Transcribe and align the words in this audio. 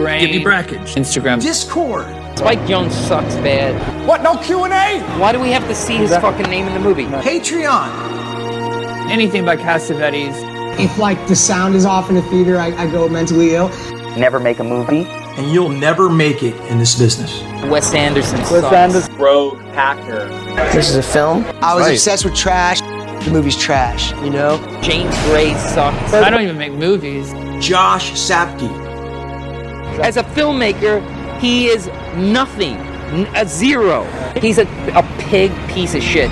brain. 0.00 0.20
Give 0.26 0.30
me 0.36 0.42
Brakhage. 0.42 0.94
Instagram. 0.94 1.40
Discord. 1.40 2.06
Spike 2.38 2.60
Jonze 2.60 2.92
sucks 2.92 3.34
bad. 3.36 3.74
What? 4.08 4.22
No 4.22 4.36
Q 4.38 4.64
and 4.64 4.72
A. 4.72 5.00
Why 5.20 5.32
do 5.32 5.38
we 5.40 5.50
have 5.50 5.66
to 5.68 5.74
see 5.74 5.96
his 5.96 6.10
fucking 6.10 6.46
name 6.50 6.66
in 6.66 6.72
the 6.74 6.80
movie? 6.80 7.04
Patreon. 7.06 7.88
Anything 9.10 9.44
by 9.44 9.56
Cassavetes. 9.56 10.48
If 10.78 10.96
like 10.98 11.18
the 11.28 11.36
sound 11.36 11.74
is 11.74 11.84
off 11.84 12.08
in 12.10 12.16
a 12.16 12.22
theater, 12.22 12.56
I, 12.58 12.68
I 12.82 12.90
go 12.90 13.08
mentally 13.08 13.54
ill. 13.54 13.68
Never 14.16 14.40
make 14.40 14.58
a 14.58 14.64
movie. 14.64 15.04
And 15.04 15.52
you'll 15.52 15.68
never 15.68 16.08
make 16.08 16.42
it 16.42 16.54
in 16.70 16.78
this 16.78 16.98
business. 16.98 17.42
Wes 17.64 17.92
Anderson 17.94 18.42
sucks. 18.44 19.08
Rogue 19.10 19.58
Hacker. 19.74 20.28
This 20.72 20.88
is 20.90 20.96
a 20.96 21.02
film. 21.02 21.44
I 21.62 21.74
was 21.74 21.84
Right. 21.84 21.92
obsessed 21.92 22.24
with 22.24 22.34
trash. 22.34 22.80
The 22.80 23.30
movie's 23.30 23.56
trash, 23.56 24.12
you 24.22 24.30
know? 24.30 24.56
James 24.82 25.14
Gray 25.24 25.52
sucks. 25.54 26.14
I 26.14 26.30
don't 26.30 26.42
even 26.42 26.56
make 26.56 26.72
movies. 26.72 27.32
Josh 27.64 28.12
Safdie. 28.12 28.89
As 30.02 30.16
a 30.16 30.22
filmmaker, 30.22 31.00
he 31.40 31.66
is 31.66 31.86
nothing. 32.16 32.76
a 33.34 33.46
zero. 33.46 34.04
He's 34.40 34.58
a, 34.58 34.66
a 34.94 35.02
pig 35.18 35.52
piece 35.68 35.94
of 35.94 36.02
shit. 36.02 36.30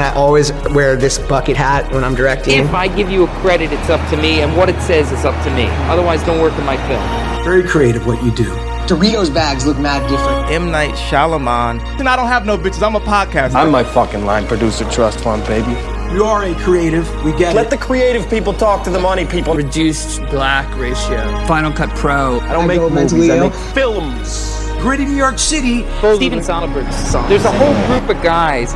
I 0.00 0.12
always 0.16 0.52
wear 0.74 0.96
this 0.96 1.18
bucket 1.18 1.56
hat 1.56 1.92
when 1.92 2.02
I'm 2.02 2.14
directing. 2.14 2.58
If 2.58 2.74
I 2.74 2.88
give 2.88 3.08
you 3.08 3.24
a 3.24 3.28
credit, 3.40 3.72
it's 3.72 3.88
up 3.88 4.00
to 4.10 4.16
me, 4.16 4.40
and 4.40 4.56
what 4.56 4.68
it 4.68 4.80
says 4.80 5.12
is 5.12 5.24
up 5.24 5.44
to 5.44 5.50
me. 5.54 5.66
Otherwise, 5.88 6.24
don't 6.24 6.40
work 6.40 6.58
in 6.58 6.64
my 6.64 6.76
film. 6.88 7.44
Very 7.44 7.62
creative 7.62 8.04
what 8.04 8.22
you 8.24 8.32
do. 8.32 8.50
Doritos 8.88 9.32
bags 9.32 9.64
look 9.64 9.78
mad 9.78 10.08
different. 10.10 10.50
M. 10.50 10.72
Night 10.72 10.94
Shyamalan. 10.94 11.80
And 12.00 12.08
I 12.08 12.16
don't 12.16 12.26
have 12.26 12.46
no 12.46 12.58
bitches. 12.58 12.84
I'm 12.84 12.96
a 12.96 13.00
podcaster. 13.00 13.54
I'm 13.54 13.70
my 13.70 13.84
fucking 13.84 14.24
line 14.24 14.46
producer 14.46 14.90
trust 14.90 15.20
fund, 15.20 15.46
baby. 15.46 15.72
You 16.12 16.24
are 16.24 16.44
a 16.44 16.54
creative. 16.56 17.08
We 17.24 17.32
get 17.32 17.54
Let 17.54 17.66
it. 17.66 17.70
the 17.70 17.78
creative 17.78 18.28
people 18.28 18.52
talk 18.52 18.84
to 18.84 18.90
the 18.90 19.00
money 19.00 19.24
people. 19.24 19.54
Reduced 19.54 20.20
black 20.28 20.68
ratio. 20.78 21.20
Final 21.46 21.72
Cut 21.72 21.88
Pro. 21.96 22.38
I 22.40 22.52
don't 22.52 22.64
I 22.64 22.66
make 22.66 22.80
movies, 22.80 22.94
mentally 22.94 23.32
I 23.32 23.40
make 23.40 23.54
films. 23.54 24.68
Gritty 24.82 25.06
New 25.06 25.16
York 25.16 25.38
City. 25.38 25.84
Steven 26.16 26.40
Soderbergh 26.40 26.92
sucks. 26.92 27.28
There's 27.28 27.44
a 27.44 27.52
whole 27.52 27.74
group 27.86 28.14
of 28.14 28.22
guys 28.22 28.74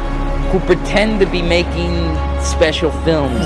who 0.50 0.60
pretend 0.60 1.20
to 1.20 1.26
be 1.26 1.42
making 1.42 1.94
special 2.42 2.90
films. 3.02 3.40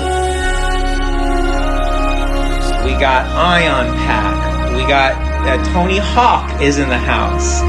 We 2.85 2.93
got 2.97 3.25
Ion 3.27 3.93
Pack. 3.97 4.71
We 4.75 4.81
got 4.87 5.13
uh, 5.45 5.73
Tony 5.73 5.97
Hawk 5.97 6.61
is 6.61 6.77
in 6.79 6.87
the 6.89 6.97
house. 6.97 7.59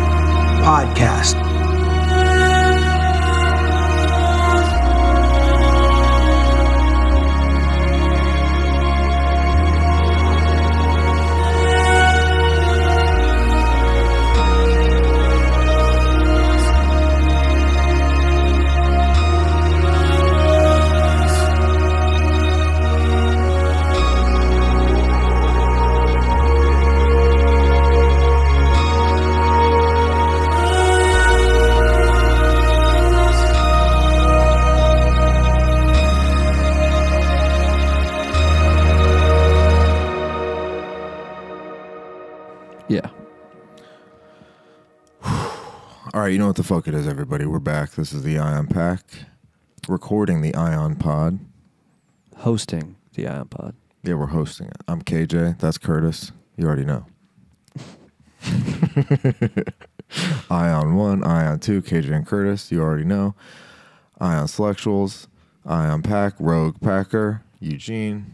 Podcast. 0.63 1.52
Right, 46.33 46.37
you 46.37 46.39
know 46.39 46.47
what 46.47 46.57
the 46.57 46.63
fuck 46.63 46.89
it 46.89 46.95
is, 46.95 47.07
everybody. 47.07 47.45
We're 47.45 47.59
back. 47.59 47.91
This 47.91 48.15
is 48.15 48.23
the 48.23 48.39
Ion 48.39 48.67
Pack, 48.67 49.03
recording 49.87 50.41
the 50.41 50.55
Ion 50.55 50.97
Pod. 50.97 51.39
Hosting 52.39 52.97
the 53.13 53.29
Ion 53.29 53.49
Pod. 53.49 53.75
Yeah, 54.03 54.15
we're 54.15 54.29
hosting 54.29 54.69
it. 54.69 54.79
I'm 54.89 55.03
KJ. 55.03 55.59
That's 55.59 55.77
Curtis. 55.77 56.33
You 56.57 56.67
already 56.67 56.87
know. 56.87 57.05
Ion 60.51 60.95
1, 60.95 61.23
Ion 61.23 61.59
2, 61.59 61.83
KJ 61.83 62.11
and 62.11 62.27
Curtis. 62.27 62.73
You 62.73 62.81
already 62.81 63.05
know. 63.05 63.35
Ion 64.19 64.47
Selectuals, 64.47 65.27
Ion 65.67 66.01
Pack, 66.01 66.33
Rogue 66.39 66.81
Packer, 66.81 67.43
Eugene, 67.61 68.33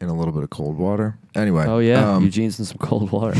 and 0.00 0.10
a 0.10 0.12
little 0.12 0.32
bit 0.32 0.42
of 0.42 0.50
cold 0.50 0.76
water. 0.78 1.16
Anyway. 1.34 1.64
Oh 1.66 1.78
yeah, 1.78 2.14
um, 2.14 2.24
Eugene's 2.24 2.58
in 2.58 2.64
some 2.64 2.78
cold 2.78 3.10
water. 3.12 3.34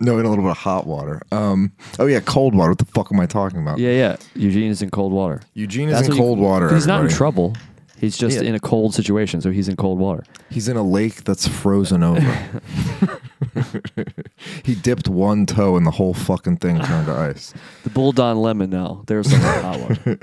no, 0.00 0.18
in 0.18 0.24
a 0.26 0.28
little 0.28 0.44
bit 0.44 0.50
of 0.50 0.56
hot 0.58 0.86
water. 0.86 1.22
Um, 1.32 1.72
oh 1.98 2.06
yeah, 2.06 2.20
cold 2.20 2.54
water. 2.54 2.70
What 2.70 2.78
the 2.78 2.84
fuck 2.86 3.12
am 3.12 3.20
I 3.20 3.26
talking 3.26 3.60
about? 3.60 3.78
yeah, 3.78 3.90
yeah. 3.90 4.16
Eugene 4.34 4.70
is 4.70 4.82
in 4.82 4.90
cold 4.90 5.12
water. 5.12 5.40
Eugene 5.54 5.88
is 5.88 5.94
That's 5.94 6.08
in 6.08 6.12
what 6.12 6.16
you- 6.16 6.22
cold 6.22 6.38
water. 6.38 6.74
He's 6.74 6.86
not 6.86 6.94
in 7.00 7.06
everybody. 7.06 7.16
trouble. 7.16 7.56
He's 8.00 8.16
just 8.16 8.36
Yeah. 8.40 8.48
in 8.48 8.54
a 8.54 8.60
cold 8.60 8.94
situation, 8.94 9.40
so 9.40 9.50
he's 9.50 9.68
in 9.68 9.74
cold 9.74 9.98
water. 9.98 10.22
He's 10.50 10.68
in 10.68 10.76
a 10.76 10.84
lake 10.84 11.24
that's 11.24 11.48
frozen 11.48 12.04
over. 12.04 12.20
he 14.64 14.74
dipped 14.76 15.08
one 15.08 15.46
toe 15.46 15.76
and 15.76 15.84
the 15.86 15.90
whole 15.90 16.14
fucking 16.14 16.58
thing 16.58 16.78
turned 16.80 17.06
to 17.06 17.12
ice. 17.12 17.52
The 17.84 17.90
Bull 17.90 18.12
Don 18.12 18.38
Lemon 18.40 18.70
now. 18.70 19.02
There's 19.06 19.30
some 19.30 19.40
hot 19.40 19.80
water. 19.80 20.18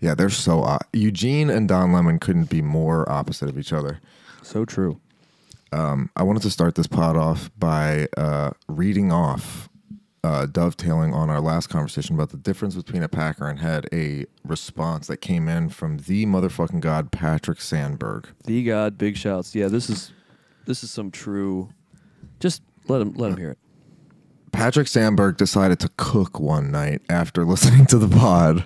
Yeah, 0.00 0.14
they're 0.14 0.28
so 0.28 0.78
Eugene 0.92 1.50
and 1.50 1.68
Don 1.68 1.92
Lemon 1.92 2.18
couldn't 2.18 2.50
be 2.50 2.62
more 2.62 3.08
opposite 3.10 3.48
of 3.48 3.58
each 3.58 3.72
other. 3.72 4.00
So 4.46 4.64
true. 4.64 5.00
Um, 5.72 6.08
I 6.14 6.22
wanted 6.22 6.42
to 6.42 6.50
start 6.50 6.76
this 6.76 6.86
pod 6.86 7.16
off 7.16 7.50
by 7.58 8.06
uh, 8.16 8.52
reading 8.68 9.10
off, 9.10 9.68
uh, 10.22 10.46
dovetailing 10.46 11.12
on 11.12 11.28
our 11.30 11.40
last 11.40 11.66
conversation 11.66 12.14
about 12.14 12.30
the 12.30 12.36
difference 12.36 12.76
between 12.76 13.02
a 13.02 13.08
Packer 13.08 13.48
and 13.48 13.58
head, 13.58 13.88
a 13.92 14.24
response 14.44 15.08
that 15.08 15.16
came 15.16 15.48
in 15.48 15.68
from 15.68 15.98
the 15.98 16.26
motherfucking 16.26 16.80
god 16.80 17.10
Patrick 17.10 17.60
Sandberg. 17.60 18.28
The 18.44 18.62
God, 18.62 18.96
big 18.96 19.16
shouts. 19.16 19.52
Yeah, 19.52 19.66
this 19.66 19.90
is 19.90 20.12
this 20.64 20.84
is 20.84 20.92
some 20.92 21.10
true. 21.10 21.70
Just 22.38 22.62
let 22.86 23.02
him 23.02 23.14
let 23.14 23.32
him 23.32 23.38
hear 23.38 23.50
it. 23.50 23.58
Patrick 24.52 24.86
Sandberg 24.86 25.36
decided 25.36 25.80
to 25.80 25.90
cook 25.96 26.38
one 26.38 26.70
night 26.70 27.02
after 27.10 27.44
listening 27.46 27.86
to 27.86 27.98
the 27.98 28.08
pod 28.08 28.64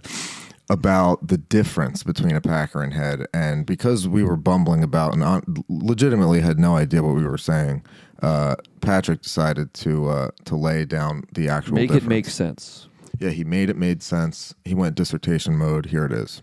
about 0.70 1.26
the 1.26 1.36
difference 1.36 2.04
between 2.04 2.36
a 2.36 2.40
Packer 2.40 2.80
and 2.80 2.94
head. 2.94 3.26
And 3.34 3.66
because 3.66 4.06
we 4.08 4.22
were 4.22 4.36
bumbling 4.36 4.84
about 4.84 5.12
and 5.12 5.22
on, 5.22 5.42
legitimately 5.68 6.40
had 6.40 6.58
no 6.60 6.76
idea 6.76 7.02
what 7.02 7.16
we 7.16 7.26
were 7.26 7.36
saying, 7.36 7.84
uh, 8.22 8.54
Patrick 8.80 9.20
decided 9.22 9.74
to 9.74 10.08
uh, 10.08 10.30
to 10.44 10.56
lay 10.56 10.84
down 10.84 11.24
the 11.34 11.48
actual 11.48 11.74
Make 11.74 11.88
difference. 11.88 12.06
it 12.06 12.08
make 12.08 12.26
sense. 12.26 12.88
Yeah, 13.18 13.30
he 13.30 13.42
made 13.44 13.68
it 13.68 13.76
made 13.76 14.02
sense. 14.02 14.54
He 14.64 14.74
went 14.74 14.94
dissertation 14.94 15.58
mode. 15.58 15.86
Here 15.86 16.06
it 16.06 16.12
is. 16.12 16.40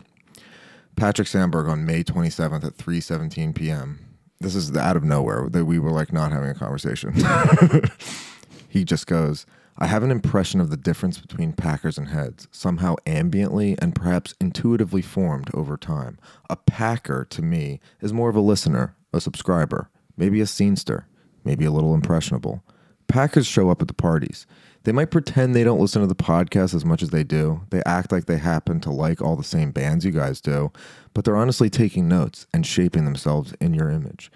Patrick 0.98 1.28
Sandberg 1.28 1.68
on 1.68 1.86
May 1.86 2.04
27th 2.04 2.66
at 2.66 2.78
3:17 2.78 3.56
p.m. 3.56 4.00
This 4.40 4.56
is 4.56 4.76
out 4.76 4.98
of 4.98 5.04
nowhere 5.04 5.48
that 5.50 5.66
we 5.66 5.80
were 5.80 5.92
like 5.92 6.12
not 6.12 6.32
having 6.32 6.50
a 6.50 6.54
conversation. 6.56 7.14
he 8.70 8.84
just 8.84 9.08
goes, 9.08 9.46
"I 9.78 9.88
have 9.88 10.04
an 10.04 10.12
impression 10.12 10.60
of 10.60 10.70
the 10.70 10.78
difference 10.78 11.20
between 11.20 11.54
Packers 11.54 11.98
and 11.98 12.08
heads, 12.08 12.48
somehow 12.52 12.96
ambiently 13.06 13.76
and 13.80 13.94
perhaps 13.94 14.34
intuitively 14.42 15.02
formed 15.02 15.50
over 15.54 15.78
time. 15.78 16.18
A 16.50 16.56
Packer 16.56 17.26
to 17.30 17.42
me 17.42 17.80
is 18.02 18.12
more 18.14 18.30
of 18.30 18.36
a 18.36 18.42
listener, 18.42 18.96
a 19.14 19.22
subscriber, 19.22 19.90
maybe 20.16 20.42
a 20.42 20.46
scenester, 20.46 21.06
maybe 21.44 21.66
a 21.66 21.72
little 21.72 21.94
impressionable. 21.94 22.64
Packers 23.08 23.48
show 23.48 23.70
up 23.70 23.82
at 23.82 23.88
the 23.88 23.94
parties. 23.94 24.46
They 24.84 24.92
might 24.92 25.12
pretend 25.12 25.54
they 25.54 25.64
don't 25.64 25.80
listen 25.80 26.02
to 26.02 26.08
the 26.08 26.16
podcast 26.16 26.74
as 26.74 26.86
much 26.86 27.04
as 27.04 27.10
they 27.10 27.24
do. 27.24 27.62
They 27.70 27.84
act 27.86 28.12
like 28.12 28.26
they 28.26 28.38
happen 28.38 28.80
to 28.82 28.90
like 28.90 29.22
all 29.22 29.36
the 29.36 29.44
same 29.44 29.72
bands 29.72 30.06
you 30.06 30.12
guys 30.12 30.42
do, 30.42 30.72
but 31.14 31.26
they're 31.26 31.36
honestly 31.36 31.70
taking 31.70 32.08
notes 32.08 32.48
and 32.54 32.66
shaping 32.66 33.06
themselves 33.06 33.54
in 33.60 33.74
your 33.74 33.90
image. 33.90 34.32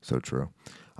So 0.00 0.18
true. 0.18 0.48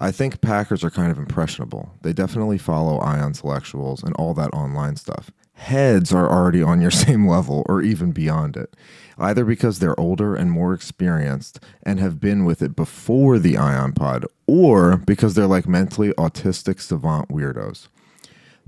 I 0.02 0.10
think 0.10 0.40
Packers 0.40 0.82
are 0.82 0.90
kind 0.90 1.12
of 1.12 1.18
impressionable. 1.18 1.94
They 2.02 2.12
definitely 2.12 2.58
follow 2.58 2.98
Ion 2.98 3.34
Selectuals 3.34 4.02
and 4.02 4.12
all 4.16 4.34
that 4.34 4.52
online 4.52 4.96
stuff. 4.96 5.30
Heads 5.52 6.12
are 6.12 6.28
already 6.28 6.60
on 6.60 6.80
your 6.80 6.90
same 7.06 7.28
level 7.28 7.64
or 7.68 7.82
even 7.82 8.10
beyond 8.10 8.56
it, 8.56 8.74
either 9.16 9.44
because 9.44 9.78
they're 9.78 9.98
older 10.00 10.34
and 10.34 10.50
more 10.50 10.74
experienced 10.74 11.60
and 11.84 12.00
have 12.00 12.18
been 12.18 12.44
with 12.44 12.62
it 12.62 12.74
before 12.74 13.38
the 13.38 13.56
Ion 13.56 13.92
Pod, 13.92 14.26
or 14.48 14.96
because 14.96 15.34
they're 15.34 15.46
like 15.46 15.68
mentally 15.68 16.10
autistic 16.14 16.80
savant 16.80 17.28
weirdos. 17.28 17.86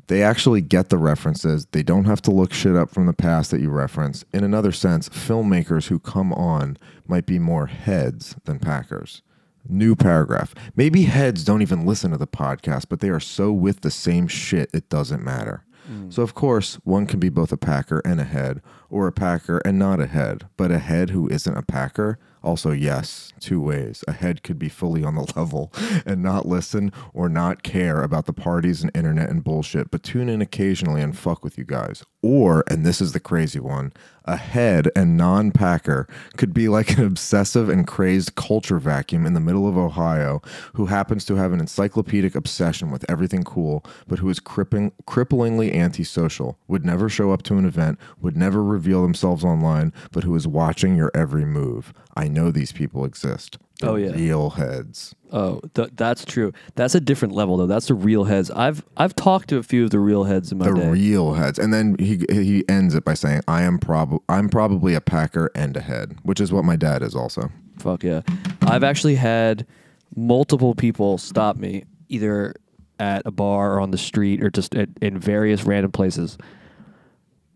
They 0.07 0.23
actually 0.23 0.61
get 0.61 0.89
the 0.89 0.99
references. 0.99 1.67
They 1.73 1.83
don't 1.83 2.05
have 2.05 2.23
to 2.23 2.31
look 2.31 2.53
shit 2.53 2.77
up 2.77 2.91
from 2.91 3.07
the 3.07 3.13
past 3.13 3.51
that 3.51 3.61
you 3.61 3.71
reference. 3.71 4.25
In 4.33 4.45
another 4.45 4.71
sense, 4.71 5.09
filmmakers 5.09 5.89
who 5.89 5.99
come 5.99 6.33
on 6.33 6.79
might 7.09 7.27
be 7.27 7.41
more 7.41 7.67
heads 7.67 8.37
than 8.45 8.61
Packers. 8.61 9.23
New 9.69 9.97
paragraph. 9.97 10.55
Maybe 10.77 11.05
heads 11.05 11.45
don't 11.45 11.63
even 11.63 11.87
listen 11.87 12.11
to 12.11 12.19
the 12.19 12.27
podcast, 12.27 12.87
but 12.89 13.01
they 13.01 13.09
are 13.09 13.21
so 13.21 13.53
with 13.53 13.81
the 13.81 13.91
same 13.91 14.29
shit, 14.29 14.71
it 14.75 14.89
doesn't 14.89 15.25
matter. 15.25 15.65
Mm. 15.91 16.13
So, 16.13 16.23
of 16.23 16.35
course, 16.35 16.77
one 16.85 17.07
can 17.07 17.21
be 17.21 17.29
both 17.29 17.53
a 17.53 17.57
Packer 17.57 18.01
and 18.05 18.21
a 18.21 18.25
head, 18.25 18.63
or 18.95 19.09
a 19.09 19.13
packer 19.13 19.59
and 19.65 19.77
not 19.77 19.99
a 19.99 20.07
head, 20.07 20.47
but 20.57 20.71
a 20.71 20.79
head 20.79 21.11
who 21.11 21.29
isn't 21.29 21.59
a 21.59 21.63
packer? 21.63 22.17
Also, 22.45 22.71
yes, 22.71 23.33
two 23.41 23.61
ways. 23.61 24.05
A 24.07 24.13
head 24.13 24.43
could 24.43 24.59
be 24.59 24.69
fully 24.69 25.03
on 25.03 25.17
the 25.17 25.33
level 25.37 25.73
and 26.07 26.23
not 26.23 26.47
listen 26.47 26.93
or 27.13 27.29
not 27.29 27.65
care 27.65 28.03
about 28.03 28.27
the 28.27 28.33
parties 28.33 28.83
and 28.83 28.95
internet 28.95 29.31
and 29.31 29.43
bullshit, 29.43 29.91
but 29.91 30.05
tune 30.05 30.29
in 30.29 30.41
occasionally 30.41 31.01
and 31.01 31.19
fuck 31.19 31.43
with 31.43 31.59
you 31.59 31.65
guys. 31.65 32.05
Or, 32.23 32.63
and 32.69 32.87
this 32.87 33.01
is 33.01 33.13
the 33.13 33.21
crazy 33.21 33.61
one, 33.61 33.93
a 34.27 34.37
head 34.37 34.91
and 34.97 35.17
non 35.17 35.53
packer 35.53 36.09
could 36.37 36.55
be 36.55 36.69
like 36.69 36.97
an 36.97 37.05
obsessive 37.05 37.69
and 37.69 37.87
crazed 37.87 38.35
culture 38.35 38.79
vacuum 38.79 39.27
in 39.27 39.35
the 39.35 39.41
middle 39.41 39.69
of 39.69 39.77
Ohio 39.77 40.41
who 40.75 40.87
happens 40.87 41.25
to 41.27 41.37
have 41.37 41.53
an 41.53 41.61
encyclopedic 41.61 42.35
obsession 42.35 42.91
with 42.91 43.05
everything 43.09 43.43
cool, 43.43 43.85
but 44.07 44.19
who 44.19 44.29
is 44.31 44.41
cripplingly 44.41 45.75
antisocial, 45.75 46.59
would 46.69 46.85
never 46.85 47.09
show 47.09 47.33
up 47.33 47.43
to 47.43 47.57
an 47.57 47.65
event, 47.65 47.99
would 48.21 48.37
never 48.37 48.63
reveal 48.85 49.03
themselves 49.03 49.45
online, 49.45 49.93
but 50.13 50.25
who 50.25 50.35
is 50.37 50.47
watching 50.47 50.95
your 50.95 51.11
every 51.15 51.45
move. 51.45 51.93
I 52.17 52.29
know 52.29 52.51
these 52.51 52.73
people 52.73 53.05
exist. 53.05 53.59
The 53.81 53.91
Oh, 53.91 53.95
yeah. 53.97 54.11
real 54.13 54.51
heads. 54.51 55.15
Oh, 55.33 55.61
th- 55.75 55.91
that's 55.97 56.25
true. 56.25 56.53
That's 56.77 56.95
a 56.95 57.01
different 57.01 57.35
level 57.35 57.57
though. 57.57 57.67
That's 57.67 57.87
the 57.89 57.95
real 57.95 58.25
heads. 58.25 58.51
I've 58.53 58.85
I've 58.97 59.17
talked 59.17 59.49
to 59.49 59.57
a 59.57 59.63
few 59.65 59.85
of 59.85 59.91
the 59.91 59.99
real 59.99 60.25
heads 60.25 60.53
in 60.53 60.59
my 60.59 60.69
The 60.71 60.75
day. 60.75 60.89
real 60.91 61.33
heads, 61.35 61.59
and 61.59 61.73
then 61.75 61.97
he 61.99 62.25
he 62.31 62.65
ends 62.69 62.95
it 62.95 63.05
by 63.05 63.15
saying, 63.15 63.41
"I 63.49 63.63
am 63.63 63.79
prob 63.79 64.19
I'm 64.29 64.49
probably 64.49 64.95
a 64.95 65.01
packer 65.01 65.51
and 65.57 65.77
a 65.77 65.81
head," 65.81 66.17
which 66.23 66.41
is 66.41 66.53
what 66.53 66.65
my 66.65 66.77
dad 66.77 67.03
is 67.03 67.17
also. 67.17 67.51
Fuck 67.79 68.05
yeah. 68.05 68.21
I've 68.63 68.85
actually 68.85 69.17
had 69.17 69.67
multiple 70.15 70.75
people 70.77 71.19
stop 71.19 71.57
me 71.57 71.85
either 72.09 72.55
at 73.01 73.23
a 73.27 73.33
bar 73.33 73.75
or 73.75 73.81
on 73.81 73.91
the 73.91 73.99
street 73.99 74.41
or 74.41 74.51
just 74.51 74.77
at, 74.77 74.89
in 75.03 75.19
various 75.19 75.65
random 75.65 75.91
places 75.91 76.39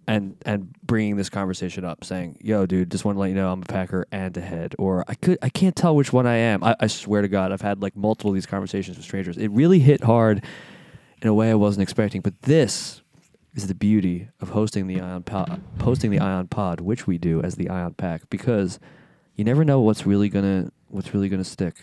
and 0.08 0.36
and 0.46 0.72
bringing 0.82 1.16
this 1.16 1.28
conversation 1.28 1.84
up 1.84 2.02
saying, 2.02 2.38
"Yo, 2.40 2.64
dude, 2.66 2.90
just 2.90 3.04
want 3.04 3.16
to 3.16 3.20
let 3.20 3.28
you 3.28 3.34
know 3.34 3.52
I'm 3.52 3.62
a 3.62 3.66
packer 3.66 4.06
and 4.10 4.34
a 4.36 4.40
head," 4.40 4.74
or 4.78 5.04
I 5.06 5.14
could 5.14 5.38
I 5.42 5.50
can't 5.50 5.76
tell 5.76 5.94
which 5.94 6.12
one 6.12 6.26
I 6.26 6.36
am. 6.36 6.64
I, 6.64 6.74
I 6.80 6.86
swear 6.86 7.20
to 7.22 7.28
God, 7.28 7.52
I've 7.52 7.60
had 7.60 7.82
like 7.82 7.94
multiple 7.94 8.30
of 8.30 8.34
these 8.34 8.46
conversations 8.46 8.96
with 8.96 9.04
strangers. 9.04 9.36
It 9.36 9.48
really 9.48 9.80
hit 9.80 10.02
hard 10.02 10.42
in 11.20 11.28
a 11.28 11.34
way 11.34 11.50
I 11.50 11.54
wasn't 11.54 11.82
expecting. 11.82 12.22
But 12.22 12.40
this 12.42 13.02
is 13.54 13.66
the 13.68 13.74
beauty 13.74 14.28
of 14.40 14.50
hosting 14.50 14.86
the 14.86 14.98
Ion 14.98 15.24
Pod, 15.24 15.60
hosting 15.82 16.10
the 16.10 16.20
Ion 16.20 16.48
Pod, 16.48 16.80
which 16.80 17.06
we 17.06 17.18
do 17.18 17.42
as 17.42 17.56
the 17.56 17.68
Ion 17.68 17.92
Pack, 17.92 18.30
because 18.30 18.80
you 19.34 19.44
never 19.44 19.62
know 19.62 19.80
what's 19.80 20.06
really 20.06 20.30
gonna 20.30 20.72
what's 20.88 21.12
really 21.12 21.28
gonna 21.28 21.44
stick. 21.44 21.76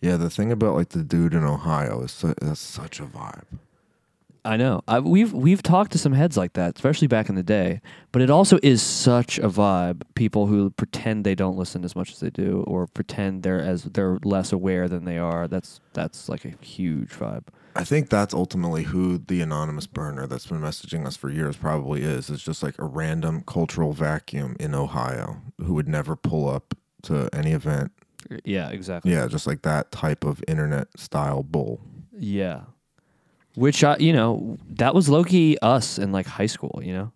Yeah, 0.00 0.16
the 0.16 0.30
thing 0.30 0.50
about 0.50 0.74
like 0.74 0.88
the 0.88 1.04
dude 1.04 1.34
in 1.34 1.44
Ohio 1.44 2.02
is 2.02 2.12
su- 2.12 2.34
that's 2.40 2.60
such 2.60 2.98
a 2.98 3.04
vibe. 3.04 3.58
I 4.44 4.56
know. 4.58 4.82
I, 4.86 5.00
we've 5.00 5.32
we've 5.32 5.62
talked 5.62 5.92
to 5.92 5.98
some 5.98 6.12
heads 6.12 6.36
like 6.36 6.52
that, 6.52 6.76
especially 6.76 7.08
back 7.08 7.28
in 7.30 7.34
the 7.34 7.42
day. 7.42 7.80
But 8.12 8.20
it 8.20 8.28
also 8.28 8.58
is 8.62 8.82
such 8.82 9.38
a 9.38 9.48
vibe. 9.48 10.02
People 10.14 10.46
who 10.46 10.70
pretend 10.70 11.24
they 11.24 11.34
don't 11.34 11.56
listen 11.56 11.82
as 11.82 11.96
much 11.96 12.12
as 12.12 12.20
they 12.20 12.30
do, 12.30 12.62
or 12.66 12.86
pretend 12.86 13.42
they're 13.42 13.60
as 13.60 13.84
they're 13.84 14.18
less 14.22 14.52
aware 14.52 14.86
than 14.86 15.06
they 15.06 15.16
are. 15.16 15.48
That's 15.48 15.80
that's 15.94 16.28
like 16.28 16.44
a 16.44 16.54
huge 16.62 17.10
vibe. 17.10 17.44
I 17.76 17.84
think 17.84 18.08
that's 18.08 18.34
ultimately 18.34 18.84
who 18.84 19.18
the 19.18 19.40
anonymous 19.40 19.86
burner 19.86 20.26
that's 20.26 20.46
been 20.46 20.60
messaging 20.60 21.06
us 21.06 21.16
for 21.16 21.30
years 21.30 21.56
probably 21.56 22.02
is. 22.02 22.30
It's 22.30 22.42
just 22.42 22.62
like 22.62 22.78
a 22.78 22.84
random 22.84 23.42
cultural 23.46 23.92
vacuum 23.92 24.56
in 24.60 24.74
Ohio 24.74 25.40
who 25.58 25.74
would 25.74 25.88
never 25.88 26.14
pull 26.14 26.48
up 26.48 26.74
to 27.04 27.28
any 27.32 27.52
event. 27.52 27.90
Yeah, 28.44 28.70
exactly. 28.70 29.12
Yeah, 29.12 29.26
just 29.26 29.46
like 29.46 29.62
that 29.62 29.90
type 29.90 30.24
of 30.24 30.42
internet 30.46 30.88
style 30.98 31.42
bull. 31.42 31.80
Yeah. 32.16 32.62
Which 33.54 33.84
I, 33.84 33.96
you 33.98 34.12
know, 34.12 34.58
that 34.70 34.94
was 34.94 35.08
Loki 35.08 35.58
us 35.60 35.98
in 35.98 36.10
like 36.12 36.26
high 36.26 36.46
school. 36.46 36.80
You 36.82 36.92
know, 36.94 37.12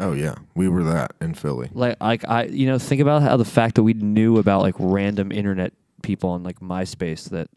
Oh 0.00 0.12
yeah, 0.12 0.36
we 0.54 0.68
were 0.68 0.84
that 0.84 1.12
in 1.20 1.34
Philly. 1.34 1.68
like 1.72 1.96
like 2.00 2.24
I, 2.28 2.44
you 2.44 2.66
know, 2.66 2.78
think 2.78 3.00
about 3.00 3.22
how 3.22 3.36
the 3.36 3.44
fact 3.44 3.74
that 3.74 3.82
we 3.82 3.92
knew 3.94 4.38
about 4.38 4.62
like 4.62 4.74
random 4.78 5.32
internet 5.32 5.72
people 6.02 6.30
on 6.30 6.42
like 6.44 6.60
MySpace 6.60 7.28
that, 7.30 7.48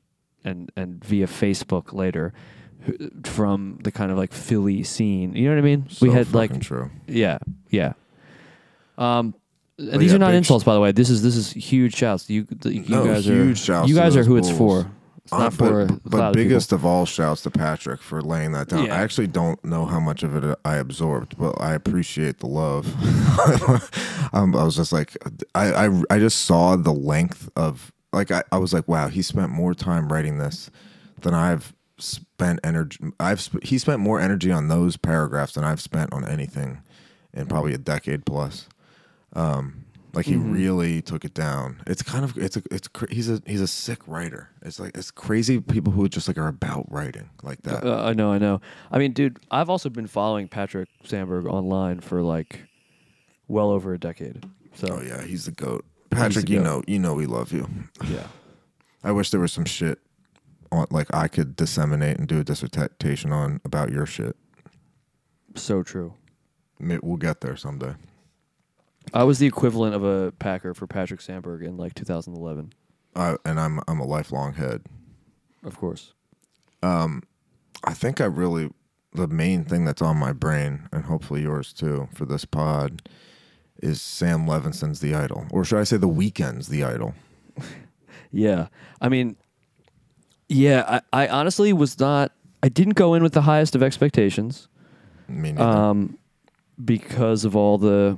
and 0.43 0.71
and 0.75 1.03
via 1.03 1.27
Facebook 1.27 1.93
later, 1.93 2.33
who- 2.81 3.11
from 3.23 3.79
the 3.83 3.91
kind 3.91 4.11
of 4.11 4.17
like 4.17 4.33
Philly 4.33 4.83
scene. 4.83 5.35
You 5.35 5.45
know 5.49 5.55
what 5.55 5.59
I 5.59 5.65
mean? 5.65 5.87
we 6.01 6.09
had 6.11 6.33
like 6.33 6.49
fucking 6.49 6.61
true. 6.61 6.89
Yeah, 7.07 7.37
yeah. 7.69 7.93
Um, 8.97 9.35
and 9.77 9.91
But 9.91 9.99
these 9.99 10.11
yeah, 10.11 10.15
are 10.15 10.19
not 10.19 10.27
big 10.31 10.37
insults, 10.37 10.63
by 10.63 10.73
the 10.73 10.79
way. 10.79 10.91
This 10.93 11.09
is 11.09 11.21
this 11.21 11.35
is 11.35 11.51
huge 11.51 11.95
shouts. 11.95 12.29
You 12.29 12.47
you 12.63 12.83
No, 12.87 13.05
guys 13.05 13.25
huge 13.25 13.61
are 13.61 13.63
shouts 13.65 13.89
you 13.89 13.95
to 13.95 14.01
guys 14.01 14.15
are 14.15 14.19
those 14.19 14.27
who 14.27 14.37
it's 14.37 14.49
bulls. 14.51 14.83
for. 14.85 14.91
It's 15.25 15.33
Uh, 15.33 15.39
not 15.39 15.53
for 15.53 15.85
but, 15.87 16.03
but 16.03 16.09
cloud 16.11 16.33
people. 16.35 16.43
biggest 16.49 16.71
of 16.71 16.85
all 16.85 17.05
shouts 17.05 17.41
to 17.41 17.49
Patrick 17.51 17.99
for 18.01 18.21
laying 18.21 18.51
that 18.53 18.67
down. 18.69 18.85
Yeah. 18.85 18.95
I 18.95 18.99
actually 18.99 19.27
don't 19.27 19.63
know 19.65 19.85
how 19.85 19.99
much 19.99 20.21
of 20.23 20.35
it 20.35 20.57
I 20.63 20.75
absorbed, 20.75 21.35
but 21.37 21.59
I 21.59 21.73
appreciate 21.73 22.39
the 22.39 22.47
love. 22.47 22.85
um, 24.33 24.55
I 24.55 24.63
was 24.63 24.75
just 24.75 24.93
like, 24.93 25.17
I, 25.55 25.87
I, 25.87 26.01
I 26.11 26.19
just 26.19 26.45
saw 26.45 26.75
the 26.75 26.93
length 26.93 27.49
of 27.55 27.91
like 28.13 28.29
I, 28.31 28.43
I 28.51 28.59
was 28.59 28.71
like, 28.71 28.87
wow, 28.87 29.07
he 29.07 29.21
spent 29.21 29.49
more 29.51 29.73
time 29.73 30.11
writing 30.11 30.37
this 30.37 30.69
than 31.21 31.33
I've 31.33 31.73
spent 31.97 32.59
energy. 32.63 32.99
I've 33.19 33.41
sp- 33.41 33.63
he 33.63 33.77
spent 33.79 33.99
more 34.01 34.19
energy 34.19 34.51
on 34.51 34.67
those 34.67 34.95
paragraphs 34.95 35.53
than 35.53 35.63
I've 35.63 35.81
spent 35.81 36.13
on 36.13 36.23
anything 36.25 36.81
in 37.33 37.47
probably 37.47 37.73
a 37.73 37.77
decade 37.79 38.25
plus. 38.25 38.67
Um, 39.33 39.84
like 40.15 40.25
he 40.25 40.33
Mm-hmm. 40.33 40.53
really 40.53 41.01
took 41.01 41.25
it 41.25 41.33
down. 41.33 41.81
It's 41.85 42.01
kind 42.01 42.23
of 42.23 42.37
it's 42.37 42.55
a 42.57 42.63
it's 42.71 42.87
cra- 42.87 43.13
he's 43.13 43.29
a 43.29 43.41
he's 43.45 43.61
a 43.61 43.67
sick 43.67 43.99
writer. 44.07 44.49
It's 44.61 44.79
like 44.79 44.95
it's 44.97 45.11
crazy 45.11 45.59
people 45.59 45.91
who 45.93 46.07
just 46.09 46.27
like 46.27 46.37
are 46.37 46.47
about 46.47 46.89
writing 46.91 47.29
like 47.43 47.61
that. 47.63 47.83
Uh, 47.85 48.03
I 48.03 48.13
know, 48.13 48.31
I 48.31 48.37
know. 48.37 48.61
I 48.91 48.97
mean, 48.97 49.11
dude, 49.11 49.39
I've 49.51 49.69
also 49.69 49.89
been 49.89 50.07
following 50.07 50.47
Patrick 50.47 50.89
Sandberg 51.03 51.45
online 51.45 51.99
for 51.99 52.21
like 52.21 52.61
well 53.47 53.69
over 53.69 53.93
a 53.93 53.99
decade. 53.99 54.45
So 54.73 54.87
oh 54.89 55.01
yeah, 55.01 55.21
he's 55.23 55.45
the 55.45 55.51
goat. 55.51 55.85
Patrick, 56.09 56.45
the 56.45 56.51
you 56.53 56.59
goat. 56.59 56.63
know 56.65 56.83
you 56.87 56.99
know 56.99 57.13
we 57.13 57.25
love 57.25 57.51
you. 57.51 57.67
yeah. 58.09 58.27
I 59.03 59.11
wish 59.11 59.29
there 59.31 59.39
was 59.41 59.51
some 59.53 59.65
shit 59.65 59.99
on 60.71 60.87
like 60.91 61.13
I 61.13 61.27
could 61.27 61.55
disseminate 61.55 62.17
and 62.17 62.27
do 62.27 62.39
a 62.39 62.43
dissertation 62.43 63.31
on 63.31 63.59
about 63.65 63.91
your 63.91 64.05
shit. 64.05 64.35
so 65.55 65.83
true. 65.83 66.13
We'll 66.79 67.17
get 67.17 67.41
there 67.41 67.55
someday. 67.55 67.95
I 69.13 69.23
was 69.23 69.39
the 69.39 69.47
equivalent 69.47 69.95
of 69.95 70.03
a 70.03 70.31
Packer 70.33 70.73
for 70.73 70.87
Patrick 70.87 71.21
Sandberg 71.21 71.63
in 71.63 71.77
like 71.77 71.93
2011, 71.93 72.73
Uh, 73.15 73.37
and 73.45 73.59
I'm 73.59 73.79
I'm 73.87 73.99
a 73.99 74.05
lifelong 74.05 74.53
head. 74.53 74.83
of 75.63 75.77
course. 75.77 76.13
I 76.83 77.93
think 77.93 78.19
I 78.21 78.25
really 78.25 78.69
the 79.13 79.27
main 79.27 79.63
thing 79.63 79.85
that's 79.85 80.01
on 80.01 80.17
my 80.17 80.33
brain 80.33 80.87
and 80.91 81.05
hopefully 81.05 81.41
yours 81.41 81.71
too 81.73 82.07
for 82.13 82.25
this 82.25 82.45
pod 82.45 83.07
is 83.81 84.01
Sam 84.01 84.45
Levinson's 84.47 84.99
The 84.99 85.13
Idol, 85.15 85.45
or 85.51 85.63
should 85.65 85.79
I 85.79 85.83
say 85.83 85.97
The 85.97 86.07
Weeknd's 86.09 86.67
The 86.67 86.83
Idol? 86.83 87.13
Yeah. 88.31 88.67
I 88.99 89.07
mean, 89.07 89.37
yeah, 90.49 90.99
I, 91.13 91.23
I 91.23 91.27
honestly 91.29 91.71
was 91.71 91.97
not, 91.99 92.33
I 92.61 92.67
didn't 92.67 92.95
go 92.95 93.13
in 93.13 93.23
with 93.23 93.31
the 93.31 93.43
highest 93.43 93.75
of 93.75 93.83
expectations 93.83 94.67
Me 95.29 95.53
neither. 95.53 95.63
um, 95.63 96.17
because 96.83 97.45
of 97.45 97.55
all 97.55 97.77
the, 97.77 98.17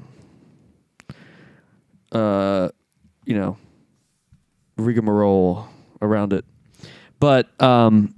uh, 2.18 2.70
you 3.26 3.36
know, 3.36 3.58
rigmarole 4.78 5.68
around 6.02 6.34
it. 6.34 6.46
But 7.20 7.50
um, 7.62 8.16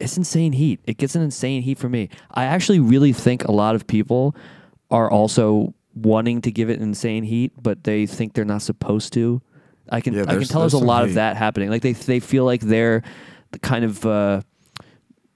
it's 0.00 0.16
insane 0.16 0.52
heat. 0.52 0.80
It 0.86 0.98
gets 0.98 1.14
an 1.14 1.22
insane 1.22 1.62
heat 1.62 1.78
for 1.78 1.88
me. 1.88 2.10
I 2.30 2.44
actually 2.44 2.80
really 2.80 3.12
think 3.12 3.44
a 3.44 3.52
lot 3.52 3.74
of 3.74 3.86
people 3.86 4.34
are 4.90 5.10
also 5.10 5.74
wanting 5.94 6.42
to 6.42 6.50
give 6.50 6.68
it 6.68 6.80
insane 6.80 7.24
heat, 7.24 7.52
but 7.60 7.84
they 7.84 8.06
think 8.06 8.34
they're 8.34 8.44
not 8.44 8.62
supposed 8.62 9.12
to. 9.14 9.40
I 9.90 10.00
can 10.00 10.14
Yeah, 10.14 10.22
I 10.22 10.34
can 10.34 10.44
tell 10.44 10.60
there's, 10.60 10.72
there's 10.72 10.82
a 10.82 10.84
lot 10.84 11.04
of 11.04 11.14
that 11.14 11.36
happening. 11.36 11.70
Like 11.70 11.82
they 11.82 11.92
they 11.92 12.20
feel 12.20 12.44
like 12.44 12.60
they're 12.60 13.02
kind 13.62 13.84
of 13.84 14.04
uh, 14.04 14.42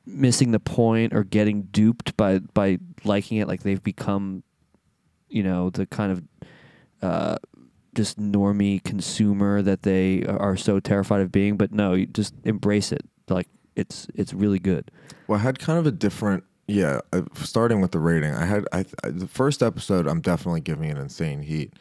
missing 0.05 0.51
the 0.51 0.61
point 0.61 1.15
or 1.15 1.23
getting 1.25 1.63
duped 1.63 2.17
by 2.17 2.41
by 2.41 2.79
liking 3.05 3.39
it. 3.39 3.47
Like 3.49 3.63
they've 3.63 3.83
become, 3.83 4.43
you 5.29 5.43
know, 5.45 5.71
the 5.71 5.87
kind 5.87 6.13
of 6.13 6.23
uh, 7.03 7.37
just 7.94 8.18
normie 8.18 8.82
consumer 8.82 9.62
that 9.62 9.82
they 9.82 10.25
are 10.25 10.56
so 10.56 10.80
terrified 10.80 11.20
of 11.20 11.32
being. 11.32 11.56
But 11.56 11.73
no, 11.73 11.94
you 11.94 12.06
just 12.06 12.35
embrace 12.44 12.92
it. 12.92 13.02
Like 13.28 13.49
it's 13.76 14.06
it's 14.14 14.32
really 14.32 14.59
good. 14.59 14.90
Well, 15.26 15.38
I 15.38 15.42
had 15.42 15.59
kind 15.59 15.78
of 15.78 15.87
a 15.87 15.92
different. 15.92 16.44
Yeah, 16.66 17.00
uh, 17.12 17.23
starting 17.35 17.80
with 17.80 17.90
the 17.90 17.99
rating, 17.99 18.32
I 18.32 18.44
had 18.44 18.64
I, 18.73 18.85
I 19.02 19.11
the 19.11 19.26
first 19.26 19.62
episode. 19.62 20.06
I'm 20.06 20.20
definitely 20.20 20.61
giving 20.61 20.88
it 20.88 20.99
insane 20.99 21.42
heat. 21.42 21.73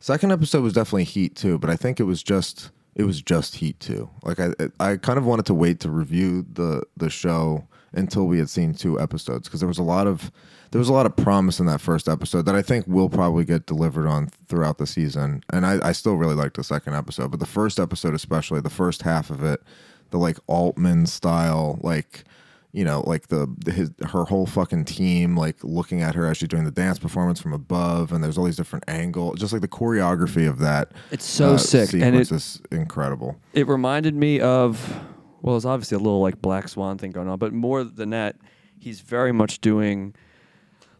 Second 0.00 0.32
episode 0.32 0.62
was 0.62 0.72
definitely 0.72 1.04
heat 1.04 1.36
too, 1.36 1.58
but 1.58 1.68
I 1.68 1.76
think 1.76 2.00
it 2.00 2.04
was 2.04 2.22
just 2.22 2.70
it 2.94 3.04
was 3.04 3.20
just 3.20 3.56
heat 3.56 3.78
too. 3.78 4.08
Like 4.22 4.40
I 4.40 4.52
I 4.80 4.96
kind 4.96 5.18
of 5.18 5.26
wanted 5.26 5.46
to 5.46 5.54
wait 5.54 5.80
to 5.80 5.90
review 5.90 6.46
the 6.50 6.82
the 6.96 7.10
show 7.10 7.67
until 7.92 8.26
we 8.26 8.38
had 8.38 8.50
seen 8.50 8.74
two 8.74 9.00
episodes 9.00 9.48
because 9.48 9.60
there 9.60 9.68
was 9.68 9.78
a 9.78 9.82
lot 9.82 10.06
of 10.06 10.30
there 10.70 10.78
was 10.78 10.88
a 10.88 10.92
lot 10.92 11.06
of 11.06 11.16
promise 11.16 11.58
in 11.60 11.66
that 11.66 11.80
first 11.80 12.08
episode 12.08 12.42
that 12.42 12.54
I 12.54 12.60
think 12.62 12.86
will 12.86 13.08
probably 13.08 13.44
get 13.44 13.64
delivered 13.66 14.06
on 14.06 14.28
throughout 14.48 14.76
the 14.76 14.86
season. 14.86 15.42
And 15.50 15.64
I, 15.64 15.78
I 15.88 15.92
still 15.92 16.16
really 16.16 16.34
like 16.34 16.52
the 16.54 16.62
second 16.64 16.94
episode, 16.94 17.30
but 17.30 17.40
the 17.40 17.46
first 17.46 17.80
episode 17.80 18.14
especially, 18.14 18.60
the 18.60 18.68
first 18.68 19.00
half 19.02 19.30
of 19.30 19.42
it, 19.42 19.62
the 20.10 20.18
like 20.18 20.38
Altman 20.46 21.06
style 21.06 21.78
like 21.82 22.24
you 22.70 22.84
know, 22.84 23.02
like 23.06 23.28
the 23.28 23.48
his 23.72 23.90
her 24.10 24.24
whole 24.24 24.44
fucking 24.46 24.84
team, 24.84 25.34
like 25.38 25.64
looking 25.64 26.02
at 26.02 26.14
her 26.14 26.26
as 26.26 26.36
she's 26.36 26.48
doing 26.50 26.64
the 26.64 26.70
dance 26.70 26.98
performance 26.98 27.40
from 27.40 27.54
above, 27.54 28.12
and 28.12 28.22
there's 28.22 28.36
all 28.36 28.44
these 28.44 28.56
different 28.58 28.84
angles, 28.88 29.40
just 29.40 29.54
like 29.54 29.62
the 29.62 29.68
choreography 29.68 30.46
of 30.46 30.58
that. 30.58 30.92
It's 31.10 31.24
so 31.24 31.54
uh, 31.54 31.56
sick, 31.56 31.94
and 31.94 32.14
it- 32.14 32.30
is 32.30 32.60
incredible. 32.70 33.36
it 33.54 33.66
reminded 33.66 34.14
me 34.14 34.38
of 34.40 35.00
well 35.42 35.56
it's 35.56 35.64
obviously 35.64 35.96
a 35.96 35.98
little 35.98 36.20
like 36.20 36.40
black 36.40 36.68
swan 36.68 36.98
thing 36.98 37.10
going 37.10 37.28
on 37.28 37.38
but 37.38 37.52
more 37.52 37.84
than 37.84 38.10
that 38.10 38.36
he's 38.78 39.00
very 39.00 39.32
much 39.32 39.60
doing 39.60 40.14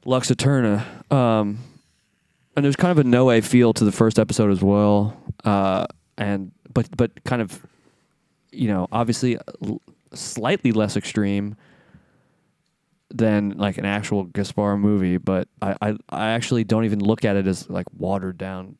lux 0.05 0.31
eterna. 0.31 0.85
Um, 1.11 1.59
and 2.57 2.65
there's 2.65 2.77
kind 2.77 2.91
of 2.91 2.99
a 2.99 3.05
no 3.09 3.27
Noé 3.27 3.45
feel 3.45 3.73
to 3.75 3.85
the 3.85 3.93
first 3.93 4.19
episode 4.19 4.51
as 4.51 4.63
well 4.63 5.17
uh, 5.45 5.87
and 6.17 6.53
but 6.73 6.89
but 6.97 7.25
kind 7.25 7.43
of 7.43 7.65
you 8.51 8.69
know 8.69 8.89
obviously 8.91 9.39
l- 9.65 9.81
slightly 10.13 10.73
less 10.73 10.97
extreme 10.97 11.57
than 13.11 13.51
like 13.57 13.79
an 13.79 13.85
actual 13.85 14.25
Gaspar 14.25 14.77
movie 14.77 15.17
but 15.17 15.49
I, 15.63 15.77
I 15.81 15.97
I 16.09 16.29
actually 16.31 16.65
don't 16.65 16.85
even 16.85 17.01
look 17.01 17.25
at 17.25 17.37
it 17.37 17.47
as 17.47 17.69
like 17.71 17.87
watered 17.97 18.39
down 18.39 18.77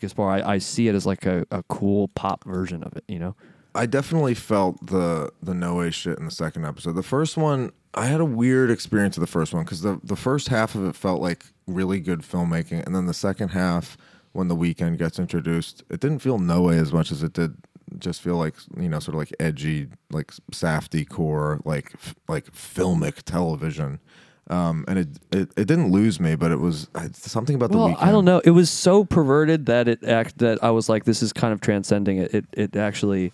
Gaspar. 0.00 0.30
I, 0.30 0.54
I 0.54 0.58
see 0.58 0.88
it 0.88 0.94
as 0.94 1.04
like 1.04 1.26
a, 1.26 1.44
a 1.50 1.62
cool 1.64 2.08
pop 2.08 2.44
version 2.44 2.82
of 2.82 2.96
it 2.96 3.04
you 3.08 3.18
know 3.18 3.34
I 3.74 3.86
definitely 3.86 4.34
felt 4.34 4.84
the 4.86 5.32
the 5.42 5.52
Noé 5.52 5.92
shit 5.92 6.18
in 6.18 6.24
the 6.24 6.30
second 6.30 6.64
episode. 6.64 6.92
The 6.92 7.02
first 7.02 7.36
one, 7.36 7.72
I 7.94 8.06
had 8.06 8.20
a 8.20 8.24
weird 8.24 8.70
experience 8.70 9.16
of 9.16 9.20
the 9.20 9.26
first 9.26 9.52
one 9.52 9.64
because 9.64 9.82
the 9.82 10.00
the 10.02 10.16
first 10.16 10.48
half 10.48 10.74
of 10.74 10.86
it 10.86 10.96
felt 10.96 11.20
like 11.20 11.44
really 11.66 12.00
good 12.00 12.20
filmmaking, 12.20 12.84
and 12.84 12.94
then 12.94 13.06
the 13.06 13.14
second 13.14 13.50
half, 13.50 13.96
when 14.32 14.48
the 14.48 14.56
Weeknd 14.56 14.98
gets 14.98 15.18
introduced, 15.18 15.84
it 15.90 16.00
didn't 16.00 16.20
feel 16.20 16.38
Noé 16.38 16.80
as 16.80 16.92
much 16.92 17.12
as 17.12 17.22
it 17.22 17.32
did 17.32 17.56
just 17.98 18.22
feel 18.22 18.36
like 18.36 18.54
you 18.76 18.88
know 18.88 18.98
sort 18.98 19.14
of 19.14 19.18
like 19.18 19.34
edgy, 19.40 19.88
like 20.10 20.28
Safdie 20.52 21.08
core, 21.08 21.60
like 21.64 21.92
f- 21.94 22.14
like 22.28 22.52
filmic 22.52 23.22
television. 23.22 24.00
Um, 24.48 24.84
and 24.88 24.98
it, 24.98 25.08
it 25.30 25.52
it 25.56 25.64
didn't 25.68 25.92
lose 25.92 26.18
me, 26.18 26.34
but 26.34 26.50
it 26.50 26.58
was 26.58 26.88
something 27.12 27.54
about 27.54 27.70
the 27.70 27.78
well, 27.78 27.90
Weeknd. 27.90 28.02
I 28.02 28.10
don't 28.10 28.24
know. 28.24 28.40
It 28.44 28.50
was 28.50 28.68
so 28.68 29.04
perverted 29.04 29.66
that 29.66 29.86
it 29.86 30.02
act 30.04 30.38
that 30.38 30.62
I 30.62 30.70
was 30.70 30.88
like, 30.88 31.04
this 31.04 31.22
is 31.22 31.32
kind 31.32 31.52
of 31.52 31.60
transcending 31.60 32.18
it. 32.18 32.34
It 32.34 32.44
it 32.52 32.76
actually. 32.76 33.32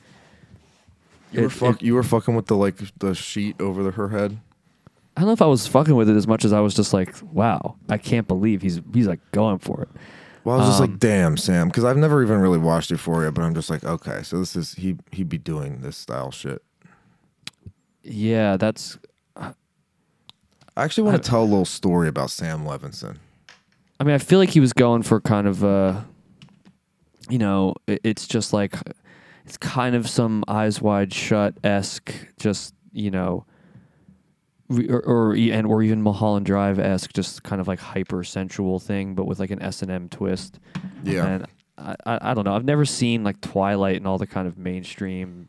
You 1.33 1.41
were 1.43 1.47
it- 1.47 1.51
fuck, 1.51 1.77
it- 1.77 1.87
you 1.87 1.95
were 1.95 2.03
fucking 2.03 2.35
with 2.35 2.47
the 2.47 2.57
like 2.57 2.77
the 2.99 3.15
sheet 3.15 3.61
over 3.61 3.83
the, 3.83 3.91
her 3.93 4.09
head. 4.11 4.39
I 5.17 5.21
don't 5.23 5.29
know 5.29 5.33
if 5.33 5.43
I 5.43 5.47
was 5.47 5.67
fucking 5.67 5.95
with 5.97 6.11
it 6.11 6.17
as 6.17 6.27
much 6.27 6.45
as 6.45 6.53
I 6.53 6.61
was 6.61 6.75
just 6.75 6.93
like, 6.93 7.15
wow, 7.33 7.77
I 7.89 7.97
can't 7.99 8.29
believe 8.29 8.61
he's 8.63 8.81
he's 8.93 9.07
like 9.07 9.21
going 9.33 9.59
for 9.59 9.83
it. 9.83 9.89
Well, 10.45 10.57
I 10.57 10.59
was 10.61 10.69
just 10.69 10.81
Um, 10.83 10.91
like, 10.91 11.01
damn, 11.01 11.37
Sam, 11.37 11.69
because 11.69 11.85
I've 11.85 11.97
never 11.97 12.23
even 12.23 12.39
really 12.39 12.59
watched 12.59 12.91
Euphoria, 12.91 13.33
but 13.33 13.43
I'm 13.43 13.55
just 13.55 13.69
like, 13.71 13.83
okay, 13.83 14.23
so 14.23 14.39
this 14.39 14.55
is 14.55 14.75
he 14.75 14.97
he'd 15.11 15.29
be 15.29 15.39
doing 15.39 15.81
this 15.81 15.97
style 15.97 16.31
shit. 16.31 16.63
Yeah, 18.03 18.57
that's. 18.57 18.99
I 19.37 20.85
actually 20.85 21.05
want 21.05 21.23
to 21.23 21.29
tell 21.29 21.43
a 21.43 21.45
little 21.45 21.65
story 21.65 22.07
about 22.09 22.31
Sam 22.31 22.65
Levinson. 22.65 23.17
I 23.99 24.05
mean, 24.05 24.15
I 24.15 24.19
feel 24.19 24.39
like 24.39 24.51
he 24.51 24.61
was 24.61 24.75
going 24.75 25.03
for 25.03 25.21
kind 25.23 25.47
of, 25.47 25.65
uh, 25.65 26.03
you 27.31 27.39
know, 27.39 27.75
it, 27.87 28.01
it's 28.05 28.27
just 28.29 28.53
like, 28.53 28.77
it's 29.47 29.57
kind 29.57 29.95
of 29.95 30.09
some 30.09 30.45
eyes 30.49 30.83
wide 30.83 31.13
shut 31.13 31.55
esque, 31.63 32.13
just 32.39 32.75
you 32.93 33.11
know, 33.11 33.47
or, 34.69 35.01
or 35.01 35.35
and 35.35 35.67
or 35.67 35.83
even 35.83 36.03
Mulholland 36.03 36.47
Drive 36.47 36.79
esque, 36.79 37.13
just 37.13 37.43
kind 37.45 37.61
of 37.61 37.69
like 37.69 37.79
hyper 37.79 38.25
sensual 38.25 38.79
thing, 38.79 39.15
but 39.15 39.27
with 39.27 39.39
like 39.39 39.51
an 39.51 39.63
S 39.63 39.83
and 39.83 39.91
M 39.91 40.09
twist. 40.09 40.59
Yeah. 41.05 41.27
and 41.27 41.47
I, 41.79 41.95
I 42.05 42.19
I 42.31 42.35
don't 42.35 42.45
know. 42.45 42.55
I've 42.55 42.65
never 42.65 42.85
seen 42.85 43.23
like 43.23 43.41
Twilight 43.41 43.97
and 43.97 44.07
all 44.07 44.19
the 44.19 44.27
kind 44.27 44.49
of 44.49 44.59
mainstream 44.59 45.49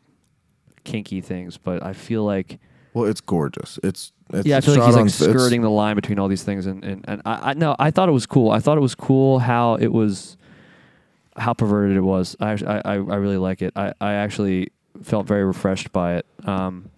kinky 0.84 1.20
things, 1.20 1.58
but 1.58 1.82
I 1.84 1.92
feel 1.92 2.24
like. 2.24 2.58
Well, 2.94 3.04
it's 3.04 3.20
gorgeous. 3.20 3.78
It's, 3.82 4.12
it's 4.30 4.46
yeah, 4.46 4.56
I 4.56 4.60
feel 4.60 4.76
like 4.76 4.86
he's 4.86 4.96
like 4.96 5.10
skirting 5.10 5.62
the 5.62 5.70
line 5.70 5.94
between 5.94 6.18
all 6.18 6.28
these 6.28 6.42
things, 6.42 6.66
and 6.66 6.84
and, 6.84 7.04
and 7.08 7.22
I, 7.24 7.50
I 7.50 7.54
no, 7.54 7.74
I 7.78 7.90
thought 7.90 8.08
it 8.08 8.12
was 8.12 8.26
cool. 8.26 8.50
I 8.50 8.60
thought 8.60 8.78
it 8.78 8.80
was 8.80 8.94
cool 8.94 9.40
how 9.40 9.74
it 9.74 9.92
was, 9.92 10.36
how 11.38 11.54
perverted 11.54 11.96
it 11.96 12.02
was. 12.02 12.36
I 12.40 12.52
I 12.66 12.80
I, 12.84 12.94
really 12.94 13.36
like 13.36 13.62
it. 13.62 13.72
I, 13.76 13.92
I 14.00 14.14
actually 14.14 14.70
felt 15.02 15.26
very 15.26 15.44
refreshed 15.44 15.92
by 15.92 16.16
it, 16.16 16.26
um, 16.44 16.90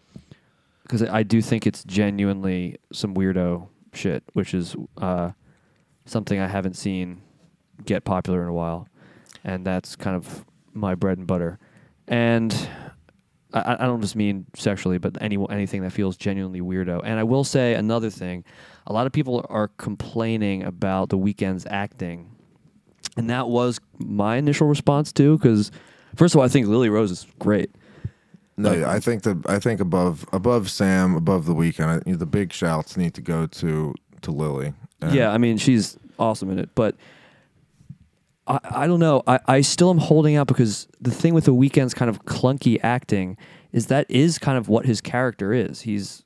because 0.83 1.03
I 1.03 1.23
do 1.23 1.43
think 1.43 1.67
it's 1.67 1.85
genuinely 1.85 2.77
some 2.93 3.15
weirdo 3.15 3.69
shit, 3.93 4.23
which 4.33 4.55
is 4.55 4.75
uh, 4.99 5.33
something 6.07 6.41
I 6.41 6.49
haven't 6.49 6.75
seen 6.75 7.23
get 7.85 8.05
popular 8.05 8.43
in 8.43 8.49
a 8.49 8.53
while, 8.53 8.89
and 9.45 9.65
that's 9.65 9.97
kind 9.97 10.17
of 10.17 10.45
my 10.73 10.95
bread 10.95 11.19
and 11.19 11.27
butter, 11.27 11.59
and. 12.09 12.55
I, 13.53 13.79
I 13.81 13.87
don't 13.87 14.01
just 14.01 14.15
mean 14.15 14.47
sexually, 14.55 14.99
but 14.99 15.21
any 15.21 15.37
anything 15.51 15.83
that 15.83 15.91
feels 15.91 16.17
genuinely 16.17 16.61
weirdo. 16.61 17.01
And 17.03 17.19
I 17.19 17.25
will 17.25 17.43
say 17.43 17.75
another 17.75 18.09
thing: 18.09 18.45
a 18.87 18.93
lot 18.93 19.07
of 19.07 19.13
people 19.13 19.45
are 19.49 19.67
complaining 19.77 20.63
about 20.63 21.09
the 21.09 21.19
Weeknd's 21.19 21.67
acting, 21.69 22.31
and 23.21 23.29
that 23.29 23.49
was 23.49 23.81
my 23.99 24.37
initial 24.37 24.67
response 24.67 25.13
too. 25.13 25.37
Because 25.37 25.71
first 26.17 26.35
of 26.35 26.39
all, 26.39 26.45
I 26.45 26.49
think 26.49 26.67
Lily 26.67 26.89
Rose 26.89 27.11
is 27.11 27.27
great. 27.39 27.71
No, 28.57 28.73
yeah, 28.73 28.91
I 28.91 28.99
think 28.99 29.25
the 29.25 29.41
I 29.47 29.59
think 29.59 29.79
above 29.79 30.25
above 30.33 30.71
Sam, 30.71 31.15
above 31.15 31.45
the 31.45 31.55
Weeknd, 31.55 31.85
I, 31.85 31.95
you 32.07 32.13
know, 32.13 32.19
the 32.19 32.27
big 32.27 32.51
shouts 32.51 32.97
need 32.97 33.13
to 33.15 33.21
go 33.21 33.47
to 33.47 33.95
to 34.23 34.31
Lily. 34.31 34.73
And 35.03 35.15
Yeah, 35.15 35.31
I 35.33 35.39
mean 35.39 35.59
she's 35.59 35.99
awesome 36.19 36.51
in 36.51 36.59
it, 36.59 36.71
but 36.75 36.97
I, 38.47 38.59
I 38.71 38.87
don't 38.87 39.01
know. 39.01 39.23
I, 39.27 39.39
I 39.47 39.61
still 39.61 39.91
am 39.91 39.99
holding 39.99 40.37
out 40.37 40.47
because 40.47 40.89
the 40.99 41.11
thing 41.11 41.35
with 41.35 41.45
the 41.45 41.55
Weeknd's 41.55 41.93
kind 41.93 42.09
of 42.09 42.25
clunky 42.25 42.81
acting 42.83 43.37
is 43.73 43.89
that 43.89 44.11
is 44.11 44.39
kind 44.39 44.57
of 44.57 44.69
what 44.69 44.87
his 44.87 45.03
character 45.03 45.53
is. 45.53 45.83
He's 45.83 46.25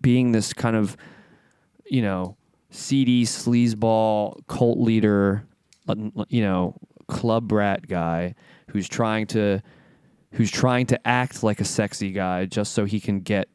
being 0.00 0.32
this 0.32 0.52
kind 0.52 0.74
of, 0.76 0.96
you 1.86 2.02
know, 2.02 2.36
seedy 2.70 3.24
sleazeball 3.24 4.46
cult 4.48 4.78
leader, 4.78 5.46
you 6.28 6.42
know, 6.42 6.76
club 7.08 7.52
rat 7.52 7.86
guy 7.86 8.34
who's 8.70 8.88
trying 8.88 9.26
to 9.28 9.62
who's 10.32 10.50
trying 10.50 10.86
to 10.86 11.06
act 11.06 11.42
like 11.42 11.60
a 11.60 11.64
sexy 11.64 12.10
guy 12.10 12.44
just 12.44 12.72
so 12.72 12.84
he 12.84 12.98
can 13.00 13.20
get 13.20 13.48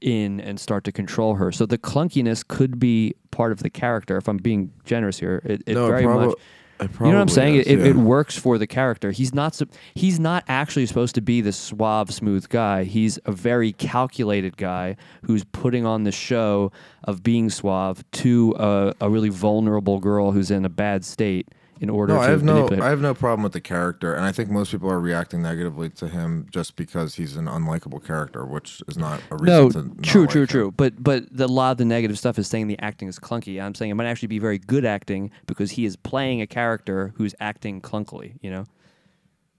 in 0.00 0.40
and 0.40 0.58
start 0.58 0.84
to 0.84 0.92
control 0.92 1.34
her. 1.34 1.52
So 1.52 1.66
the 1.66 1.78
clunkiness 1.78 2.46
could 2.46 2.78
be 2.78 3.14
part 3.30 3.52
of 3.52 3.58
the 3.58 3.70
character. 3.70 4.16
If 4.16 4.28
I'm 4.28 4.38
being 4.38 4.72
generous 4.84 5.18
here, 5.18 5.42
it, 5.44 5.62
it 5.66 5.74
No, 5.74 5.86
very 5.86 6.04
proba- 6.04 6.26
much. 6.28 6.34
You 6.80 6.88
know 6.88 7.08
what 7.10 7.20
I'm 7.20 7.28
saying? 7.28 7.54
is, 7.56 7.66
it, 7.68 7.80
it, 7.80 7.86
it 7.88 7.96
works 7.96 8.36
for 8.36 8.58
the 8.58 8.66
character. 8.66 9.12
He's 9.12 9.32
not. 9.32 9.60
He's 9.94 10.18
not 10.18 10.42
actually 10.48 10.86
supposed 10.86 11.14
to 11.14 11.20
be 11.20 11.40
the 11.40 11.52
suave, 11.52 12.12
smooth 12.12 12.48
guy. 12.48 12.82
He's 12.82 13.20
a 13.24 13.30
very 13.30 13.72
calculated 13.72 14.56
guy 14.56 14.96
who's 15.22 15.44
putting 15.44 15.86
on 15.86 16.02
the 16.02 16.10
show 16.10 16.72
of 17.04 17.22
being 17.22 17.50
suave 17.50 18.02
to 18.12 18.56
a, 18.58 18.94
a 19.00 19.08
really 19.08 19.28
vulnerable 19.28 20.00
girl 20.00 20.32
who's 20.32 20.50
in 20.50 20.64
a 20.64 20.68
bad 20.68 21.04
state 21.04 21.46
in 21.82 21.90
order 21.90 22.12
No, 22.14 22.20
to 22.20 22.24
I 22.24 22.30
have 22.30 22.44
no. 22.44 22.68
I 22.80 22.88
have 22.90 23.00
no 23.00 23.12
problem 23.12 23.42
with 23.42 23.52
the 23.52 23.60
character, 23.60 24.14
and 24.14 24.24
I 24.24 24.30
think 24.30 24.48
most 24.48 24.70
people 24.70 24.88
are 24.88 25.00
reacting 25.00 25.42
negatively 25.42 25.90
to 25.90 26.06
him 26.08 26.46
just 26.52 26.76
because 26.76 27.16
he's 27.16 27.36
an 27.36 27.46
unlikable 27.46 28.02
character, 28.04 28.46
which 28.46 28.80
is 28.86 28.96
not 28.96 29.20
a 29.32 29.36
reason 29.36 29.46
no, 29.46 29.70
to 29.70 29.82
not 29.82 30.02
true, 30.04 30.20
like 30.22 30.30
true, 30.30 30.42
him. 30.42 30.46
true. 30.46 30.70
But 30.70 31.02
but 31.02 31.24
the, 31.36 31.46
a 31.46 31.48
lot 31.48 31.72
of 31.72 31.78
the 31.78 31.84
negative 31.84 32.16
stuff 32.16 32.38
is 32.38 32.46
saying 32.46 32.68
the 32.68 32.78
acting 32.78 33.08
is 33.08 33.18
clunky. 33.18 33.60
I'm 33.60 33.74
saying 33.74 33.90
it 33.90 33.94
might 33.94 34.06
actually 34.06 34.28
be 34.28 34.38
very 34.38 34.58
good 34.58 34.84
acting 34.84 35.32
because 35.46 35.72
he 35.72 35.84
is 35.84 35.96
playing 35.96 36.40
a 36.40 36.46
character 36.46 37.12
who's 37.16 37.34
acting 37.40 37.80
clunkily. 37.80 38.34
You 38.40 38.52
know. 38.52 38.64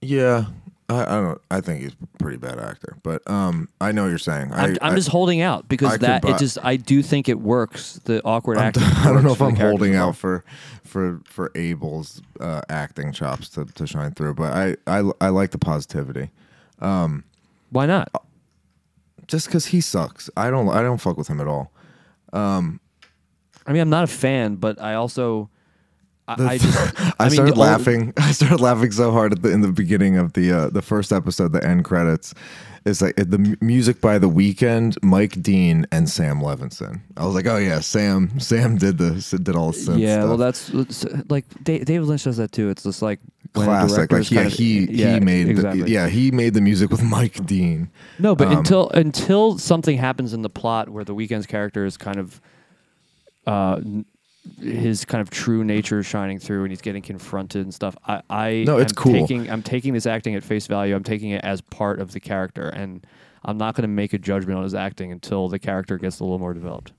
Yeah, 0.00 0.46
I, 0.88 1.02
I 1.02 1.20
don't. 1.20 1.40
I 1.50 1.60
think 1.62 1.80
he's 1.82 1.92
a 1.92 2.18
pretty 2.18 2.36
bad 2.36 2.58
actor, 2.58 2.96
but 3.02 3.28
um, 3.30 3.68
I 3.80 3.90
know 3.92 4.02
what 4.02 4.08
you're 4.10 4.18
saying. 4.18 4.52
I, 4.52 4.64
I'm, 4.64 4.76
I'm 4.82 4.92
I- 4.92 4.96
just 4.96 5.08
holding 5.08 5.40
out 5.40 5.66
because 5.66 5.88
I 5.88 5.92
could 5.92 6.00
that 6.02 6.22
buy- 6.22 6.30
it 6.32 6.38
just 6.38 6.58
I 6.62 6.76
do 6.76 7.02
think 7.02 7.28
it 7.28 7.40
works. 7.40 8.00
The 8.04 8.22
awkward 8.22 8.58
acting. 8.58 8.82
I 8.96 9.04
don't 9.12 9.24
know 9.24 9.32
if 9.32 9.40
I'm 9.40 9.56
holding 9.56 9.94
out 9.94 10.14
for 10.14 10.44
for 10.84 11.20
for 11.24 11.50
Abel's 11.54 12.20
uh, 12.38 12.60
acting 12.68 13.12
chops 13.12 13.48
to, 13.50 13.64
to 13.64 13.86
shine 13.86 14.12
through, 14.12 14.34
but 14.34 14.52
I, 14.52 14.76
I 14.86 15.10
I 15.22 15.28
like 15.30 15.52
the 15.52 15.58
positivity. 15.58 16.30
Um, 16.80 17.24
Why 17.70 17.86
not? 17.86 18.10
Just 19.26 19.46
because 19.46 19.66
he 19.66 19.80
sucks, 19.80 20.28
I 20.36 20.50
don't 20.50 20.68
I 20.68 20.82
don't 20.82 20.98
fuck 20.98 21.16
with 21.16 21.28
him 21.28 21.40
at 21.40 21.48
all. 21.48 21.72
Um, 22.34 22.78
I 23.66 23.72
mean, 23.72 23.80
I'm 23.80 23.88
not 23.90 24.04
a 24.04 24.08
fan, 24.08 24.56
but 24.56 24.78
I 24.82 24.94
also 24.94 25.48
I, 26.26 26.36
The- 26.36 26.44
I 26.48 26.58
just 26.58 26.78
I, 27.20 27.24
mean, 27.24 27.30
started 27.32 27.54
the 27.54 27.60
laughing. 27.60 28.12
I 28.18 28.32
started 28.32 28.60
laughing 28.60 28.90
so 28.92 29.12
hard 29.12 29.32
at 29.32 29.42
the, 29.42 29.50
in 29.50 29.60
the 29.60 29.68
beginning 29.72 30.16
of 30.16 30.32
the 30.32 30.52
uh, 30.52 30.68
the 30.70 30.82
first 30.82 31.12
episode, 31.12 31.52
the 31.52 31.64
end 31.64 31.84
credits. 31.84 32.34
It's 32.86 33.00
like 33.00 33.16
the 33.16 33.56
music 33.62 34.02
by 34.02 34.18
The 34.18 34.28
Weeknd, 34.28 35.02
Mike 35.02 35.40
Dean, 35.42 35.86
and 35.90 36.06
Sam 36.08 36.40
Levinson. 36.40 37.00
I 37.16 37.24
was 37.24 37.34
like, 37.34 37.46
oh 37.46 37.56
yeah, 37.56 37.80
Sam. 37.80 38.38
Sam 38.38 38.76
did 38.76 38.98
this. 38.98 39.30
Did 39.30 39.56
all 39.56 39.72
the 39.72 39.78
synth 39.78 39.98
yeah, 40.00 40.16
stuff. 40.16 40.28
well, 40.28 40.36
that's 40.36 41.30
like 41.30 41.46
Da- 41.64 41.82
David 41.82 42.06
Lynch 42.06 42.24
does 42.24 42.36
that 42.36 42.52
too. 42.52 42.68
It's 42.68 42.82
just 42.82 43.00
like 43.00 43.20
classic. 43.54 44.12
Like 44.12 44.30
yeah, 44.30 44.40
of- 44.42 44.52
he 44.52 44.84
yeah, 44.90 45.14
he 45.14 45.20
made 45.20 45.48
exactly. 45.48 45.82
the, 45.84 45.90
yeah 45.90 46.08
he 46.08 46.30
made 46.30 46.52
the 46.52 46.60
music 46.60 46.90
with 46.90 47.02
Mike 47.16 47.46
Dean. 47.46 47.88
No, 48.18 48.34
but 48.36 48.48
Um, 48.48 48.58
until 48.58 48.90
until 48.90 49.56
something 49.58 49.96
happens 49.96 50.34
in 50.34 50.42
the 50.42 50.50
plot 50.50 50.90
where 50.90 51.04
the 51.04 51.14
Weeknd's 51.14 51.46
character 51.46 51.86
is 51.86 51.96
kind 51.96 52.18
of 52.18 52.38
uh 53.46 53.80
his 54.60 55.04
kind 55.04 55.20
of 55.22 55.30
true 55.30 55.64
nature 55.64 56.00
is 56.00 56.06
shining 56.06 56.38
through 56.38 56.62
and 56.62 56.70
he's 56.72 56.80
getting 56.80 57.02
confronted 57.02 57.62
and 57.62 57.72
stuff. 57.72 57.96
I, 58.06 58.22
I 58.28 58.64
No, 58.66 58.78
it's 58.78 58.92
cool. 58.92 59.12
taking 59.12 59.50
I'm 59.50 59.62
taking 59.62 59.94
this 59.94 60.06
acting 60.06 60.34
at 60.34 60.44
face 60.44 60.66
value. 60.66 60.94
I'm 60.94 61.04
taking 61.04 61.30
it 61.30 61.42
as 61.44 61.60
part 61.60 62.00
of 62.00 62.12
the 62.12 62.20
character 62.20 62.68
and 62.68 63.06
I'm 63.44 63.58
not 63.58 63.74
going 63.74 63.82
to 63.82 63.88
make 63.88 64.12
a 64.12 64.18
judgment 64.18 64.56
on 64.56 64.64
his 64.64 64.74
acting 64.74 65.12
until 65.12 65.48
the 65.48 65.58
character 65.58 65.98
gets 65.98 66.20
a 66.20 66.24
little 66.24 66.38
more 66.38 66.54
developed. 66.54 66.92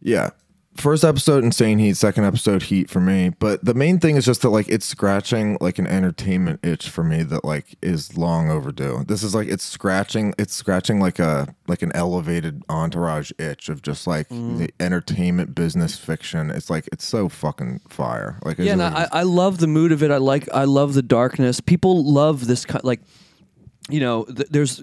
Yeah. 0.00 0.30
First 0.74 1.04
episode, 1.04 1.44
insane 1.44 1.78
heat. 1.78 1.98
Second 1.98 2.24
episode, 2.24 2.62
heat 2.64 2.88
for 2.88 2.98
me. 2.98 3.28
But 3.38 3.62
the 3.62 3.74
main 3.74 3.98
thing 4.00 4.16
is 4.16 4.24
just 4.24 4.40
that 4.40 4.48
like 4.48 4.68
it's 4.70 4.86
scratching 4.86 5.58
like 5.60 5.78
an 5.78 5.86
entertainment 5.86 6.60
itch 6.64 6.88
for 6.88 7.04
me 7.04 7.22
that 7.24 7.44
like 7.44 7.76
is 7.82 8.16
long 8.16 8.50
overdue. 8.50 9.04
This 9.06 9.22
is 9.22 9.34
like 9.34 9.48
it's 9.48 9.64
scratching. 9.64 10.32
It's 10.38 10.54
scratching 10.54 10.98
like 10.98 11.18
a 11.18 11.54
like 11.68 11.82
an 11.82 11.92
elevated 11.94 12.62
entourage 12.70 13.32
itch 13.38 13.68
of 13.68 13.82
just 13.82 14.06
like 14.06 14.28
Mm. 14.30 14.58
the 14.58 14.70
entertainment 14.80 15.54
business 15.54 15.96
fiction. 15.98 16.50
It's 16.50 16.70
like 16.70 16.88
it's 16.90 17.04
so 17.04 17.28
fucking 17.28 17.82
fire. 17.90 18.38
Like 18.42 18.56
Yeah, 18.58 18.76
just- 18.76 18.96
I, 19.12 19.20
I 19.20 19.22
love 19.24 19.58
the 19.58 19.66
mood 19.66 19.92
of 19.92 20.02
it. 20.02 20.10
I 20.10 20.16
like 20.16 20.48
I 20.54 20.64
love 20.64 20.94
the 20.94 21.02
darkness. 21.02 21.60
People 21.60 22.02
love 22.10 22.46
this 22.46 22.64
kind 22.64 22.82
like 22.82 23.00
you 23.90 24.00
know, 24.00 24.24
th- 24.24 24.48
there's 24.50 24.80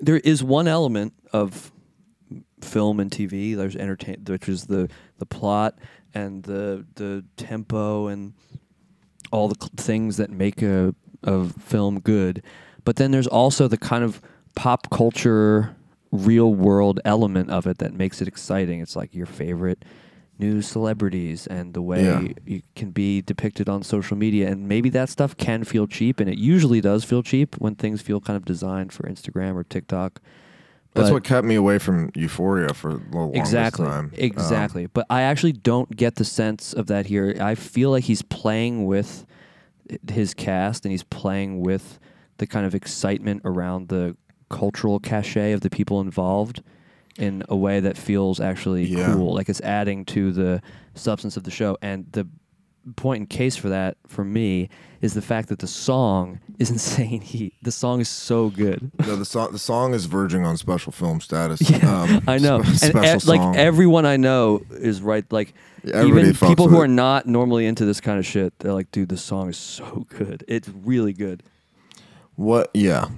there 0.00 0.16
is 0.16 0.42
one 0.42 0.66
element 0.66 1.12
of 1.32 1.70
film 2.60 3.00
and 3.00 3.10
TV. 3.10 3.56
There's 3.56 3.76
entertain, 3.76 4.24
which 4.26 4.48
is 4.48 4.66
the 4.66 4.88
the 5.18 5.26
plot 5.26 5.78
and 6.14 6.42
the 6.44 6.84
the 6.94 7.24
tempo 7.36 8.06
and 8.08 8.32
all 9.32 9.48
the 9.48 9.56
cl- 9.60 9.70
things 9.76 10.16
that 10.16 10.30
make 10.30 10.62
a 10.62 10.94
a 11.22 11.44
film 11.48 12.00
good. 12.00 12.42
But 12.84 12.96
then 12.96 13.10
there's 13.10 13.26
also 13.26 13.66
the 13.68 13.76
kind 13.78 14.04
of 14.04 14.20
pop 14.54 14.88
culture, 14.90 15.74
real 16.12 16.54
world 16.54 17.00
element 17.04 17.50
of 17.50 17.66
it 17.66 17.78
that 17.78 17.92
makes 17.92 18.22
it 18.22 18.28
exciting. 18.28 18.80
It's 18.80 18.94
like 18.96 19.14
your 19.14 19.26
favorite 19.26 19.84
new 20.38 20.60
celebrities 20.62 21.46
and 21.46 21.72
the 21.72 21.80
way 21.80 22.04
Yeah. 22.04 22.28
it 22.46 22.62
can 22.76 22.90
be 22.90 23.22
depicted 23.22 23.68
on 23.70 23.82
social 23.82 24.16
media. 24.18 24.50
And 24.50 24.68
maybe 24.68 24.90
that 24.90 25.08
stuff 25.08 25.34
can 25.36 25.64
feel 25.64 25.86
cheap, 25.86 26.20
and 26.20 26.28
it 26.28 26.36
usually 26.38 26.80
does 26.82 27.04
feel 27.04 27.22
cheap 27.22 27.56
when 27.56 27.74
things 27.74 28.02
feel 28.02 28.20
kind 28.20 28.36
of 28.36 28.44
designed 28.44 28.92
for 28.92 29.04
Instagram 29.08 29.54
or 29.54 29.64
TikTok. 29.64 30.20
That's 30.96 31.10
what 31.10 31.24
kept 31.24 31.46
me 31.46 31.54
away 31.54 31.78
from 31.78 32.10
Euphoria 32.14 32.72
for 32.74 32.94
the 32.94 33.16
longest 33.16 33.38
exactly. 33.38 33.86
time. 33.86 34.06
Um, 34.06 34.10
exactly. 34.14 34.86
But 34.86 35.06
i 35.10 35.22
actually 35.22 35.52
don't 35.52 35.94
get 35.96 36.16
the 36.16 36.24
sense 36.24 36.72
of 36.72 36.86
that 36.88 37.06
here. 37.06 37.36
I 37.40 37.54
feel 37.54 37.90
like 37.90 38.04
he's 38.04 38.22
playing 38.22 38.86
with 38.86 39.26
his 40.10 40.34
cast 40.34 40.84
and 40.84 40.92
he's 40.92 41.04
playing 41.04 41.60
with 41.60 41.98
the 42.38 42.46
kind 42.46 42.66
of 42.66 42.74
excitement 42.74 43.42
around 43.44 43.88
the 43.88 44.16
cultural 44.48 44.98
cachet 44.98 45.52
of 45.52 45.60
the 45.60 45.70
people 45.70 46.00
involved 46.00 46.62
in 47.18 47.42
a 47.48 47.56
way 47.56 47.80
that 47.80 47.96
feels 47.96 48.40
actually 48.40 48.84
Yeah. 48.84 49.12
cool. 49.12 49.34
Like 49.34 49.48
it's 49.48 49.60
adding 49.62 50.04
to 50.06 50.32
the 50.32 50.60
substance 50.94 51.36
of 51.36 51.44
the 51.44 51.50
show. 51.50 51.78
And 51.80 52.06
the 52.12 52.28
point 52.94 53.20
in 53.20 53.26
case 53.26 53.56
for 53.56 53.68
that 53.68 53.96
for 54.06 54.24
me 54.24 54.68
is 55.00 55.14
the 55.14 55.22
fact 55.22 55.48
that 55.48 55.58
the 55.58 55.66
song 55.66 56.38
is 56.58 56.70
insane 56.70 57.20
heat 57.20 57.52
the 57.62 57.72
song 57.72 58.00
is 58.00 58.08
so 58.08 58.48
good 58.50 58.90
no, 59.00 59.16
the 59.16 59.24
song 59.24 59.50
the 59.52 59.58
song 59.58 59.92
is 59.92 60.06
verging 60.06 60.46
on 60.46 60.56
special 60.56 60.92
film 60.92 61.20
status. 61.20 61.60
yeah, 61.70 62.02
Um, 62.02 62.22
I 62.28 62.38
know. 62.38 62.62
spe- 62.62 62.68
and 62.68 62.92
special 62.92 63.16
e- 63.16 63.20
song. 63.20 63.48
like 63.52 63.58
everyone 63.58 64.06
I 64.06 64.16
know 64.16 64.62
is 64.70 65.02
right. 65.02 65.24
Like 65.32 65.52
Everybody 65.92 66.28
even 66.30 66.48
people 66.48 66.68
who 66.68 66.76
it. 66.80 66.84
are 66.84 66.88
not 66.88 67.26
normally 67.26 67.66
into 67.66 67.84
this 67.84 68.00
kind 68.00 68.18
of 68.18 68.26
shit, 68.26 68.58
they're 68.58 68.72
like, 68.72 68.90
dude, 68.90 69.08
this 69.08 69.22
song 69.22 69.48
is 69.50 69.56
so 69.56 70.06
good. 70.08 70.44
It's 70.48 70.68
really 70.68 71.12
good. 71.12 71.42
What? 72.34 72.70
Yeah, 72.74 73.08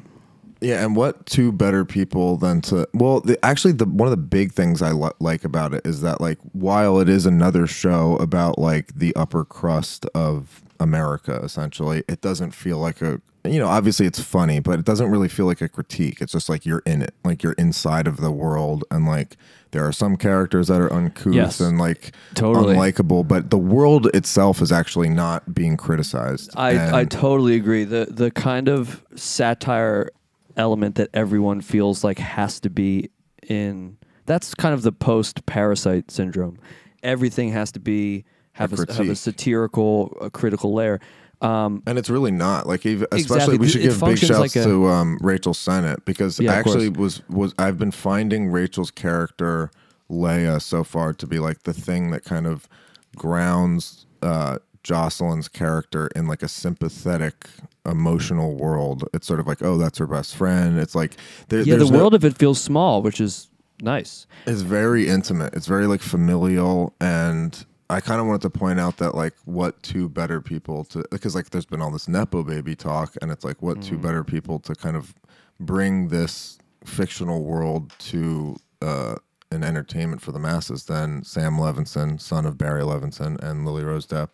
yeah. 0.61 0.85
And 0.85 0.97
what 0.97 1.27
two 1.27 1.53
better 1.53 1.85
people 1.85 2.37
than 2.37 2.61
to? 2.63 2.89
Well, 2.95 3.21
the, 3.21 3.43
actually, 3.45 3.73
the 3.73 3.85
one 3.87 4.07
of 4.07 4.11
the 4.11 4.17
big 4.17 4.53
things 4.53 4.83
I 4.83 4.93
li- 4.93 5.11
like 5.21 5.45
about 5.45 5.75
it 5.75 5.87
is 5.87 6.01
that 6.03 6.21
like 6.21 6.39
while 6.53 6.99
it 7.01 7.09
is 7.09 7.27
another 7.27 7.67
show 7.67 8.17
about 8.17 8.59
like 8.59 8.95
the 8.95 9.15
upper 9.17 9.45
crust 9.45 10.07
of 10.15 10.63
America, 10.81 11.41
essentially, 11.43 12.03
it 12.09 12.21
doesn't 12.21 12.53
feel 12.53 12.79
like 12.79 13.01
a. 13.03 13.21
You 13.45 13.61
know, 13.61 13.69
obviously 13.69 14.05
it's 14.05 14.21
funny, 14.21 14.59
but 14.59 14.79
it 14.81 14.85
doesn't 14.85 15.11
really 15.11 15.29
feel 15.29 15.47
like 15.47 15.61
a 15.63 15.69
critique. 15.69 16.21
It's 16.21 16.33
just 16.33 16.49
like 16.51 16.67
you're 16.67 16.83
in 16.85 17.01
it, 17.01 17.15
like 17.25 17.43
you're 17.43 17.53
inside 17.55 18.07
of 18.07 18.19
the 18.19 18.33
world, 18.33 18.85
and 18.91 19.07
like 19.07 19.37
there 19.71 19.87
are 19.87 19.93
some 19.93 20.17
characters 20.17 20.67
that 20.69 20.81
are 20.81 20.93
uncouth 20.93 21.33
Yes. 21.35 21.61
and 21.61 21.79
like 21.79 22.13
Totally. 22.35 22.75
unlikable, 22.75 23.27
but 23.27 23.49
the 23.51 23.57
world 23.57 24.07
itself 24.13 24.61
is 24.61 24.71
actually 24.73 25.09
not 25.09 25.55
being 25.55 25.77
criticized. 25.79 26.51
I 26.57 27.01
I 27.01 27.05
totally 27.05 27.55
agree. 27.55 27.85
The 27.85 28.09
the 28.11 28.31
kind 28.33 28.69
of 28.69 29.03
satire 29.15 30.11
element 30.59 30.97
that 30.97 31.09
everyone 31.15 31.61
feels 31.61 32.05
like 32.05 32.19
has 32.19 32.61
to 32.61 32.71
be 32.71 33.11
in 33.49 33.97
that's 34.27 34.55
kind 34.55 34.75
of 34.75 34.83
the 34.83 34.93
post 34.93 35.47
parasite 35.47 36.11
syndrome. 36.11 36.59
Everything 37.03 37.51
has 37.53 37.73
to 37.73 37.81
be 37.81 38.25
have 38.53 38.73
a, 38.73 38.93
have 38.93 39.09
a 39.09 39.15
satirical, 39.15 40.17
a 40.21 40.29
critical 40.31 40.75
layer. 40.75 41.01
Um, 41.41 41.83
And 41.87 41.97
it's 41.99 42.11
really 42.11 42.33
not 42.33 42.67
like 42.67 42.85
even, 42.85 43.07
especially 43.13 43.55
Exactly. 43.55 43.59
we 43.59 43.69
should 43.69 43.81
It 43.83 43.85
give 43.91 44.01
big 44.01 44.19
shouts 44.19 44.41
like 44.41 44.57
a- 44.57 44.65
to 44.65 44.87
um, 44.89 45.19
Rachel 45.23 45.55
Sennott 45.55 46.05
because 46.05 46.39
Yeah, 46.41 46.53
actually 46.53 46.89
was 46.89 47.23
was 47.29 47.55
I've 47.59 47.79
been 47.79 47.93
finding 47.93 48.49
Rachel's 48.49 48.91
character 48.91 49.71
Leia 50.11 50.61
so 50.61 50.83
far 50.85 51.13
to 51.15 51.27
be 51.27 51.39
like 51.39 51.63
the 51.63 51.73
thing 51.73 52.11
that 52.11 52.25
kind 52.25 52.47
of 52.47 52.69
grounds 53.17 54.07
uh, 54.23 54.59
Jocelyn's 54.89 55.49
character 55.49 56.09
in 56.17 56.27
like 56.27 56.43
a 56.43 56.49
sympathetic 56.49 57.47
emotional 57.85 58.55
world. 58.55 59.07
It's 59.13 59.27
sort 59.27 59.39
of 59.41 59.47
like 59.47 59.63
oh 59.63 59.77
that's 59.77 59.99
her 59.99 60.07
best 60.07 60.35
friend. 60.35 60.79
It's 60.79 60.95
like 60.95 61.17
there, 61.49 61.61
yeah, 61.61 61.77
the 61.77 61.85
no- 61.85 61.99
world 61.99 62.15
of 62.15 62.25
it 62.25 62.39
feels 62.39 62.59
small, 62.61 63.03
which 63.03 63.21
is 63.21 63.51
nice. 63.83 64.27
it's 64.47 64.63
very 64.63 65.07
intimate. 65.09 65.55
It's 65.55 65.67
very 65.67 65.87
like 65.87 66.01
familial 66.01 66.95
and 67.01 67.65
I 67.91 68.01
kind 68.01 68.21
of 68.21 68.27
wanted 68.27 68.43
to 68.43 68.51
point 68.51 68.81
out 68.81 68.97
that 68.99 69.15
like 69.15 69.35
what 69.45 69.83
two 69.83 70.09
better 70.09 70.41
people 70.41 70.85
to 70.87 71.05
because 71.11 71.35
like 71.35 71.51
there's 71.51 71.67
been 71.67 71.83
all 71.83 71.91
this 71.91 72.09
nepo 72.09 72.43
baby 72.43 72.75
talk 72.75 73.15
and 73.21 73.31
it's 73.31 73.45
like 73.45 73.63
what 73.63 73.83
two 73.83 73.99
better 73.99 74.25
people 74.25 74.59
to 74.61 74.75
kind 74.75 74.97
of 74.97 75.15
bring 75.61 76.09
this 76.09 76.59
fictional 76.85 77.45
world 77.45 77.93
to 77.99 78.57
uh 78.83 79.17
an 79.51 79.65
entertainment 79.65 80.21
for 80.21 80.33
the 80.33 80.39
masses 80.39 80.85
than 80.85 81.25
Sam 81.25 81.55
Levinson, 81.55 82.21
son 82.21 82.45
of 82.45 82.59
Barry 82.59 82.83
Levinson, 82.83 83.43
and 83.43 83.65
Lily 83.65 83.83
Rose 83.83 84.07
Depp, 84.07 84.29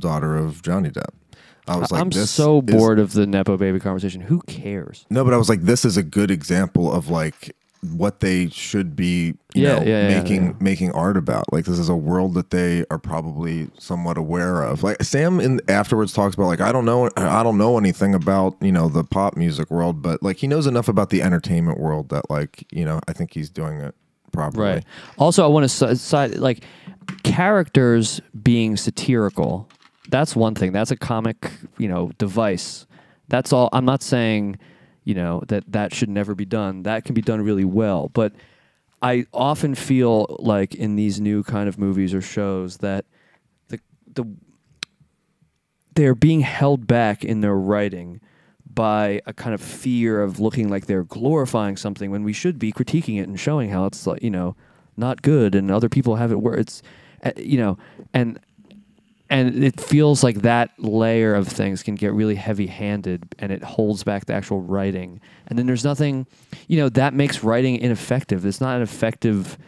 daughter 0.00 0.36
of 0.36 0.62
Johnny 0.62 0.90
Depp. 0.90 1.10
I 1.68 1.76
was 1.76 1.90
like, 1.90 2.00
I'm 2.00 2.10
this 2.10 2.30
so 2.30 2.58
is- 2.58 2.64
bored 2.74 2.98
of 3.00 3.12
the 3.12 3.26
nepo 3.26 3.56
baby 3.56 3.80
conversation. 3.80 4.20
Who 4.20 4.40
cares? 4.42 5.04
no, 5.10 5.24
but 5.24 5.34
I 5.34 5.36
was 5.36 5.48
like, 5.48 5.62
this 5.62 5.84
is 5.84 5.96
a 5.96 6.02
good 6.02 6.30
example 6.30 6.92
of 6.92 7.08
like 7.08 7.54
what 7.92 8.20
they 8.20 8.48
should 8.48 8.96
be, 8.96 9.34
you 9.54 9.62
Yeah, 9.62 9.78
know, 9.78 9.84
yeah, 9.84 10.08
yeah, 10.08 10.20
making 10.22 10.44
yeah. 10.46 10.52
making 10.60 10.92
art 10.92 11.16
about. 11.16 11.52
Like 11.52 11.64
this 11.66 11.78
is 11.78 11.88
a 11.88 11.94
world 11.96 12.34
that 12.34 12.50
they 12.50 12.84
are 12.90 12.98
probably 12.98 13.68
somewhat 13.78 14.16
aware 14.16 14.62
of. 14.62 14.82
Like 14.84 15.02
Sam 15.02 15.40
in 15.40 15.60
afterwards 15.68 16.12
talks 16.12 16.34
about 16.36 16.46
like 16.46 16.60
I 16.60 16.70
don't 16.72 16.84
know 16.84 17.10
I 17.16 17.42
don't 17.42 17.58
know 17.58 17.78
anything 17.78 18.14
about, 18.14 18.56
you 18.60 18.72
know, 18.72 18.88
the 18.88 19.04
pop 19.04 19.36
music 19.36 19.70
world, 19.70 20.02
but 20.02 20.22
like 20.22 20.36
he 20.38 20.46
knows 20.46 20.66
enough 20.68 20.88
about 20.88 21.10
the 21.10 21.20
entertainment 21.22 21.78
world 21.80 22.08
that 22.10 22.30
like, 22.30 22.64
you 22.72 22.84
know, 22.84 23.00
I 23.08 23.12
think 23.12 23.34
he's 23.34 23.50
doing 23.50 23.78
it 23.80 23.94
properly. 24.32 24.64
Right. 24.66 24.84
Also, 25.18 25.44
I 25.44 25.48
want 25.48 25.68
to 25.68 25.96
side 25.96 26.36
like 26.38 26.62
characters 27.22 28.20
being 28.42 28.76
satirical. 28.76 29.68
That's 30.08 30.36
one 30.36 30.54
thing. 30.54 30.72
That's 30.72 30.90
a 30.90 30.96
comic, 30.96 31.50
you 31.78 31.88
know, 31.88 32.12
device. 32.18 32.86
That's 33.28 33.52
all. 33.52 33.68
I'm 33.72 33.84
not 33.84 34.02
saying, 34.02 34.58
you 35.04 35.14
know, 35.14 35.42
that 35.48 35.64
that 35.72 35.94
should 35.94 36.08
never 36.08 36.34
be 36.34 36.44
done. 36.44 36.84
That 36.84 37.04
can 37.04 37.14
be 37.14 37.22
done 37.22 37.40
really 37.42 37.64
well, 37.64 38.10
but 38.12 38.32
I 39.02 39.26
often 39.32 39.74
feel 39.74 40.36
like 40.38 40.74
in 40.74 40.96
these 40.96 41.20
new 41.20 41.42
kind 41.42 41.68
of 41.68 41.78
movies 41.78 42.14
or 42.14 42.22
shows 42.22 42.78
that 42.78 43.04
the 43.68 43.80
the 44.14 44.24
they're 45.94 46.14
being 46.14 46.40
held 46.40 46.86
back 46.86 47.24
in 47.24 47.40
their 47.40 47.54
writing 47.54 48.20
by 48.72 49.22
a 49.26 49.32
kind 49.32 49.54
of 49.54 49.60
fear 49.60 50.22
of 50.22 50.38
looking 50.38 50.68
like 50.68 50.86
they're 50.86 51.04
glorifying 51.04 51.76
something 51.76 52.10
when 52.10 52.22
we 52.22 52.32
should 52.32 52.58
be 52.58 52.72
critiquing 52.72 53.18
it 53.18 53.28
and 53.28 53.40
showing 53.40 53.70
how 53.70 53.86
it's 53.86 54.06
like 54.06 54.22
you 54.22 54.30
know 54.30 54.54
not 54.96 55.22
good 55.22 55.54
and 55.54 55.70
other 55.70 55.88
people 55.88 56.16
have 56.16 56.32
it 56.32 56.40
where 56.40 56.54
it's 56.54 56.82
uh, 57.24 57.32
you 57.36 57.58
know 57.58 57.78
and 58.12 58.38
and 59.28 59.64
it 59.64 59.80
feels 59.80 60.22
like 60.22 60.42
that 60.42 60.70
layer 60.78 61.34
of 61.34 61.48
things 61.48 61.82
can 61.82 61.94
get 61.96 62.12
really 62.12 62.36
heavy 62.36 62.66
handed 62.68 63.34
and 63.38 63.50
it 63.52 63.62
holds 63.62 64.04
back 64.04 64.26
the 64.26 64.34
actual 64.34 64.60
writing. 64.60 65.20
And 65.48 65.58
then 65.58 65.66
there's 65.66 65.84
nothing 65.84 66.26
you 66.68 66.76
know 66.76 66.88
that 66.90 67.14
makes 67.14 67.42
writing 67.42 67.76
ineffective. 67.76 68.44
It's 68.46 68.60
not 68.60 68.76
an 68.76 68.82
effective 68.82 69.58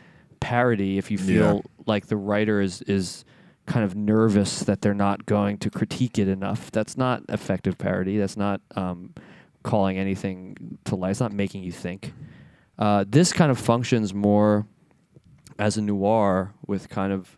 parody 0.40 0.98
if 0.98 1.10
you 1.10 1.18
feel 1.18 1.56
Yeah. 1.56 1.60
like 1.86 2.06
the 2.06 2.16
writer 2.16 2.60
is 2.60 2.82
is 2.82 3.24
kind 3.66 3.84
of 3.84 3.94
nervous 3.94 4.60
that 4.60 4.80
they're 4.80 4.94
not 4.94 5.26
going 5.26 5.58
to 5.58 5.68
critique 5.70 6.18
it 6.18 6.26
enough. 6.28 6.70
That's 6.70 6.96
not 6.96 7.22
effective 7.28 7.76
parody. 7.76 8.16
That's 8.16 8.36
not 8.36 8.60
um, 8.76 9.12
calling 9.62 9.98
anything 9.98 10.78
to 10.84 10.96
life 10.96 11.10
it's 11.12 11.20
not 11.20 11.32
making 11.32 11.64
you 11.64 11.72
think. 11.72 12.14
Uh, 12.78 13.04
this 13.06 13.32
kind 13.32 13.50
of 13.50 13.58
functions 13.58 14.14
more 14.14 14.66
as 15.58 15.76
a 15.76 15.82
noir 15.82 16.54
with 16.66 16.88
kind 16.88 17.12
of 17.12 17.36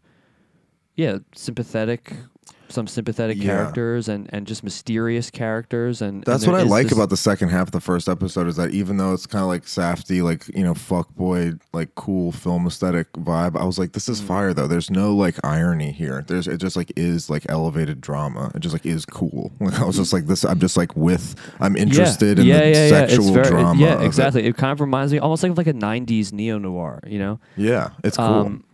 yeah 1.01 1.19
sympathetic 1.35 2.13
some 2.69 2.87
sympathetic 2.87 3.37
Yeah. 3.37 3.47
characters 3.47 4.09
and 4.09 4.31
and 4.33 4.47
just 4.47 4.63
mysterious 4.63 5.29
characters 5.29 6.01
and 6.01 6.15
and 6.19 6.25
That's 6.25 6.45
there 6.45 6.53
what 6.53 6.61
I 6.61 6.63
like 6.63 6.85
this- 6.87 6.93
about 6.97 7.11
the 7.11 7.17
second 7.17 7.49
half 7.49 7.67
of 7.67 7.73
the 7.73 7.81
first 7.81 8.09
episode 8.09 8.47
is 8.47 8.55
that 8.61 8.71
even 8.71 8.97
though 8.97 9.13
it's 9.13 9.27
kind 9.27 9.43
of 9.43 9.49
like 9.49 9.65
Safdie, 9.65 10.23
like 10.23 10.47
you 10.57 10.63
know, 10.63 10.75
fuck 10.75 11.13
boy, 11.17 11.55
like 11.73 11.97
cool 11.97 12.31
film 12.31 12.69
aesthetic 12.69 13.13
vibe, 13.15 13.59
I 13.61 13.65
was 13.65 13.77
like, 13.77 13.91
this 13.91 14.07
Mm. 14.07 14.13
is 14.13 14.21
fire 14.21 14.55
though. 14.55 14.69
There's 14.69 14.89
no 14.89 15.17
like 15.17 15.35
irony 15.45 15.91
here. 15.91 16.25
There's 16.29 16.47
it 16.47 16.59
just 16.59 16.77
like 16.77 16.93
is 16.95 17.29
like 17.29 17.45
elevated 17.49 18.01
drama. 18.01 18.53
It 18.55 18.61
just 18.61 18.73
like 18.75 18.87
is 18.87 19.05
cool. 19.05 19.51
Like 19.61 19.81
I 19.81 19.85
was 19.85 19.97
just 19.97 20.13
like 20.13 20.27
this. 20.29 20.45
I'm 20.45 20.61
just 20.61 20.77
like 20.77 20.95
with. 20.97 21.35
I'm 21.59 21.75
interested 21.77 22.39
in 22.39 22.47
the 22.47 22.89
sexual 22.89 23.27
It's 23.27 23.31
very- 23.49 23.49
drama. 23.63 23.81
Yeah, 23.83 23.95
of 23.95 24.03
it. 24.03 24.07
exactly. 24.07 24.45
It. 24.45 24.57
kind 24.57 24.71
of 24.73 24.81
reminds 24.81 25.13
me 25.13 25.19
almost 25.19 25.43
like 25.43 25.51
of 25.51 25.59
like 25.59 25.67
a 25.67 25.73
'90s 25.75 26.33
neo 26.33 26.57
noir. 26.59 27.01
You 27.05 27.19
know, 27.19 27.41
Yeah, 27.57 27.91
it's 28.05 28.17
cool. 28.17 28.27
Um, 28.27 28.65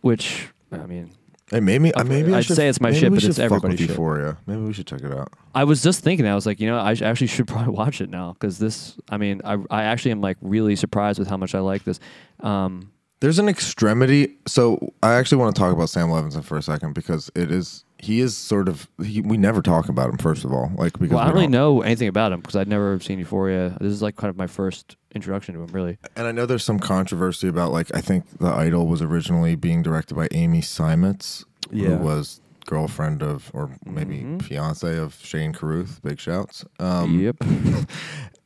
which 0.00 0.48
I 0.72 0.86
mean, 0.86 1.10
Hey, 1.52 1.60
maybe 1.60 1.94
I'd- 1.94 2.08
maybe 2.08 2.34
I 2.34 2.38
I'd 2.38 2.44
should, 2.46 2.56
say 2.56 2.68
it's 2.68 2.80
my 2.80 2.88
maybe 2.90 3.00
shit, 3.00 3.10
we 3.12 3.16
but 3.16 3.20
should 3.22 3.28
it's 3.30 3.38
fuck 3.38 3.44
everybody's 3.46 3.72
with 3.80 3.80
shit. 3.80 3.90
Euphoria. 3.90 4.36
Maybe 4.46 4.60
we 4.62 4.72
should 4.72 4.86
check 4.86 5.02
it 5.02 5.12
out. 5.12 5.32
I 5.54 5.64
was 5.64 5.82
just 5.82 6.02
thinking, 6.02 6.26
I 6.26 6.34
was 6.34 6.46
like, 6.46 6.58
you 6.60 6.66
know, 6.66 6.78
I 6.80 6.94
sh- 6.94 7.02
actually 7.02 7.26
should 7.28 7.46
probably 7.54 7.72
watch 7.74 8.00
it 8.00 8.10
now 8.10 8.32
because 8.32 8.58
this. 8.58 8.96
I 9.10 9.18
mean, 9.18 9.40
I 9.44 9.58
I 9.70 9.82
actually 9.84 10.12
am 10.12 10.20
like 10.20 10.38
really 10.40 10.74
surprised 10.76 11.18
with 11.18 11.28
how 11.28 11.36
much 11.36 11.54
I 11.54 11.60
like 11.60 11.84
this. 11.84 12.00
Um, 12.40 12.90
There's 13.20 13.38
an 13.38 13.48
extremity. 13.48 14.36
So 14.46 14.92
I 15.02 15.14
actually 15.14 15.38
want 15.38 15.54
to 15.54 15.60
talk 15.60 15.72
about 15.72 15.88
Sam 15.90 16.08
Levinson 16.08 16.42
for 16.42 16.56
a 16.56 16.62
second 16.62 16.94
because 16.94 17.30
it 17.34 17.52
is 17.52 17.84
he 18.02 18.20
is 18.20 18.36
sort 18.36 18.68
of 18.68 18.88
he, 19.02 19.20
we 19.22 19.36
never 19.36 19.62
talk 19.62 19.88
about 19.88 20.10
him 20.10 20.18
first 20.18 20.44
of 20.44 20.52
all 20.52 20.70
like 20.76 20.92
because 20.98 21.10
well, 21.14 21.20
I 21.20 21.26
don't 21.26 21.34
really 21.34 21.46
know 21.46 21.82
anything 21.82 22.08
about 22.08 22.32
him 22.32 22.40
because 22.40 22.56
I'd 22.56 22.66
never 22.68 22.98
seen 23.00 23.18
Euphoria. 23.20 23.76
This 23.80 23.92
is 23.92 24.02
like 24.02 24.16
kind 24.16 24.28
of 24.28 24.36
my 24.36 24.48
first 24.48 24.96
introduction 25.14 25.54
to 25.54 25.60
him, 25.62 25.68
really. 25.68 25.98
And 26.16 26.26
I 26.26 26.32
know 26.32 26.44
there's 26.44 26.64
some 26.64 26.78
controversy 26.80 27.46
about 27.48 27.70
like 27.72 27.94
I 27.94 28.00
think 28.00 28.24
The 28.38 28.48
Idol 28.48 28.86
was 28.88 29.00
originally 29.02 29.54
being 29.54 29.82
directed 29.82 30.14
by 30.16 30.26
Amy 30.32 30.60
Seimetz, 30.60 31.44
Yeah. 31.70 31.90
who 31.90 31.96
was 31.98 32.40
girlfriend 32.66 33.22
of 33.22 33.50
or 33.54 33.70
maybe 33.86 34.18
Mhm. 34.20 34.42
fiance 34.42 34.96
of 34.98 35.14
Shane 35.22 35.52
Carruth. 35.52 36.02
Big 36.02 36.18
shouts. 36.18 36.64
Um, 36.80 37.18
yep. 37.20 37.36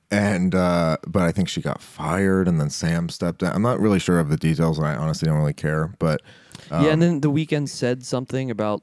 And 0.09 0.55
uh, 0.55 0.99
but 1.07 1.23
I 1.23 1.33
think 1.33 1.49
she 1.49 1.61
got 1.61 1.83
fired, 1.83 2.47
and 2.47 2.61
then 2.61 2.71
Sam 2.71 3.09
stepped 3.09 3.41
down. 3.41 3.53
I'm 3.57 3.63
not 3.63 3.81
really 3.81 3.99
sure 3.99 4.21
of 4.21 4.29
the 4.29 4.37
details, 4.37 4.79
and 4.79 4.87
I 4.87 4.95
honestly 4.95 5.27
don't 5.27 5.37
really 5.39 5.53
care. 5.53 5.93
But 5.99 6.23
yeah, 6.71 6.77
um, 6.79 6.87
and 6.87 7.03
then 7.03 7.21
the 7.23 7.31
Weeknd 7.31 7.69
said 7.69 8.05
something 8.05 8.49
about 8.49 8.83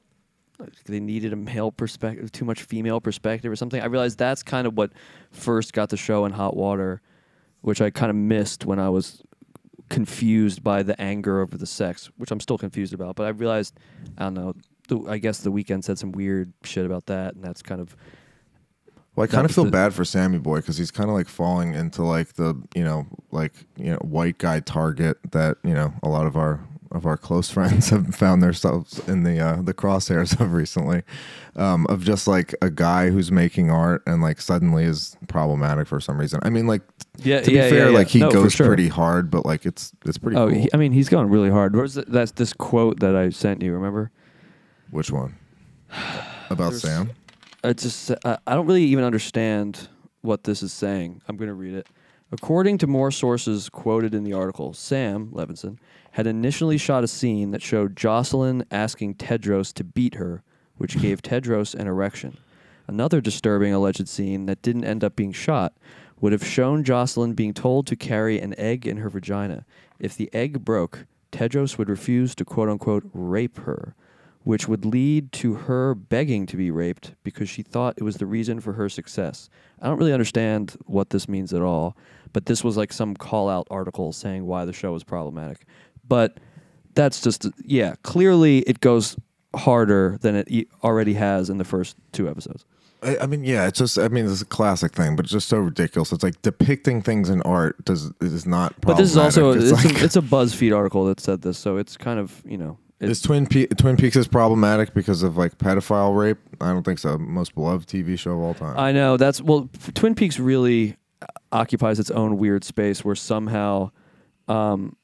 they 0.86 1.00
needed 1.00 1.32
a 1.32 1.36
male 1.36 1.72
perspective, 1.72 2.30
too 2.32 2.44
much 2.44 2.62
female 2.62 3.00
perspective 3.00 3.50
or 3.50 3.56
something. 3.56 3.80
I 3.80 3.86
realized 3.86 4.18
that's 4.18 4.42
kind 4.42 4.66
of 4.66 4.76
what 4.76 4.92
first 5.30 5.72
got 5.72 5.88
the 5.90 5.96
show 5.96 6.24
in 6.24 6.32
hot 6.32 6.56
water, 6.56 7.00
which 7.62 7.80
I 7.80 7.90
kind 7.90 8.10
of 8.10 8.16
missed 8.16 8.64
when 8.64 8.78
I 8.78 8.88
was 8.88 9.22
confused 9.90 10.62
by 10.62 10.82
the 10.82 10.98
anger 11.00 11.40
over 11.40 11.56
the 11.56 11.66
sex, 11.66 12.10
which 12.16 12.30
I'm 12.30 12.40
still 12.40 12.58
confused 12.58 12.94
about. 12.94 13.16
But 13.16 13.24
I 13.26 13.30
realized, 13.30 13.78
I 14.16 14.24
don't 14.24 14.34
know. 14.34 14.54
The, 14.88 15.00
I 15.08 15.18
guess 15.18 15.38
the 15.40 15.50
Weeknd 15.50 15.82
said 15.82 15.98
some 15.98 16.12
weird 16.12 16.52
shit 16.62 16.84
about 16.84 17.06
that, 17.06 17.34
and 17.34 17.42
that's 17.42 17.62
kind 17.62 17.80
of 17.80 17.96
Well, 19.16 19.24
I 19.24 19.26
kind 19.26 19.44
of 19.46 19.50
feel 19.54 19.64
the- 19.64 19.70
bad 19.70 19.94
for 19.94 20.04
Sammy 20.04 20.38
Boy 20.38 20.56
because 20.56 20.76
he's 20.76 20.90
kind 20.90 21.08
of 21.08 21.16
like 21.16 21.26
falling 21.28 21.74
into 21.74 22.02
like 22.02 22.34
the 22.34 22.54
you 22.74 22.84
know 22.84 23.06
like 23.30 23.52
you 23.76 23.90
know 23.90 23.96
white 23.98 24.36
guy 24.38 24.60
target 24.60 25.16
that 25.32 25.56
you 25.64 25.72
know 25.74 25.94
a 26.02 26.08
lot 26.08 26.26
of 26.26 26.36
our 26.36 26.60
of 26.94 27.04
our 27.06 27.16
close 27.16 27.50
friends 27.50 27.90
have 27.90 28.14
found 28.14 28.42
themselves 28.42 29.06
in 29.08 29.24
the 29.24 29.38
uh, 29.40 29.60
the 29.62 29.74
crosshairs 29.74 30.40
of 30.40 30.52
recently, 30.54 31.02
um, 31.56 31.86
of 31.88 32.02
just 32.04 32.26
like 32.26 32.54
a 32.62 32.70
guy 32.70 33.10
who's 33.10 33.30
making 33.30 33.70
art 33.70 34.02
and 34.06 34.22
like 34.22 34.40
suddenly 34.40 34.84
is 34.84 35.16
problematic 35.28 35.86
for 35.88 36.00
some 36.00 36.18
reason. 36.18 36.40
I 36.42 36.50
mean, 36.50 36.66
like 36.66 36.82
Yeah, 37.18 37.40
to 37.42 37.52
yeah, 37.52 37.64
be 37.64 37.70
fair, 37.76 37.90
yeah, 37.90 37.96
like 37.98 38.08
he 38.08 38.20
No, 38.20 38.30
goes 38.30 38.52
sure. 38.54 38.66
pretty 38.68 38.88
hard, 38.88 39.30
but 39.30 39.44
like 39.44 39.66
it's 39.66 39.92
it's 40.06 40.16
pretty. 40.18 40.36
oh, 40.36 40.48
cool. 40.48 40.58
he, 40.58 40.68
I 40.72 40.76
mean, 40.78 40.92
he's 40.92 41.08
going 41.08 41.28
really 41.28 41.50
hard. 41.50 41.74
Where's 41.76 41.94
the, 41.94 42.02
that's 42.02 42.32
this 42.32 42.52
quote 42.52 43.00
that 43.00 43.16
I 43.16 43.28
sent 43.30 43.60
you? 43.60 43.72
Remember? 43.72 44.10
Which 44.90 45.10
one? 45.10 45.34
About 46.50 46.70
There's- 46.70 46.82
Sam? 46.82 47.10
It's 47.64 47.82
just 47.82 48.10
I, 48.24 48.38
I 48.46 48.54
don't 48.54 48.66
really 48.66 48.84
even 48.84 49.04
understand 49.04 49.88
what 50.20 50.44
this 50.44 50.62
is 50.62 50.72
saying. 50.72 51.22
I'm 51.28 51.36
going 51.36 51.48
to 51.48 51.54
read 51.54 51.74
it. 51.74 51.86
According 52.34 52.78
to 52.78 52.88
more 52.88 53.12
sources 53.12 53.68
quoted 53.68 54.12
in 54.12 54.24
the 54.24 54.32
article, 54.32 54.72
Sam 54.72 55.28
Levinson 55.28 55.78
had 56.10 56.26
initially 56.26 56.76
shot 56.76 57.04
a 57.04 57.08
scene 57.08 57.52
that 57.52 57.62
showed 57.62 57.94
Jocelyn 57.94 58.64
asking 58.72 59.14
Tedros 59.14 59.72
to 59.74 59.84
beat 59.84 60.14
her, 60.14 60.42
which 60.76 61.00
gave 61.00 61.22
Tedros 61.22 61.76
an 61.76 61.86
erection. 61.86 62.36
Another 62.88 63.20
disturbing 63.20 63.72
alleged 63.72 64.08
scene 64.08 64.46
that 64.46 64.62
didn't 64.62 64.84
end 64.84 65.04
up 65.04 65.14
being 65.14 65.30
shot 65.30 65.74
would 66.20 66.32
have 66.32 66.44
shown 66.44 66.82
Jocelyn 66.82 67.34
being 67.34 67.54
told 67.54 67.86
to 67.86 67.94
carry 67.94 68.40
an 68.40 68.58
egg 68.58 68.84
in 68.84 68.96
her 68.96 69.08
vagina. 69.08 69.64
If 70.00 70.16
the 70.16 70.28
egg 70.34 70.64
broke, 70.64 71.06
Tedros 71.30 71.78
would 71.78 71.88
refuse 71.88 72.34
to 72.34 72.44
quote 72.44 72.68
unquote 72.68 73.08
rape 73.12 73.58
her, 73.58 73.94
which 74.42 74.66
would 74.66 74.84
lead 74.84 75.30
to 75.32 75.54
her 75.54 75.94
begging 75.94 76.46
to 76.46 76.56
be 76.56 76.72
raped 76.72 77.14
because 77.22 77.48
she 77.48 77.62
thought 77.62 77.94
it 77.96 78.02
was 78.02 78.16
the 78.16 78.26
reason 78.26 78.58
for 78.58 78.72
her 78.72 78.88
success. 78.88 79.48
I 79.80 79.86
don't 79.86 79.98
really 79.98 80.12
understand 80.12 80.76
what 80.86 81.10
this 81.10 81.28
means 81.28 81.54
at 81.54 81.62
all, 81.62 81.96
but 82.34 82.44
this 82.44 82.62
was 82.62 82.76
like 82.76 82.92
some 82.92 83.14
call 83.14 83.48
out 83.48 83.66
article 83.70 84.12
saying 84.12 84.44
why 84.44 84.66
the 84.66 84.74
show 84.74 84.92
was 84.92 85.04
problematic. 85.04 85.64
But 86.06 86.38
that's 86.94 87.22
just, 87.22 87.46
yeah, 87.64 87.94
clearly 88.02 88.58
it 88.60 88.80
goes 88.80 89.16
harder 89.54 90.18
than 90.20 90.34
it 90.34 90.68
already 90.82 91.14
has 91.14 91.48
in 91.48 91.56
the 91.56 91.64
first 91.64 91.96
two 92.12 92.28
episodes. 92.28 92.66
I, 93.02 93.18
I 93.22 93.26
mean, 93.26 93.44
yeah, 93.44 93.66
it's 93.66 93.78
just. 93.78 93.98
I 93.98 94.08
mean, 94.08 94.26
it's 94.26 94.40
a 94.40 94.46
classic 94.46 94.92
thing, 94.92 95.14
but 95.14 95.26
it's 95.26 95.32
just 95.32 95.48
so 95.48 95.58
ridiculous. 95.58 96.10
It's 96.10 96.22
like 96.22 96.40
depicting 96.42 97.02
things 97.02 97.28
in 97.28 97.42
art 97.42 97.84
does 97.84 98.10
is 98.20 98.46
not. 98.46 98.74
But 98.80 98.94
this 98.96 99.10
is 99.10 99.16
also 99.16 99.52
problematic. 99.52 99.74
it's, 99.74 99.84
like, 99.84 100.02
a, 100.02 100.04
it's 100.04 100.16
a 100.16 100.22
BuzzFeed 100.22 100.74
article 100.74 101.04
that 101.06 101.20
said 101.20 101.42
this, 101.42 101.58
so 101.58 101.76
it's 101.76 101.98
kind 101.98 102.18
of 102.18 102.42
you 102.46 102.56
know 102.56 102.78
Is 103.00 103.10
it's 103.10 103.20
Twin 103.20 103.46
Pe- 103.46 103.66
Twin 103.66 103.98
Peaks 103.98 104.16
is 104.16 104.26
problematic 104.26 104.94
because 104.94 105.22
of 105.22 105.36
like 105.36 105.58
pedophile 105.58 106.16
rape? 106.16 106.38
I 106.62 106.72
don't 106.72 106.82
think 106.82 106.98
so. 106.98 107.18
Most 107.18 107.54
beloved 107.54 107.86
TV 107.88 108.18
show 108.18 108.32
of 108.32 108.40
all 108.40 108.54
time. 108.54 108.78
I 108.78 108.90
know 108.92 109.18
that's 109.18 109.42
well. 109.42 109.68
Twin 109.94 110.14
Peaks 110.14 110.38
really 110.38 110.96
occupies 111.54 111.98
its 111.98 112.10
own 112.10 112.36
weird 112.36 112.64
space 112.64 113.04
where 113.04 113.14
somehow, 113.14 113.90
um, 114.48 114.96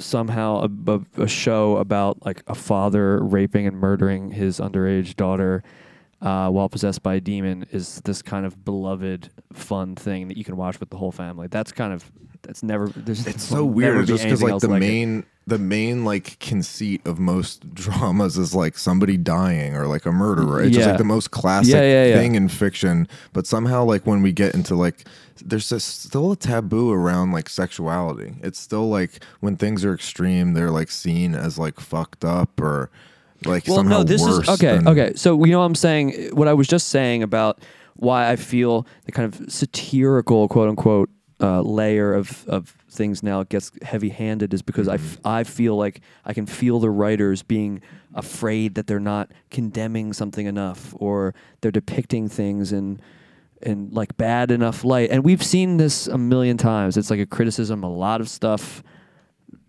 somehow 0.00 0.64
a, 0.64 0.92
a, 0.92 1.22
a 1.22 1.28
show 1.28 1.76
about 1.76 2.24
like 2.24 2.42
a 2.46 2.54
father 2.54 3.22
raping 3.22 3.66
and 3.66 3.76
murdering 3.76 4.30
his 4.30 4.58
underage 4.58 5.14
daughter 5.16 5.62
uh, 6.20 6.48
while 6.50 6.68
possessed 6.68 7.02
by 7.02 7.14
a 7.14 7.20
demon 7.20 7.66
is 7.70 8.00
this 8.04 8.22
kind 8.22 8.44
of 8.44 8.64
beloved, 8.64 9.30
fun 9.52 9.94
thing 9.94 10.28
that 10.28 10.36
you 10.36 10.44
can 10.44 10.56
watch 10.56 10.80
with 10.80 10.90
the 10.90 10.96
whole 10.96 11.12
family. 11.12 11.46
That's 11.48 11.72
kind 11.72 11.92
of 11.92 12.10
that's 12.42 12.62
never. 12.62 12.88
There's 12.88 13.26
it's 13.26 13.42
so 13.44 13.64
weird 13.64 14.06
just 14.06 14.24
because 14.24 14.42
like 14.42 14.60
the 14.60 14.68
like 14.68 14.82
it. 14.82 14.86
main 14.86 15.26
the 15.48 15.58
main 15.58 16.04
like 16.04 16.38
conceit 16.40 17.04
of 17.06 17.18
most 17.18 17.74
dramas 17.74 18.36
is 18.36 18.54
like 18.54 18.76
somebody 18.76 19.16
dying 19.16 19.74
or 19.74 19.86
like 19.86 20.04
a 20.04 20.12
murderer 20.12 20.62
it's 20.62 20.76
just 20.76 20.86
like 20.86 20.98
the 20.98 21.04
most 21.04 21.30
classic 21.30 21.72
Yeah, 21.72 21.80
yeah, 21.82 22.04
yeah. 22.08 22.16
thing 22.18 22.34
in 22.34 22.48
fiction 22.48 23.08
but 23.32 23.46
somehow 23.46 23.82
like 23.84 24.06
when 24.06 24.20
we 24.20 24.30
get 24.30 24.54
into 24.54 24.74
like 24.74 25.06
there's 25.42 25.70
this, 25.70 25.84
still 25.84 26.32
a 26.32 26.36
taboo 26.36 26.92
around 26.92 27.32
like 27.32 27.48
sexuality 27.48 28.34
it's 28.42 28.58
still 28.58 28.90
like 28.90 29.24
when 29.40 29.56
things 29.56 29.86
are 29.86 29.94
extreme 29.94 30.52
they're 30.52 30.70
like 30.70 30.90
seen 30.90 31.34
as 31.34 31.58
like 31.58 31.80
fucked 31.80 32.26
up 32.26 32.60
or 32.60 32.90
like 33.44 33.66
well, 33.68 33.82
no, 33.84 34.02
this 34.04 34.22
is 34.24 34.48
okay. 34.48 34.76
than- 34.76 34.88
Okay, 34.88 35.12
so 35.14 35.44
you 35.44 35.52
know 35.52 35.60
what 35.60 35.64
I'm 35.66 35.74
saying. 35.74 36.30
What 36.34 36.48
I 36.48 36.54
was 36.54 36.66
just 36.66 36.88
saying 36.88 37.22
about 37.22 37.60
why 37.96 38.30
I 38.30 38.36
feel 38.36 38.86
the 39.04 39.12
kind 39.12 39.32
of 39.32 39.52
satirical, 39.52 40.48
quote 40.48 40.68
unquote, 40.68 41.10
uh, 41.40 41.60
layer 41.60 42.14
of 42.14 42.44
of 42.48 42.74
things 42.90 43.22
now 43.22 43.44
gets 43.44 43.70
heavy 43.82 44.08
handed 44.08 44.52
is 44.52 44.60
because 44.62 44.88
I, 44.88 44.94
f- 44.94 45.00
Mm-hmm. 45.18 45.28
I 45.28 45.44
feel 45.44 45.76
like 45.76 46.00
I 46.24 46.32
can 46.32 46.46
feel 46.46 46.80
the 46.80 46.90
writers 46.90 47.42
being 47.44 47.80
afraid 48.14 48.74
that 48.74 48.86
they're 48.88 48.98
not 48.98 49.30
condemning 49.50 50.12
something 50.12 50.46
enough 50.46 50.94
or 50.98 51.34
they're 51.60 51.70
depicting 51.70 52.28
things 52.28 52.72
in 52.72 52.98
in 53.62 53.90
like 53.92 54.16
bad 54.16 54.50
enough 54.50 54.84
light. 54.84 55.10
And 55.10 55.24
we've 55.24 55.42
seen 55.42 55.76
this 55.76 56.06
a 56.08 56.18
million 56.18 56.56
times. 56.56 56.96
It's 56.96 57.10
like 57.10 57.20
a 57.20 57.26
criticism. 57.26 57.84
A 57.84 57.90
lot 57.90 58.20
of 58.20 58.28
stuff 58.28 58.82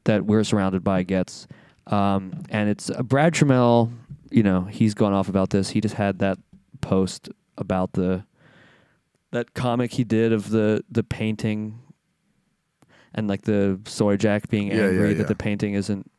that 0.05 0.25
we're 0.25 0.43
surrounded 0.43 0.83
by 0.83 1.03
gets. 1.03 1.47
Um, 1.89 2.43
and 2.49 2.69
it's 2.69 2.89
uh, 2.89 3.01
Brad 3.03 3.33
Trammell, 3.33 3.91
you 4.29 4.43
know, 4.43 4.61
he's 4.61 4.93
gone 4.93 5.13
off 5.13 5.27
about 5.29 5.49
this. 5.49 5.69
He 5.69 5.81
just 5.81 5.95
had 5.95 6.19
that 6.19 6.37
post 6.81 7.29
about 7.57 7.93
the 7.93 8.23
that 9.31 9.53
comic 9.53 9.91
he 9.93 10.03
did 10.03 10.31
of 10.33 10.49
the 10.49 10.83
the 10.89 11.03
painting 11.03 11.79
and 13.13 13.27
like 13.27 13.41
the 13.43 13.79
soy 13.85 14.17
jack 14.17 14.49
being 14.49 14.67
Yeah, 14.67 14.85
angry 14.85 15.09
yeah. 15.11 15.17
that 15.19 15.27
the 15.27 15.35
painting 15.35 15.73
isn't 15.73 16.09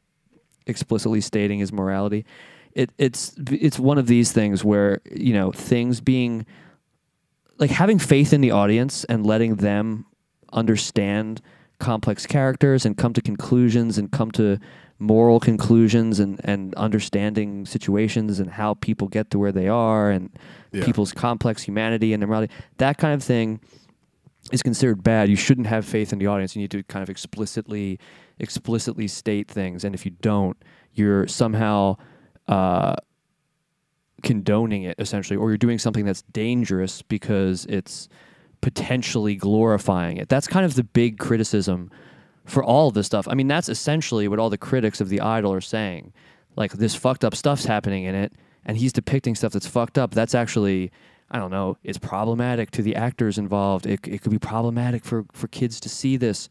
explicitly 0.66 1.20
stating 1.20 1.58
his 1.60 1.72
morality. 1.72 2.24
It 2.72 2.90
it's 2.98 3.34
it's 3.50 3.78
one 3.78 3.98
of 3.98 4.06
these 4.06 4.32
things 4.32 4.64
where, 4.64 5.00
you 5.10 5.32
know, 5.32 5.50
things 5.52 6.00
being 6.00 6.46
like 7.58 7.70
having 7.70 7.98
faith 7.98 8.32
in 8.32 8.40
the 8.40 8.50
audience 8.52 9.04
and 9.04 9.26
letting 9.26 9.56
them 9.56 10.06
understand 10.52 11.40
complex 11.80 12.26
characters 12.26 12.86
and 12.86 12.96
come 12.96 13.12
to 13.14 13.20
conclusions 13.20 13.98
and 13.98 14.12
come 14.12 14.30
to 14.32 14.58
moral 14.98 15.40
conclusions 15.40 16.20
and, 16.20 16.40
and 16.44 16.74
understanding 16.74 17.64
situations 17.66 18.38
and 18.38 18.50
how 18.50 18.74
people 18.74 19.08
get 19.08 19.30
to 19.30 19.38
where 19.38 19.50
they 19.52 19.66
are 19.66 20.10
and 20.10 20.30
Yeah. 20.72 20.84
people's 20.84 21.12
complex 21.12 21.62
humanity 21.62 22.12
and 22.12 22.20
their 22.22 22.28
morality. 22.28 22.52
That 22.76 22.98
kind 22.98 23.14
of 23.14 23.22
thing 23.22 23.60
is 24.52 24.62
considered 24.62 25.02
bad. 25.02 25.28
You 25.28 25.36
shouldn't 25.36 25.66
have 25.68 25.84
faith 25.84 26.12
in 26.12 26.18
the 26.18 26.26
audience. 26.26 26.54
You 26.54 26.62
need 26.62 26.70
to 26.72 26.82
kind 26.84 27.02
of 27.02 27.10
explicitly 27.10 27.98
explicitly 28.38 29.06
state 29.08 29.48
things. 29.48 29.84
And 29.84 29.94
if 29.94 30.04
you 30.06 30.12
don't, 30.22 30.56
you're 30.94 31.26
somehow 31.26 31.96
uh, 32.48 32.96
condoning 34.22 34.82
it 34.84 34.96
essentially, 34.98 35.36
or 35.36 35.50
you're 35.50 35.58
doing 35.58 35.78
something 35.78 36.04
that's 36.04 36.22
dangerous 36.22 37.02
because 37.02 37.66
it's 37.66 38.08
potentially 38.60 39.34
glorifying 39.34 40.16
it. 40.16 40.28
That's 40.28 40.46
kind 40.46 40.66
of 40.66 40.74
the 40.74 40.84
big 40.84 41.18
criticism 41.18 41.90
for 42.44 42.64
all 42.64 42.88
of 42.88 42.94
this 42.94 43.06
stuff. 43.06 43.28
I 43.28 43.34
mean, 43.34 43.48
that's 43.48 43.68
essentially 43.68 44.28
what 44.28 44.38
all 44.38 44.50
the 44.50 44.58
critics 44.58 45.00
of 45.00 45.08
the 45.08 45.20
idol 45.20 45.52
are 45.52 45.60
saying. 45.60 46.12
Like 46.56 46.72
this 46.72 46.94
fucked 46.94 47.24
up 47.24 47.34
stuff's 47.34 47.64
happening 47.64 48.04
in 48.04 48.14
it, 48.14 48.32
and 48.64 48.76
he's 48.76 48.92
depicting 48.92 49.34
stuff 49.34 49.52
that's 49.52 49.66
fucked 49.66 49.98
up. 49.98 50.12
That's 50.12 50.34
actually, 50.34 50.90
I 51.30 51.38
don't 51.38 51.50
know, 51.50 51.76
it's 51.84 51.98
problematic 51.98 52.70
to 52.72 52.82
the 52.82 52.96
actors 52.96 53.38
involved. 53.38 53.86
It, 53.86 54.06
it 54.06 54.22
could 54.22 54.32
be 54.32 54.38
problematic 54.38 55.04
for, 55.04 55.24
for 55.32 55.48
kids 55.48 55.80
to 55.80 55.88
see 55.88 56.16
this, 56.16 56.48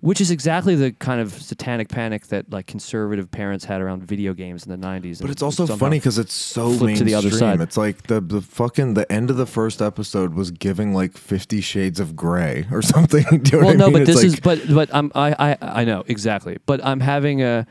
which 0.00 0.20
is 0.20 0.30
exactly 0.30 0.74
the 0.74 0.92
kind 0.92 1.20
of 1.20 1.32
satanic 1.32 1.88
panic 1.88 2.26
that 2.28 2.52
like 2.52 2.66
conservative 2.66 3.30
parents 3.30 3.64
had 3.64 3.80
around 3.80 4.02
video 4.04 4.34
games 4.34 4.66
in 4.66 4.70
the 4.78 4.86
90s. 4.86 5.20
But 5.20 5.30
it's 5.30 5.42
also 5.42 5.66
funny 5.66 5.98
because 5.98 6.18
it's 6.18 6.34
so 6.34 6.68
mainstream. 6.68 6.96
to 6.96 7.04
the 7.04 7.14
other 7.14 7.30
side. 7.30 7.60
It's 7.60 7.76
like 7.76 8.04
the 8.04 8.20
the 8.20 8.40
fucking 8.42 8.94
the 8.94 9.10
end 9.10 9.30
of 9.30 9.36
the 9.36 9.46
first 9.46 9.80
episode 9.80 10.34
was 10.34 10.50
giving 10.50 10.92
like 10.94 11.16
Fifty 11.16 11.60
Shades 11.60 11.98
of 11.98 12.14
Grey 12.14 12.66
or 12.70 12.82
something. 12.94 13.24
You 13.30 13.38
know 13.38 13.58
well, 13.58 13.64
what 13.66 13.74
I 13.74 13.78
no, 13.78 13.84
mean? 13.86 13.92
but 13.94 14.02
It's 14.02 14.10
this 14.10 14.16
like- 14.16 14.26
is 14.58 14.68
but 14.68 14.74
but 14.74 14.94
I'm 14.94 15.10
I, 15.14 15.52
I 15.52 15.80
I 15.80 15.84
know 15.84 16.04
exactly. 16.06 16.58
But 16.66 16.84
I'm 16.84 17.00
having 17.00 17.42
a 17.42 17.66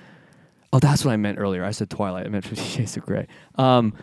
oh 0.73 0.79
that's 0.79 1.05
what 1.05 1.11
I 1.11 1.17
meant 1.17 1.37
earlier. 1.39 1.63
I 1.63 1.71
said 1.71 1.89
Twilight. 1.89 2.25
I 2.25 2.29
meant 2.29 2.45
Fifty 2.45 2.65
Shades 2.65 2.97
of 2.97 3.05
Grey. 3.05 3.27
Um, 3.55 3.93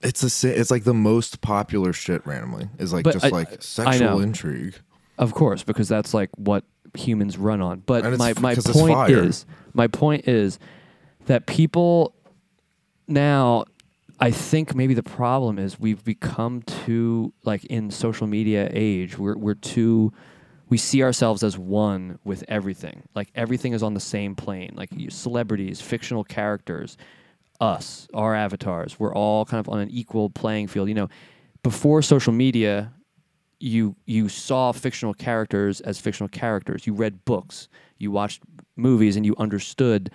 it's 0.00 0.22
a 0.22 0.30
si- 0.30 0.48
it's 0.48 0.70
like 0.70 0.84
the 0.84 0.94
most 0.94 1.40
popular 1.42 1.92
shit 1.92 2.26
randomly 2.26 2.68
is 2.78 2.92
like 2.92 3.04
just 3.04 3.24
I- 3.26 3.28
like 3.28 3.62
sexual 3.62 4.20
intrigue. 4.20 4.74
Of 5.18 5.32
course, 5.34 5.62
because 5.62 5.88
that's 5.88 6.12
like 6.12 6.30
what 6.36 6.64
humans 6.96 7.36
run 7.38 7.60
on. 7.60 7.80
But 7.86 8.04
And 8.04 8.18
my, 8.18 8.30
f- 8.30 8.40
my 8.40 8.54
'cause 8.54 8.66
it's 8.66 8.78
point 8.78 8.94
fire. 8.94 9.24
is 9.24 9.46
my 9.72 9.86
point 9.88 10.28
is 10.28 10.58
that 11.26 11.46
people 11.46 12.14
now 13.08 13.64
I 14.20 14.30
think 14.30 14.74
maybe 14.74 14.94
the 14.94 15.02
problem 15.02 15.58
is 15.58 15.78
we've 15.80 16.04
become 16.04 16.62
too 16.62 17.32
like 17.44 17.64
in 17.66 17.90
social 17.90 18.26
media 18.26 18.68
age, 18.72 19.18
we're 19.18 19.36
we're 19.36 19.54
too 19.54 20.12
we 20.68 20.78
see 20.78 21.02
ourselves 21.02 21.42
as 21.42 21.58
one 21.58 22.18
with 22.24 22.42
everything. 22.48 23.02
Like 23.14 23.28
everything 23.34 23.72
is 23.74 23.82
on 23.82 23.94
the 23.94 24.00
same 24.00 24.34
plane. 24.34 24.72
Like 24.74 24.90
you- 24.92 25.10
celebrities, 25.10 25.80
fictional 25.80 26.24
characters, 26.24 26.96
us, 27.60 28.08
our 28.14 28.34
avatars, 28.34 28.98
we're 28.98 29.14
all 29.14 29.44
kind 29.44 29.60
of 29.60 29.68
on 29.68 29.80
an 29.80 29.90
equal 29.90 30.30
playing 30.30 30.68
field. 30.68 30.88
You 30.88 30.94
know, 30.94 31.08
before 31.62 32.00
social 32.02 32.32
media, 32.32 32.92
you 33.60 33.94
you 34.06 34.28
saw 34.28 34.72
fictional 34.72 35.14
characters 35.14 35.80
as 35.82 35.98
fictional 36.00 36.28
characters. 36.28 36.86
You 36.86 36.92
read 36.94 37.24
books, 37.24 37.68
you 37.98 38.10
watched 38.10 38.42
movies, 38.76 39.16
and 39.16 39.24
you 39.24 39.34
understood 39.38 40.10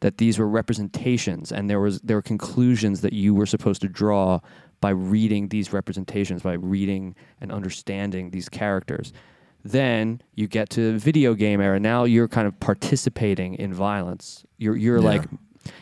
that 0.00 0.18
these 0.18 0.38
were 0.38 0.48
representations, 0.48 1.52
and 1.52 1.68
there 1.70 1.80
was 1.80 2.00
there 2.00 2.16
were 2.16 2.22
conclusions 2.22 3.00
that 3.00 3.12
you 3.12 3.34
were 3.34 3.46
supposed 3.46 3.80
to 3.82 3.88
draw 3.88 4.40
by 4.80 4.90
reading 4.90 5.48
these 5.48 5.72
representations, 5.72 6.42
by 6.42 6.52
reading 6.54 7.14
and 7.40 7.50
understanding 7.50 8.30
these 8.30 8.48
characters. 8.48 9.12
Then 9.64 10.20
you 10.34 10.46
get 10.46 10.68
to 10.70 10.98
video 10.98 11.32
game 11.34 11.60
era. 11.60 11.80
Now 11.80 12.04
you're 12.04 12.28
kind 12.28 12.46
of 12.46 12.58
participating 12.60 13.54
in 13.54 13.72
violence. 13.72 14.44
You're 14.58 14.76
you're 14.76 14.98
Yeah. 14.98 15.04
like 15.08 15.24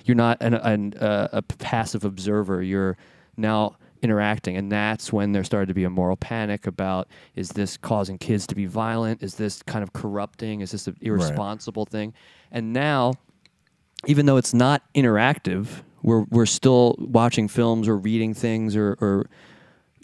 you're 0.05 0.14
not 0.14 0.38
an, 0.40 0.55
an, 0.55 0.94
uh, 0.94 1.29
a 1.33 1.42
passive 1.42 2.05
observer. 2.05 2.62
You're 2.62 2.96
now 3.37 3.77
interacting, 4.03 4.57
and 4.57 4.71
that's 4.71 5.12
when 5.12 5.33
there 5.33 5.45
started 5.45 5.67
to 5.67 5.75
be 5.75 5.85
a 5.85 5.91
moral 5.91 6.17
panic 6.17 6.67
about: 6.67 7.09
is 7.35 7.51
this 7.51 7.77
causing 7.77 8.19
kids 8.19 8.47
to 8.49 8.55
be 8.55 8.67
violent? 8.67 9.23
Is 9.23 9.37
this 9.37 9.62
kind 9.62 9.83
of 9.83 9.93
corrupting? 9.93 10.61
Is 10.61 10.73
this 10.73 10.87
an 10.87 10.97
irresponsible 11.01 11.87
thing? 11.87 12.12
And 12.51 12.73
now, 12.73 13.15
even 14.07 14.27
though 14.27 14.37
it's 14.37 14.53
not 14.53 14.83
interactive, 14.95 15.83
we're 16.03 16.25
we're 16.31 16.47
still 16.47 16.97
watching 16.99 17.49
films 17.49 17.88
or 17.88 17.97
reading 17.97 18.35
things 18.35 18.77
or, 18.77 18.97
or 19.01 19.27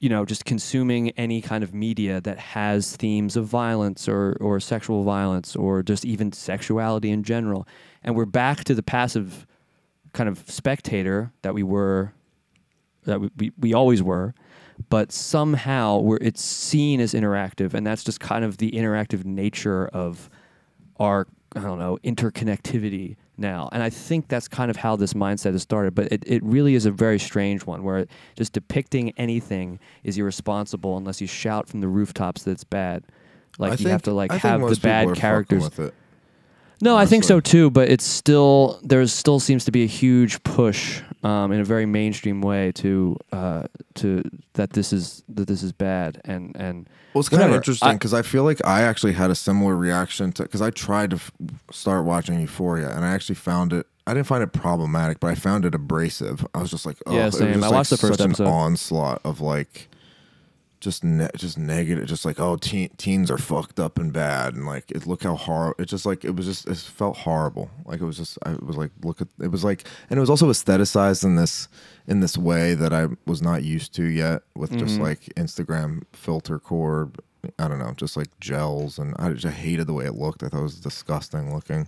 you 0.00 0.08
know 0.08 0.24
just 0.24 0.44
consuming 0.44 1.10
any 1.10 1.42
kind 1.42 1.64
of 1.64 1.74
media 1.74 2.20
that 2.20 2.38
has 2.38 2.96
themes 2.96 3.36
of 3.36 3.46
violence 3.46 4.08
or 4.08 4.36
or 4.40 4.60
sexual 4.60 5.02
violence 5.02 5.56
or 5.56 5.82
just 5.82 6.04
even 6.04 6.32
sexuality 6.32 7.10
in 7.10 7.22
general. 7.22 7.66
And 8.02 8.14
we're 8.14 8.26
back 8.26 8.64
to 8.64 8.74
the 8.74 8.82
passive 8.82 9.46
kind 10.12 10.28
of 10.28 10.42
spectator 10.50 11.32
that 11.42 11.54
we 11.54 11.62
were 11.62 12.12
that 13.08 13.20
we, 13.20 13.30
we, 13.36 13.52
we 13.58 13.74
always 13.74 14.02
were 14.02 14.34
but 14.88 15.10
somehow 15.10 15.98
we're 15.98 16.18
it's 16.20 16.42
seen 16.42 17.00
as 17.00 17.12
interactive 17.12 17.74
and 17.74 17.86
that's 17.86 18.04
just 18.04 18.20
kind 18.20 18.44
of 18.44 18.58
the 18.58 18.70
interactive 18.70 19.24
nature 19.24 19.88
of 19.88 20.30
our 21.00 21.26
i 21.56 21.60
don't 21.60 21.78
know 21.78 21.98
interconnectivity 22.04 23.16
now 23.36 23.68
and 23.72 23.82
i 23.82 23.90
think 23.90 24.28
that's 24.28 24.46
kind 24.46 24.70
of 24.70 24.76
how 24.76 24.94
this 24.94 25.14
mindset 25.14 25.52
has 25.52 25.62
started 25.62 25.94
but 25.94 26.10
it, 26.12 26.22
it 26.26 26.42
really 26.44 26.74
is 26.74 26.86
a 26.86 26.90
very 26.90 27.18
strange 27.18 27.66
one 27.66 27.82
where 27.82 28.06
just 28.36 28.52
depicting 28.52 29.10
anything 29.16 29.80
is 30.04 30.16
irresponsible 30.16 30.96
unless 30.96 31.20
you 31.20 31.26
shout 31.26 31.68
from 31.68 31.80
the 31.80 31.88
rooftops 31.88 32.44
that 32.44 32.52
it's 32.52 32.64
bad 32.64 33.02
like 33.58 33.72
I 33.72 33.82
you 33.82 33.88
have 33.88 34.02
to 34.02 34.12
like 34.12 34.30
I 34.32 34.36
have 34.36 34.60
the 34.60 34.66
most 34.66 34.78
people 34.78 34.90
are 34.90 35.06
bad 35.06 35.16
characters 35.16 35.64
with 35.64 35.80
it. 35.80 35.94
no, 36.80 36.96
I 36.96 37.06
think 37.06 37.24
so 37.24 37.40
too, 37.40 37.70
but 37.70 37.88
it's 37.88 38.04
still 38.04 38.80
there 38.82 39.04
still 39.06 39.40
seems 39.40 39.64
to 39.64 39.72
be 39.72 39.82
a 39.82 39.86
huge 39.86 40.42
push 40.44 41.02
um, 41.22 41.52
in 41.52 41.60
a 41.60 41.64
very 41.64 41.86
mainstream 41.86 42.40
way 42.40 42.72
to 42.72 43.16
uh, 43.32 43.64
to 43.94 44.22
that 44.54 44.70
this 44.70 44.92
is 44.92 45.24
that 45.28 45.48
this 45.48 45.62
is 45.62 45.72
bad 45.72 46.20
and 46.24 46.54
and 46.56 46.88
Well, 47.12 47.20
it's 47.20 47.28
kind 47.28 47.42
of 47.42 47.52
interesting 47.52 47.94
because 47.94 48.14
I, 48.14 48.22
feel 48.22 48.44
like 48.44 48.64
I 48.64 48.82
actually 48.82 49.14
had 49.14 49.30
a 49.30 49.34
similar 49.34 49.76
reaction 49.76 50.32
to 50.32 50.42
because 50.44 50.62
I 50.62 50.70
tried 50.70 51.10
to 51.10 51.16
f- 51.16 51.32
start 51.70 52.04
watching 52.04 52.40
Euphoria 52.40 52.90
and 52.94 53.04
I 53.04 53.08
actually 53.08 53.34
found 53.34 53.72
it. 53.72 53.86
I 54.06 54.14
didn't 54.14 54.26
find 54.26 54.42
it 54.42 54.52
problematic, 54.52 55.20
but 55.20 55.28
I 55.28 55.34
found 55.34 55.64
it 55.66 55.74
abrasive. 55.74 56.46
I 56.54 56.60
was 56.60 56.70
just 56.70 56.86
like, 56.86 56.96
oh, 57.06 57.14
Yeah, 57.14 57.22
it 57.22 57.26
was 57.26 57.38
same. 57.38 57.52
I 57.52 57.66
like, 57.66 57.72
watched 57.72 57.90
the 57.90 57.98
first 57.98 58.18
such 58.18 58.26
episode. 58.26 58.44
An 58.44 58.50
onslaught 58.50 59.20
of 59.24 59.40
like 59.40 59.88
just 60.80 61.02
ne- 61.02 61.28
just 61.36 61.58
negative, 61.58 62.06
just 62.06 62.24
like 62.24 62.38
oh, 62.38 62.56
teen- 62.56 62.90
teens 62.98 63.30
are 63.30 63.38
fucked 63.38 63.80
up 63.80 63.98
and 63.98 64.12
bad, 64.12 64.54
and 64.54 64.64
like 64.66 64.90
it 64.90 65.06
look 65.06 65.22
how 65.24 65.34
horrible. 65.36 65.74
It 65.82 65.86
just 65.86 66.06
like 66.06 66.24
it 66.24 66.36
was 66.36 66.46
just 66.46 66.66
it 66.68 66.76
felt 66.76 67.16
horrible. 67.18 67.70
Like 67.84 68.00
it 68.00 68.04
was 68.04 68.16
just 68.16 68.38
I 68.44 68.54
was 68.62 68.76
like 68.76 68.90
look 69.02 69.20
at 69.20 69.28
it 69.40 69.48
was 69.50 69.64
like 69.64 69.84
and 70.08 70.16
it 70.18 70.20
was 70.20 70.30
also 70.30 70.48
aestheticized 70.50 71.24
in 71.24 71.36
this 71.36 71.68
in 72.06 72.20
this 72.20 72.38
way 72.38 72.74
that 72.74 72.92
I 72.92 73.08
was 73.26 73.42
not 73.42 73.64
used 73.64 73.94
to 73.94 74.04
yet 74.04 74.42
with 74.54 74.70
Mm-hmm. 74.70 74.80
just 74.86 75.00
like 75.00 75.20
Instagram 75.36 76.02
filter 76.12 76.58
core. 76.58 77.10
I 77.58 77.68
don't 77.68 77.78
know, 77.78 77.92
just 77.96 78.16
like 78.16 78.28
gels, 78.40 78.98
and 78.98 79.14
I 79.18 79.30
just 79.32 79.54
hated 79.54 79.86
the 79.86 79.92
way 79.92 80.04
it 80.06 80.14
looked. 80.16 80.42
I 80.42 80.48
thought 80.48 80.58
it 80.60 80.62
was 80.62 80.80
disgusting 80.80 81.54
looking. 81.54 81.86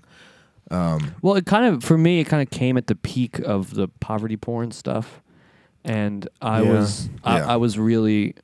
well, 0.71 1.35
it 1.35 1.47
kind 1.47 1.65
of 1.75 1.83
for 1.85 1.99
me 1.99 2.21
it 2.21 2.25
kind 2.25 2.43
of 2.43 2.51
came 2.51 2.77
at 2.77 2.87
the 2.87 2.95
peak 2.95 3.39
of 3.41 3.75
the 3.75 3.89
poverty 4.01 4.37
porn 4.37 4.71
stuff, 4.71 5.21
and 5.85 6.29
I 6.41 6.63
Yeah. 6.63 6.73
was 6.73 7.09
I, 7.25 7.39
Yeah. 7.39 7.47
I 7.53 7.57
was 7.57 7.79
really 7.79 8.35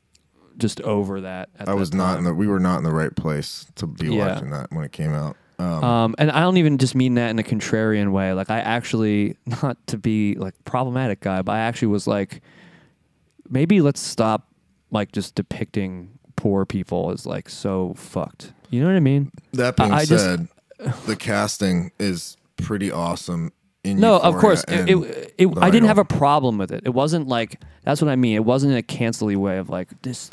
just 0.59 0.81
over 0.83 1.21
that. 1.23 1.49
At 1.59 1.69
I 1.69 1.73
that 1.73 1.79
was 1.79 1.92
not 1.95 2.19
in 2.19 2.25
the. 2.25 2.35
We 2.35 2.47
were 2.47 2.61
not 2.61 2.79
in 2.79 2.85
the 2.85 2.92
right 2.92 3.14
place 3.14 3.66
to 3.77 3.87
be 3.87 4.14
Yeah. 4.14 4.35
watching 4.35 4.51
that 4.51 4.71
when 4.73 4.85
it 4.85 4.92
came 4.92 5.12
out. 5.12 5.37
Um, 5.59 5.85
Um, 5.85 6.14
and 6.19 6.31
I 6.31 6.40
don't 6.40 6.59
even 6.59 6.77
just 6.79 6.95
mean 6.95 7.14
that 7.14 7.31
in 7.31 7.38
a 7.38 7.42
contrarian 7.42 8.12
way. 8.12 8.33
Like 8.35 8.51
I 8.51 8.59
actually, 8.61 9.37
not 9.62 9.79
to 9.88 9.97
be 9.99 10.35
like 10.35 10.55
problematic 10.64 11.21
guy, 11.21 11.42
but 11.42 11.53
I 11.53 11.61
actually 11.61 11.88
was 11.88 12.07
like, 12.07 12.42
maybe 13.49 13.81
let's 13.81 14.01
stop 14.01 14.49
like 14.90 15.12
just 15.12 15.35
depicting 15.35 16.11
poor 16.37 16.64
people 16.66 17.11
as 17.11 17.27
like 17.27 17.49
so 17.49 17.95
fucked. 17.97 18.53
You 18.71 18.81
know 18.81 18.87
what 18.88 18.97
I 18.97 19.01
mean? 19.01 19.31
that 19.53 19.77
being 19.77 19.92
I 19.92 20.05
just- 20.05 20.25
said, 20.25 20.49
the 21.07 21.16
casting 21.16 21.90
is 21.99 22.37
pretty 22.57 22.90
awesome. 22.90 23.53
In 23.85 24.01
No, 24.01 24.19
of 24.19 24.37
course. 24.37 24.64
It, 24.69 24.90
it, 24.90 25.35
it, 25.38 25.59
I 25.59 25.71
didn't 25.71 25.87
have 25.88 25.99
a 25.99 26.05
problem 26.05 26.59
with 26.59 26.73
it. 26.73 26.83
It 26.85 26.90
wasn't 26.92 27.29
like 27.29 27.61
that's 27.85 28.03
what 28.03 28.11
I 28.11 28.16
mean. 28.16 28.35
It 28.35 28.45
wasn't 28.45 28.73
in 28.73 28.79
a 28.79 28.83
cancelly 28.83 29.37
way 29.37 29.59
of 29.59 29.71
like 29.71 30.03
this. 30.03 30.29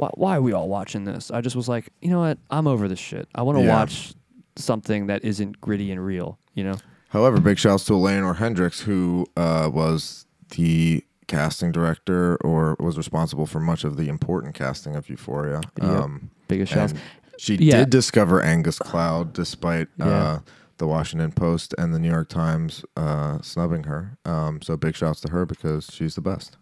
Why, 0.00 0.08
why 0.14 0.36
are 0.36 0.40
we 0.40 0.54
all 0.54 0.66
watching 0.66 1.04
this? 1.04 1.30
I 1.30 1.42
just 1.42 1.54
was 1.54 1.68
like, 1.68 1.90
you 2.00 2.08
know 2.08 2.20
what? 2.20 2.38
I'm 2.50 2.66
over 2.66 2.88
this 2.88 2.98
shit. 2.98 3.28
I 3.34 3.42
want 3.42 3.58
to 3.58 3.64
Yeah. 3.64 3.74
watch 3.78 4.14
something 4.56 5.08
that 5.08 5.22
isn't 5.26 5.60
gritty 5.60 5.90
and 5.92 6.02
real. 6.02 6.38
You 6.54 6.64
know? 6.64 6.76
However, 7.10 7.38
big 7.38 7.58
shouts 7.58 7.84
to 7.84 7.92
Eleonore 7.92 8.32
Hendricks, 8.34 8.80
who 8.80 9.26
uh, 9.36 9.68
was 9.70 10.24
the 10.56 11.04
casting 11.26 11.70
director 11.70 12.36
or 12.38 12.76
was 12.80 12.96
responsible 12.96 13.44
for 13.44 13.60
much 13.60 13.84
of 13.84 13.98
the 13.98 14.08
important 14.08 14.54
casting 14.54 14.96
of 14.96 15.10
Euphoria. 15.10 15.60
Um, 15.82 16.30
Biggest 16.48 16.72
shouts. 16.72 16.92
and 16.92 17.00
she 17.36 17.56
Yeah. 17.56 17.80
did 17.80 17.90
discover 17.90 18.40
Angus 18.40 18.78
Cloud, 18.78 19.34
despite 19.34 19.88
Yeah. 19.98 20.06
uh, 20.06 20.38
the 20.78 20.86
Washington 20.86 21.30
Post 21.30 21.74
and 21.76 21.92
the 21.92 21.98
New 21.98 22.08
York 22.10 22.30
Times 22.30 22.86
uh, 22.96 23.42
snubbing 23.42 23.82
her. 23.84 24.16
Um, 24.24 24.62
so 24.62 24.78
big 24.78 24.96
shouts 24.96 25.20
to 25.20 25.30
her 25.30 25.44
because 25.44 25.90
she's 25.92 26.14
the 26.14 26.22
best. 26.22 26.56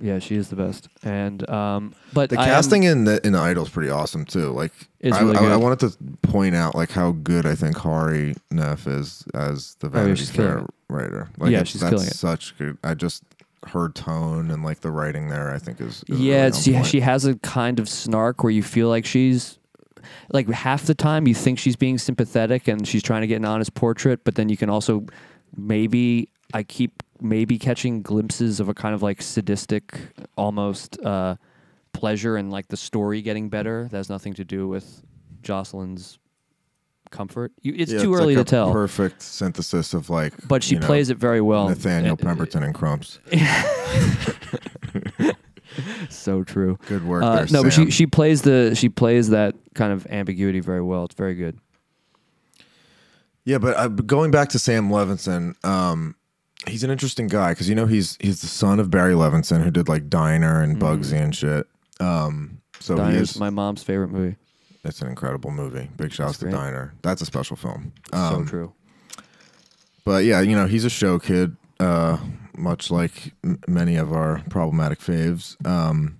Yeah, 0.00 0.18
she 0.20 0.36
is 0.36 0.48
the 0.48 0.56
best. 0.56 0.88
And 1.02 1.48
um, 1.50 1.94
but 2.12 2.30
The 2.30 2.38
I 2.38 2.44
am- 2.44 2.48
casting 2.50 2.84
in 2.84 3.04
the 3.04 3.24
in 3.26 3.32
the 3.32 3.38
Idol's 3.40 3.68
pretty 3.70 3.90
awesome 3.90 4.24
too. 4.24 4.50
Like 4.50 4.72
It's 5.00 5.16
I, 5.16 5.20
really 5.22 5.36
I, 5.36 5.40
I 5.40 5.48
good. 5.56 5.62
wanted 5.62 5.78
to 5.80 5.96
point 6.22 6.54
out 6.54 6.74
like 6.74 6.90
how 6.92 7.12
good 7.12 7.46
I 7.46 7.54
think 7.56 7.76
Hari 7.76 8.34
Nef 8.50 8.86
is 8.86 9.24
as 9.34 9.76
the 9.80 9.88
Oh, 9.88 9.90
yeah, 9.90 10.02
Vanity 10.02 10.20
she's 10.20 10.30
Fair 10.30 10.58
it. 10.58 10.66
writer. 10.88 11.28
Like 11.38 11.50
Yeah, 11.50 11.58
it's- 11.58 11.68
she's 11.68 11.80
that's 11.80 11.90
killing 11.92 12.06
it. 12.06 12.14
Such 12.14 12.56
good. 12.58 12.78
I 12.84 12.94
just 12.94 13.24
her 13.66 13.88
tone 13.88 14.52
and 14.52 14.62
like 14.62 14.80
the 14.82 14.90
writing 14.92 15.28
there. 15.30 15.52
I 15.52 15.58
think 15.58 15.80
is, 15.80 16.04
is 16.08 16.20
yeah, 16.20 16.34
really 16.44 16.46
on 16.46 16.52
she 16.52 16.72
point. 16.74 16.86
she 16.86 17.00
has 17.00 17.24
a 17.24 17.34
kind 17.36 17.80
of 17.80 17.88
snark 17.88 18.44
where 18.44 18.52
you 18.52 18.62
feel 18.62 18.88
like 18.88 19.04
she's 19.04 19.58
like 20.32 20.48
half 20.48 20.84
the 20.84 20.94
time 20.94 21.26
you 21.26 21.34
think 21.34 21.58
she's 21.58 21.74
being 21.76 21.98
sympathetic 21.98 22.68
and 22.68 22.86
she's 22.86 23.02
trying 23.02 23.22
to 23.22 23.26
get 23.26 23.36
an 23.36 23.44
honest 23.44 23.74
portrait, 23.74 24.20
but 24.22 24.36
then 24.36 24.48
you 24.48 24.56
can 24.56 24.70
also 24.70 25.04
maybe 25.56 26.28
I 26.54 26.62
keep 26.62 27.02
maybe 27.20 27.58
catching 27.58 28.02
glimpses 28.02 28.60
of 28.60 28.68
a 28.68 28.74
kind 28.74 28.94
of 28.94 29.02
like 29.02 29.20
sadistic, 29.22 29.98
almost 30.36 30.98
uh, 31.04 31.36
pleasure 31.92 32.36
and 32.36 32.50
like 32.50 32.68
the 32.68 32.76
story 32.76 33.22
getting 33.22 33.48
better. 33.48 33.88
That 33.90 33.96
has 33.98 34.08
nothing 34.08 34.34
to 34.34 34.44
do 34.44 34.68
with 34.68 35.02
Jocelyn's 35.42 36.18
comfort. 37.10 37.52
You, 37.62 37.74
it's 37.76 37.92
Yeah, 37.92 38.02
too 38.02 38.12
like 38.12 38.22
early 38.22 38.34
a 38.34 38.38
to 38.38 38.44
tell. 38.44 38.72
Perfect 38.72 39.22
synthesis 39.22 39.94
of 39.94 40.10
like. 40.10 40.32
But 40.46 40.62
she 40.62 40.74
you 40.74 40.80
know, 40.80 40.86
plays 40.86 41.10
it 41.10 41.18
very 41.18 41.40
well. 41.40 41.68
Nathaniel 41.68 42.12
And- 42.12 42.20
Pemberton 42.20 42.62
and 42.62 42.74
Crumps. 42.74 43.18
so 46.08 46.42
true. 46.44 46.78
Good 46.86 47.06
work 47.06 47.22
Uh, 47.22 47.36
there, 47.36 47.46
no, 47.50 47.62
but 47.62 47.72
she 47.72 47.90
she 47.90 48.06
plays 48.06 48.42
the 48.42 48.74
she 48.74 48.88
plays 48.88 49.30
that 49.30 49.54
kind 49.74 49.92
of 49.92 50.06
ambiguity 50.06 50.60
very 50.60 50.82
well. 50.82 51.04
It's 51.04 51.14
very 51.14 51.34
good. 51.34 51.58
Yeah, 53.44 53.58
but 53.58 53.76
uh, 53.76 53.88
going 53.88 54.30
back 54.30 54.50
to 54.50 54.58
Sam 54.58 54.90
Levinson, 54.90 55.54
um, 55.64 56.14
he's 56.68 56.84
an 56.84 56.90
interesting 56.90 57.26
guy 57.28 57.52
because 57.52 57.68
you 57.68 57.74
know 57.74 57.86
he's 57.86 58.16
he's 58.20 58.40
the 58.40 58.46
son 58.46 58.78
of 58.80 58.90
Barry 58.90 59.14
Levinson 59.14 59.62
who 59.64 59.70
did 59.70 59.88
like 59.88 60.08
Diner 60.08 60.62
and 60.62 60.78
Bugsy 60.80 61.20
and 61.20 61.34
shit. 61.34 61.66
Um, 62.00 62.60
so 62.80 62.94
he 62.94 63.00
Diner's 63.00 63.30
is. 63.32 63.38
my 63.40 63.50
mom's 63.50 63.82
favorite 63.82 64.10
movie. 64.10 64.36
it's 64.84 65.02
an 65.02 65.08
incredible 65.08 65.50
movie. 65.50 65.90
Big 65.96 66.12
shouts 66.12 66.38
to 66.38 66.44
great. 66.46 66.54
Diner. 66.54 66.94
That's 67.02 67.20
a 67.22 67.26
special 67.26 67.56
film. 67.56 67.92
so 68.12 68.18
Um, 68.18 68.46
true. 68.46 68.72
But 70.04 70.24
yeah, 70.24 70.40
you 70.40 70.54
know 70.56 70.66
he's 70.66 70.84
a 70.84 70.90
show 70.90 71.18
kid, 71.18 71.56
uh, 71.80 72.18
much 72.56 72.90
like 72.90 73.34
m- 73.44 73.60
many 73.68 73.96
of 73.96 74.12
our 74.12 74.42
problematic 74.48 75.00
faves. 75.00 75.56
Um, 75.66 76.18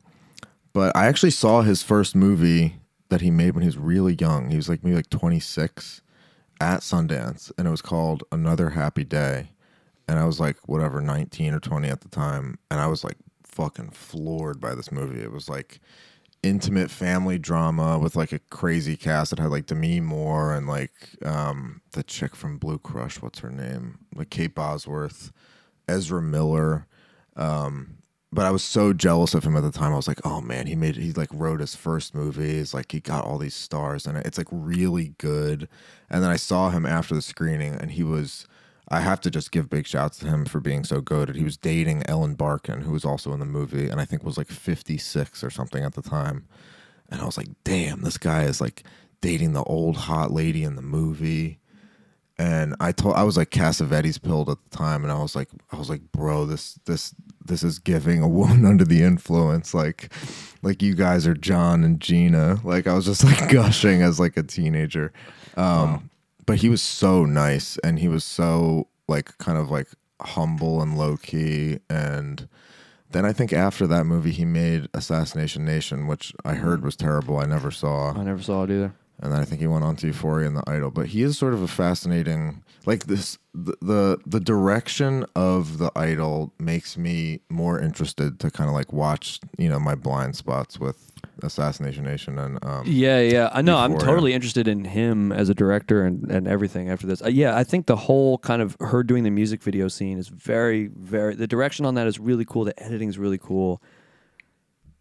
but 0.72 0.94
I 0.96 1.06
actually 1.06 1.30
saw 1.30 1.62
his 1.62 1.82
first 1.82 2.14
movie 2.14 2.76
that 3.08 3.20
he 3.22 3.30
made 3.30 3.52
when 3.54 3.62
he 3.62 3.68
was 3.68 3.78
really 3.78 4.14
young. 4.20 4.50
He 4.50 4.56
was 4.56 4.68
like 4.68 4.84
maybe 4.84 4.96
like 4.96 5.08
26 5.10 6.02
at 6.60 6.80
Sundance, 6.80 7.50
and 7.56 7.66
it 7.66 7.70
was 7.70 7.80
called 7.80 8.24
Another 8.30 8.70
Happy 8.70 9.04
Day. 9.04 9.50
And 10.08 10.18
I 10.18 10.24
was 10.24 10.40
like 10.40 10.56
whatever 10.68 11.00
19 11.00 11.54
or 11.54 11.60
20 11.60 11.88
at 11.88 12.00
the 12.00 12.08
time, 12.08 12.58
and 12.70 12.80
I 12.80 12.86
was 12.86 13.04
like 13.04 13.16
fucking 13.44 13.90
floored 13.90 14.60
by 14.60 14.74
this 14.74 14.90
movie. 14.92 15.20
It 15.20 15.32
was 15.32 15.48
like 15.48 15.80
intimate 16.42 16.90
family 16.90 17.38
drama 17.38 17.98
with 17.98 18.14
like 18.16 18.32
a 18.32 18.38
crazy 18.50 18.96
cast 18.96 19.30
that 19.30 19.40
had 19.40 19.50
like 19.50 19.66
Demi 19.66 20.00
Moore 20.00 20.54
and 20.54 20.66
like 20.68 20.92
um 21.24 21.80
the 21.92 22.02
chick 22.02 22.36
from 22.36 22.58
Blue 22.58 22.78
Crush, 22.78 23.20
what's 23.20 23.40
her 23.40 23.50
name? 23.50 23.98
Like 24.14 24.30
Kate 24.30 24.54
Bosworth, 24.54 25.32
Ezra 25.88 26.22
Miller. 26.22 26.86
Um 27.36 27.98
but 28.30 28.44
I 28.44 28.50
was 28.50 28.62
so 28.62 28.92
jealous 28.92 29.32
of 29.34 29.44
him 29.44 29.56
at 29.56 29.62
the 29.62 29.72
time. 29.72 29.92
I 29.92 29.96
was 29.96 30.08
like, 30.08 30.20
"Oh 30.24 30.40
man, 30.42 30.66
he 30.66 30.76
made 30.76 30.96
he 30.96 31.12
like 31.12 31.30
wrote 31.32 31.60
his 31.60 31.74
first 31.74 32.14
movies, 32.14 32.74
like 32.74 32.92
he 32.92 33.00
got 33.00 33.24
all 33.24 33.38
these 33.38 33.54
stars 33.54 34.06
it. 34.06 34.26
It's 34.26 34.36
like 34.38 34.48
really 34.50 35.14
good." 35.18 35.68
And 36.10 36.22
then 36.22 36.30
I 36.30 36.36
saw 36.36 36.70
him 36.70 36.84
after 36.86 37.14
the 37.14 37.22
screening, 37.22 37.74
and 37.74 37.90
he 37.92 38.02
was. 38.02 38.46
I 38.90 39.00
have 39.00 39.20
to 39.22 39.30
just 39.30 39.52
give 39.52 39.68
big 39.68 39.86
shouts 39.86 40.18
to 40.18 40.26
him 40.26 40.46
for 40.46 40.60
being 40.60 40.84
so 40.84 41.00
good. 41.00 41.36
He 41.36 41.44
was 41.44 41.56
dating 41.56 42.04
Ellen 42.06 42.34
Barkin, 42.34 42.80
who 42.80 42.92
was 42.92 43.04
also 43.04 43.32
in 43.32 43.40
the 43.40 43.46
movie, 43.46 43.88
and 43.88 44.00
I 44.00 44.04
think 44.04 44.24
was 44.24 44.38
like 44.38 44.48
56 44.48 45.44
or 45.44 45.50
something 45.50 45.84
at 45.84 45.94
the 45.94 46.02
time. 46.02 46.46
And 47.10 47.20
I 47.20 47.26
was 47.26 47.36
like, 47.36 47.48
"Damn, 47.64 48.02
this 48.02 48.18
guy 48.18 48.44
is 48.44 48.60
like 48.60 48.84
dating 49.20 49.52
the 49.52 49.64
old 49.64 49.96
hot 49.96 50.30
lady 50.30 50.64
in 50.64 50.76
the 50.76 50.82
movie." 50.82 51.58
and 52.38 52.76
I 52.78 52.92
told 52.92 53.16
I 53.16 53.24
was 53.24 53.36
like 53.36 53.50
Cassavetes 53.50 54.22
pilled 54.22 54.48
at 54.48 54.58
the 54.70 54.76
time, 54.76 55.02
and 55.02 55.10
I 55.10 55.20
was 55.20 55.34
like, 55.34 55.48
I 55.72 55.76
was 55.76 55.90
like, 55.90 56.12
bro, 56.12 56.46
this 56.46 56.78
this 56.84 57.14
this 57.44 57.62
is 57.62 57.78
giving 57.78 58.22
a 58.22 58.28
woman 58.28 58.64
under 58.64 58.84
the 58.84 59.02
influence, 59.02 59.74
like 59.74 60.12
like 60.62 60.82
you 60.82 60.94
guys 60.94 61.26
are 61.26 61.34
John 61.34 61.82
and 61.82 62.00
Gina. 62.00 62.60
Like 62.62 62.86
I 62.86 62.94
was 62.94 63.06
just 63.06 63.24
like 63.24 63.48
gushing 63.50 64.02
as 64.02 64.20
like 64.20 64.36
a 64.36 64.42
teenager. 64.42 65.12
Um, 65.56 66.10
But 66.48 66.58
he 66.58 66.68
was 66.68 66.82
so 66.82 67.24
nice, 67.24 67.78
and 67.84 68.00
he 68.00 68.08
was 68.08 68.24
so 68.24 68.88
like 69.06 69.38
kind 69.38 69.56
of 69.58 69.70
like 69.70 69.88
humble 70.20 70.82
and 70.82 70.98
low 70.98 71.16
key, 71.16 71.78
and. 71.88 72.48
Then 73.10 73.24
I 73.24 73.32
think 73.32 73.54
after 73.54 73.86
that 73.86 74.04
movie, 74.04 74.32
he 74.32 74.44
made 74.44 74.90
Assassination 74.92 75.64
Nation, 75.64 76.06
which 76.08 76.34
I 76.44 76.52
heard 76.56 76.84
was 76.84 76.94
terrible. 76.94 77.38
I 77.38 77.46
never 77.46 77.70
saw 77.70 78.12
I 78.12 78.22
never 78.22 78.42
saw 78.42 78.64
it 78.64 78.70
either. 78.70 78.92
and 79.20 79.32
then 79.32 79.40
I 79.40 79.46
think 79.46 79.62
he 79.62 79.66
went 79.66 79.82
on 79.84 79.96
to 79.96 80.08
Euphoria 80.08 80.46
and 80.46 80.58
The 80.58 80.64
Idol. 80.70 80.90
But 80.90 81.06
he 81.06 81.22
is 81.22 81.38
sort 81.38 81.54
of 81.54 81.62
a 81.62 81.68
fascinating, 81.68 82.62
like 82.84 83.06
this, 83.06 83.38
the 83.54 83.74
the, 83.80 84.18
the 84.26 84.40
direction 84.40 85.24
of 85.34 85.78
The 85.78 85.90
Idol 85.96 86.52
makes 86.58 86.98
me 86.98 87.40
more 87.48 87.80
interested 87.80 88.38
to 88.40 88.50
kind 88.50 88.68
of 88.68 88.74
like 88.74 88.92
watch, 88.92 89.40
you 89.56 89.70
know, 89.70 89.80
my 89.80 89.94
blind 89.94 90.36
spots 90.36 90.78
with 90.78 91.10
Assassination 91.42 92.04
Nation 92.04 92.38
and 92.38 92.58
um, 92.64 92.84
Yeah, 92.86 93.20
yeah. 93.20 93.50
I 93.52 93.62
know. 93.62 93.76
I'm 93.76 93.98
totally 93.98 94.32
interested 94.32 94.68
in 94.68 94.84
him 94.84 95.32
as 95.32 95.48
a 95.48 95.54
director 95.54 96.04
and, 96.04 96.30
and 96.30 96.46
everything 96.48 96.90
after 96.90 97.06
this. 97.06 97.22
Uh, 97.22 97.28
yeah, 97.28 97.56
I 97.56 97.64
think 97.64 97.86
the 97.86 97.96
whole 97.96 98.38
kind 98.38 98.62
of 98.62 98.76
her 98.80 99.02
doing 99.02 99.24
the 99.24 99.30
music 99.30 99.62
video 99.62 99.88
scene 99.88 100.18
is 100.18 100.28
very, 100.28 100.88
very. 100.88 101.34
The 101.34 101.46
direction 101.46 101.86
on 101.86 101.94
that 101.94 102.06
is 102.06 102.18
really 102.18 102.44
cool. 102.44 102.64
The 102.64 102.80
editing 102.82 103.08
is 103.08 103.18
really 103.18 103.38
cool. 103.38 103.82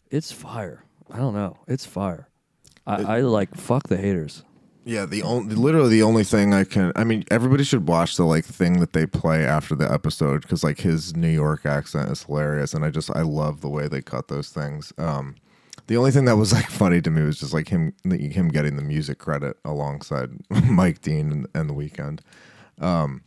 It's 0.10 0.32
fire. 0.32 0.84
I 1.12 1.17
don't 1.17 1.34
know. 1.34 1.58
It's 1.67 1.86
fire. 1.86 2.30
I, 2.86 3.17
I 3.17 3.21
like 3.21 3.56
fuck 3.56 3.88
the 3.88 3.97
haters. 3.97 4.43
Yeah, 4.86 5.06
the 5.06 5.21
only 5.21 5.54
literally 5.54 5.89
the 5.89 6.04
only 6.04 6.23
thing 6.23 6.54
I 6.54 6.63
can 6.63 6.93
I 6.95 7.04
mean 7.04 7.26
everybody 7.30 7.65
should 7.65 7.89
watch 7.89 8.15
the 8.15 8.23
like 8.23 8.45
thing 8.45 8.80
that 8.80 8.93
they 8.93 9.06
play 9.06 9.43
after 9.45 9.76
the 9.76 9.91
episode 9.91 10.47
cuz 10.47 10.63
like 10.63 10.80
his 10.80 11.13
New 11.13 11.28
York 11.28 11.65
accent 11.65 12.10
is 12.10 12.23
hilarious 12.23 12.73
and 12.73 12.86
I 12.86 12.89
just 12.89 13.13
I 13.13 13.23
love 13.23 13.60
the 13.60 13.67
way 13.67 13.89
they 13.89 14.02
cut 14.02 14.30
those 14.30 14.47
things. 14.47 14.93
Um 14.97 15.36
the 15.88 15.97
only 15.97 16.12
thing 16.12 16.26
that 16.26 16.38
was 16.38 16.54
like 16.54 16.69
funny 16.69 17.02
to 17.02 17.10
me 17.10 17.21
was 17.23 17.39
just 17.39 17.54
like 17.54 17.69
him 17.69 17.93
him 18.04 18.50
getting 18.50 18.76
the 18.76 18.82
music 18.84 19.17
credit 19.17 19.58
alongside 19.65 20.32
Mike 20.69 21.02
Dean 21.02 21.32
and, 21.32 21.47
and 21.54 21.69
the 21.69 21.73
Weeknd. 21.73 22.19
Um 22.80 23.23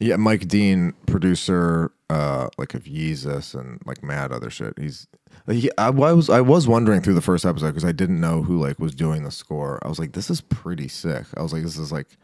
yeah, 0.00 0.16
Mike 0.16 0.48
Dean, 0.48 0.92
producer, 1.06 1.92
uh, 2.10 2.48
like 2.58 2.74
of 2.74 2.84
Yeezus 2.84 3.58
and 3.58 3.80
like 3.86 4.02
mad 4.02 4.32
other 4.32 4.50
shit. 4.50 4.78
He's, 4.78 5.06
he, 5.46 5.70
I, 5.78 5.86
I 5.86 5.90
was, 5.90 6.28
I 6.28 6.40
was 6.40 6.66
wondering 6.66 7.00
through 7.00 7.14
the 7.14 7.20
first 7.22 7.46
episode 7.46 7.68
because 7.68 7.84
I 7.84 7.92
didn't 7.92 8.20
know 8.20 8.42
who 8.42 8.60
like 8.60 8.78
was 8.78 8.94
doing 8.94 9.24
the 9.24 9.30
score. 9.30 9.78
I 9.82 9.88
was 9.88 9.98
like, 9.98 10.12
this 10.12 10.30
is 10.30 10.40
pretty 10.40 10.88
sick. 10.88 11.24
I 11.36 11.42
was 11.42 11.52
like, 11.52 11.62
this 11.62 11.78
is 11.78 11.92
like 11.92 12.16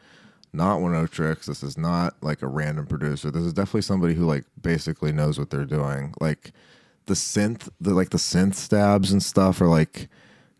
not 0.53 0.81
one 0.81 0.95
of 0.95 1.11
Tricks. 1.11 1.47
This 1.47 1.63
is 1.63 1.79
not 1.79 2.17
like 2.23 2.43
a 2.43 2.49
random 2.49 2.87
producer. 2.87 3.31
This 3.31 3.45
is 3.45 3.53
definitely 3.53 3.83
somebody 3.83 4.15
who 4.15 4.27
like 4.27 4.45
basically 4.61 5.13
knows 5.13 5.39
what 5.39 5.51
they're 5.51 5.65
doing. 5.65 6.13
Like 6.21 6.53
the 7.07 7.15
synth, 7.15 7.69
the 7.81 7.95
like 7.95 8.11
the 8.11 8.19
synth 8.19 8.55
stabs 8.55 9.13
and 9.13 9.23
stuff 9.23 9.61
are 9.61 9.69
like 9.69 10.09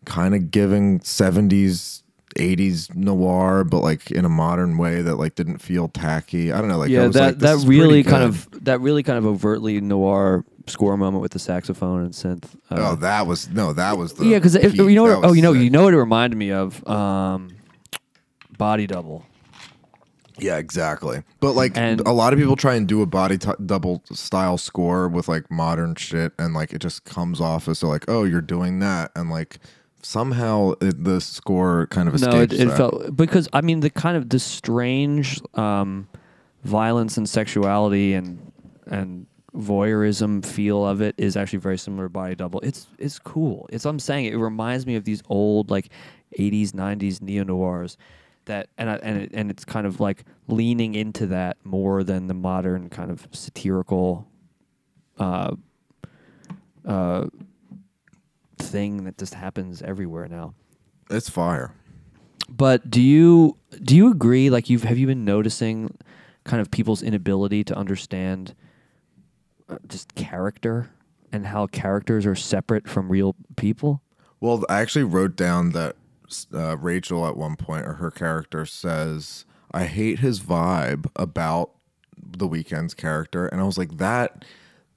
kind 0.05 0.35
of 0.35 0.51
giving 0.51 1.01
seventies. 1.01 1.97
80s 2.37 2.95
noir 2.95 3.65
but 3.65 3.81
like 3.81 4.09
in 4.09 4.23
a 4.23 4.29
modern 4.29 4.77
way 4.77 5.01
that 5.01 5.17
like 5.17 5.35
didn't 5.35 5.57
feel 5.57 5.89
tacky 5.89 6.53
i 6.53 6.59
don't 6.59 6.69
know 6.69 6.77
like 6.77 6.89
yeah, 6.89 7.05
was 7.05 7.13
that 7.13 7.25
like, 7.25 7.39
that 7.39 7.57
really 7.67 8.03
kind 8.03 8.23
of 8.23 8.47
that 8.63 8.79
really 8.79 9.03
kind 9.03 9.17
of 9.17 9.25
overtly 9.25 9.81
noir 9.81 10.45
score 10.67 10.97
moment 10.97 11.21
with 11.21 11.31
the 11.31 11.39
saxophone 11.39 12.01
and 12.01 12.13
synth. 12.13 12.45
Uh, 12.69 12.91
oh 12.91 12.95
that 12.95 13.27
was 13.27 13.49
no 13.49 13.73
that 13.73 13.97
was 13.97 14.13
the 14.13 14.25
yeah, 14.25 14.37
because 14.37 14.55
you 14.55 14.95
know 14.95 15.03
what, 15.03 15.29
oh 15.29 15.33
you 15.33 15.41
know 15.41 15.53
sick. 15.53 15.63
you 15.63 15.69
know 15.69 15.83
what 15.83 15.93
it 15.93 15.97
reminded 15.97 16.37
me 16.37 16.51
of 16.51 16.87
um, 16.87 17.49
Body 18.57 18.87
Double. 18.87 19.25
Yeah 20.37 20.57
exactly 20.57 21.23
but 21.39 21.53
like 21.53 21.77
And- 21.77 22.01
a 22.01 22.11
lot 22.11 22.33
of 22.33 22.39
people 22.39 22.55
try 22.55 22.75
and 22.75 22.87
do 22.87 23.01
a 23.01 23.05
body 23.05 23.37
t- 23.37 23.51
double 23.65 24.03
style 24.11 24.57
score 24.57 25.07
with 25.07 25.27
like 25.27 25.49
modern 25.51 25.95
shit 25.95 26.33
and 26.39 26.53
like 26.53 26.73
it 26.73 26.79
just 26.79 27.03
comes 27.05 27.41
off 27.41 27.67
as 27.67 27.79
so 27.79 27.87
like 27.87 28.05
oh 28.07 28.23
you're 28.23 28.41
doing 28.41 28.79
that 28.79 29.11
and 29.15 29.29
like 29.29 29.59
somehow 30.03 30.73
it, 30.81 31.03
the 31.03 31.21
score 31.21 31.87
kind 31.87 32.07
of 32.07 32.15
escapes 32.15 32.33
No, 32.33 32.41
it, 32.41 32.53
it 32.53 32.71
felt 32.75 33.15
because 33.15 33.47
I 33.53 33.61
mean 33.61 33.81
the 33.81 33.89
kind 33.89 34.17
of 34.17 34.29
the 34.29 34.39
strange 34.39 35.41
um, 35.55 36.07
violence 36.63 37.17
and 37.17 37.27
sexuality 37.29 38.13
and 38.13 38.51
and 38.87 39.27
voyeurism 39.55 40.45
feel 40.45 40.85
of 40.87 41.01
it 41.01 41.13
is 41.17 41.35
actually 41.35 41.59
very 41.59 41.77
similar 41.77 42.05
to 42.05 42.09
Body 42.09 42.35
Double. 42.35 42.59
It's 42.61 42.87
it's 42.97 43.19
cool. 43.19 43.67
It's 43.71 43.85
I'm 43.85 43.99
saying 43.99 44.25
it 44.25 44.35
reminds 44.37 44.85
me 44.85 44.95
of 44.95 45.03
these 45.03 45.21
old 45.29 45.69
like 45.69 45.89
80s 46.39 46.71
90s 46.71 47.21
neo 47.21 47.43
noirs 47.43 47.97
that 48.45 48.69
and 48.77 48.89
I, 48.89 48.95
and 48.95 49.21
it, 49.21 49.31
and 49.33 49.51
it's 49.51 49.65
kind 49.65 49.85
of 49.85 49.99
like 49.99 50.23
leaning 50.47 50.95
into 50.95 51.27
that 51.27 51.57
more 51.63 52.03
than 52.03 52.27
the 52.27 52.33
modern 52.33 52.89
kind 52.89 53.11
of 53.11 53.27
satirical 53.31 54.27
uh 55.19 55.55
uh 56.85 57.27
thing 58.57 59.03
that 59.03 59.17
just 59.17 59.33
happens 59.33 59.81
everywhere 59.81 60.27
now. 60.27 60.53
it's 61.09 61.29
fire 61.29 61.73
But 62.49 62.89
do 62.89 63.01
you 63.01 63.57
do 63.83 63.95
you 63.95 64.11
agree? 64.11 64.49
Like 64.49 64.69
you've 64.69 64.83
have 64.83 64.97
you 64.97 65.07
been 65.07 65.25
noticing 65.25 65.97
kind 66.43 66.59
of 66.61 66.71
people's 66.71 67.01
inability 67.01 67.63
to 67.65 67.77
understand 67.77 68.55
uh, 69.69 69.77
just 69.87 70.15
character 70.15 70.89
and 71.31 71.47
how 71.47 71.67
characters 71.67 72.25
are 72.25 72.35
separate 72.35 72.89
from 72.89 73.09
real 73.09 73.35
people? 73.55 74.01
Well, 74.39 74.65
I 74.67 74.81
actually 74.81 75.03
wrote 75.05 75.35
down 75.35 75.71
that 75.71 75.95
uh, 76.53 76.77
Rachel 76.77 77.25
at 77.27 77.37
one 77.37 77.55
point, 77.55 77.85
or 77.85 77.93
her 77.93 78.11
character 78.11 78.65
says, 78.65 79.45
"I 79.71 79.85
hate 79.85 80.19
his 80.19 80.39
vibe 80.39 81.09
about 81.15 81.71
the 82.17 82.47
Weeknd's 82.47 82.93
character," 82.93 83.47
and 83.47 83.59
I 83.61 83.63
was 83.63 83.77
like, 83.77 83.97
"That." 83.97 84.45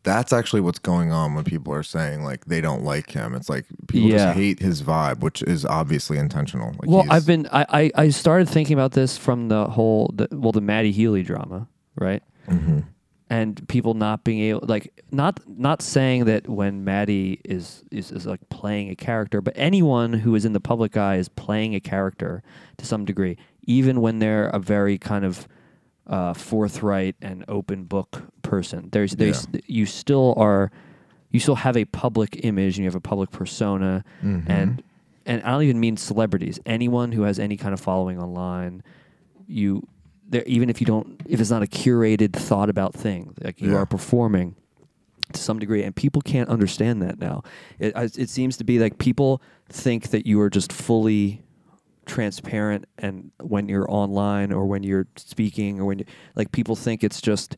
That's 0.02 0.34
actually 0.34 0.60
what's 0.60 0.78
going 0.78 1.12
on 1.12 1.34
when 1.34 1.44
people 1.44 1.72
are 1.72 1.82
saying 1.82 2.24
like 2.24 2.44
they 2.44 2.60
don't 2.60 2.82
like 2.84 3.12
him. 3.12 3.34
It's 3.34 3.48
like 3.48 3.64
people 3.88 4.10
Yeah. 4.10 4.26
just 4.26 4.36
hate 4.36 4.60
his 4.60 4.82
vibe, 4.82 5.20
which 5.20 5.40
is 5.44 5.64
obviously 5.64 6.18
intentional. 6.18 6.72
Like 6.78 6.90
well, 6.90 7.06
I've 7.08 7.26
been 7.26 7.48
I, 7.50 7.64
I 7.70 7.90
I 7.94 8.08
started 8.10 8.46
thinking 8.50 8.74
about 8.74 8.92
this 8.92 9.16
from 9.16 9.48
the 9.48 9.64
whole 9.64 10.10
the, 10.14 10.28
well 10.30 10.52
the 10.52 10.60
Matty 10.60 10.92
Healy 10.92 11.22
drama, 11.22 11.68
right? 11.96 12.22
And 13.30 13.66
people 13.68 13.94
not 13.94 14.22
being 14.22 14.40
able 14.40 14.60
like 14.64 15.02
not 15.10 15.40
not 15.48 15.80
saying 15.80 16.26
that 16.26 16.46
when 16.48 16.84
Matty 16.84 17.40
is, 17.44 17.82
is 17.90 18.12
is 18.12 18.26
like 18.26 18.46
playing 18.50 18.90
a 18.90 18.94
character, 18.94 19.40
but 19.40 19.54
anyone 19.56 20.12
who 20.12 20.34
is 20.34 20.44
in 20.44 20.52
the 20.52 20.60
public 20.60 20.96
eye 20.96 21.16
is 21.16 21.28
playing 21.30 21.74
a 21.74 21.80
character 21.80 22.42
to 22.76 22.84
some 22.86 23.04
degree, 23.06 23.38
even 23.66 24.02
when 24.02 24.18
they're 24.18 24.48
a 24.48 24.58
very 24.58 24.98
kind 24.98 25.24
of 25.24 25.48
uh, 26.06 26.34
forthright 26.34 27.16
and 27.22 27.44
open 27.48 27.84
book 27.84 28.24
person. 28.42 28.90
There's 28.92 29.12
there's 29.16 29.46
you 29.66 29.86
still 29.86 30.34
are 30.36 30.70
you 31.30 31.40
still 31.40 31.56
have 31.56 31.76
a 31.78 31.86
public 31.86 32.44
image 32.44 32.76
and 32.76 32.84
you 32.84 32.88
have 32.90 32.94
a 32.94 33.00
public 33.00 33.30
persona 33.30 34.04
and 34.46 34.82
and 35.26 35.42
I 35.42 35.52
don't 35.52 35.62
even 35.62 35.80
mean 35.80 35.96
celebrities. 35.96 36.60
Anyone 36.66 37.12
who 37.12 37.22
has 37.22 37.38
any 37.38 37.56
kind 37.56 37.72
of 37.72 37.80
following 37.80 38.20
online, 38.20 38.82
you 39.48 39.88
there 40.28 40.42
even 40.46 40.70
if 40.70 40.80
you 40.80 40.86
don't 40.86 41.20
if 41.28 41.40
it's 41.40 41.50
not 41.50 41.62
a 41.62 41.66
curated 41.66 42.32
thought 42.32 42.68
about 42.70 42.94
thing, 42.94 43.34
like 43.42 43.60
you 43.60 43.72
Yeah. 43.72 43.78
are 43.78 43.86
performing 43.86 44.56
to 45.32 45.40
some 45.40 45.58
degree 45.58 45.82
and 45.82 45.94
people 45.96 46.22
can't 46.22 46.48
understand 46.48 47.02
that 47.02 47.18
now. 47.18 47.42
It 47.78 47.92
it 48.18 48.28
seems 48.28 48.56
to 48.58 48.64
be 48.64 48.78
like 48.78 48.98
people 48.98 49.40
think 49.68 50.10
that 50.10 50.26
you 50.26 50.40
are 50.40 50.50
just 50.50 50.72
fully 50.72 51.42
transparent 52.06 52.84
and 52.98 53.30
when 53.42 53.66
you're 53.68 53.90
online 53.90 54.52
or 54.52 54.66
when 54.66 54.82
you're 54.82 55.06
speaking 55.16 55.80
or 55.80 55.86
when 55.86 56.00
you 56.00 56.04
like 56.36 56.52
people 56.52 56.76
think 56.76 57.02
it's 57.02 57.20
just 57.22 57.56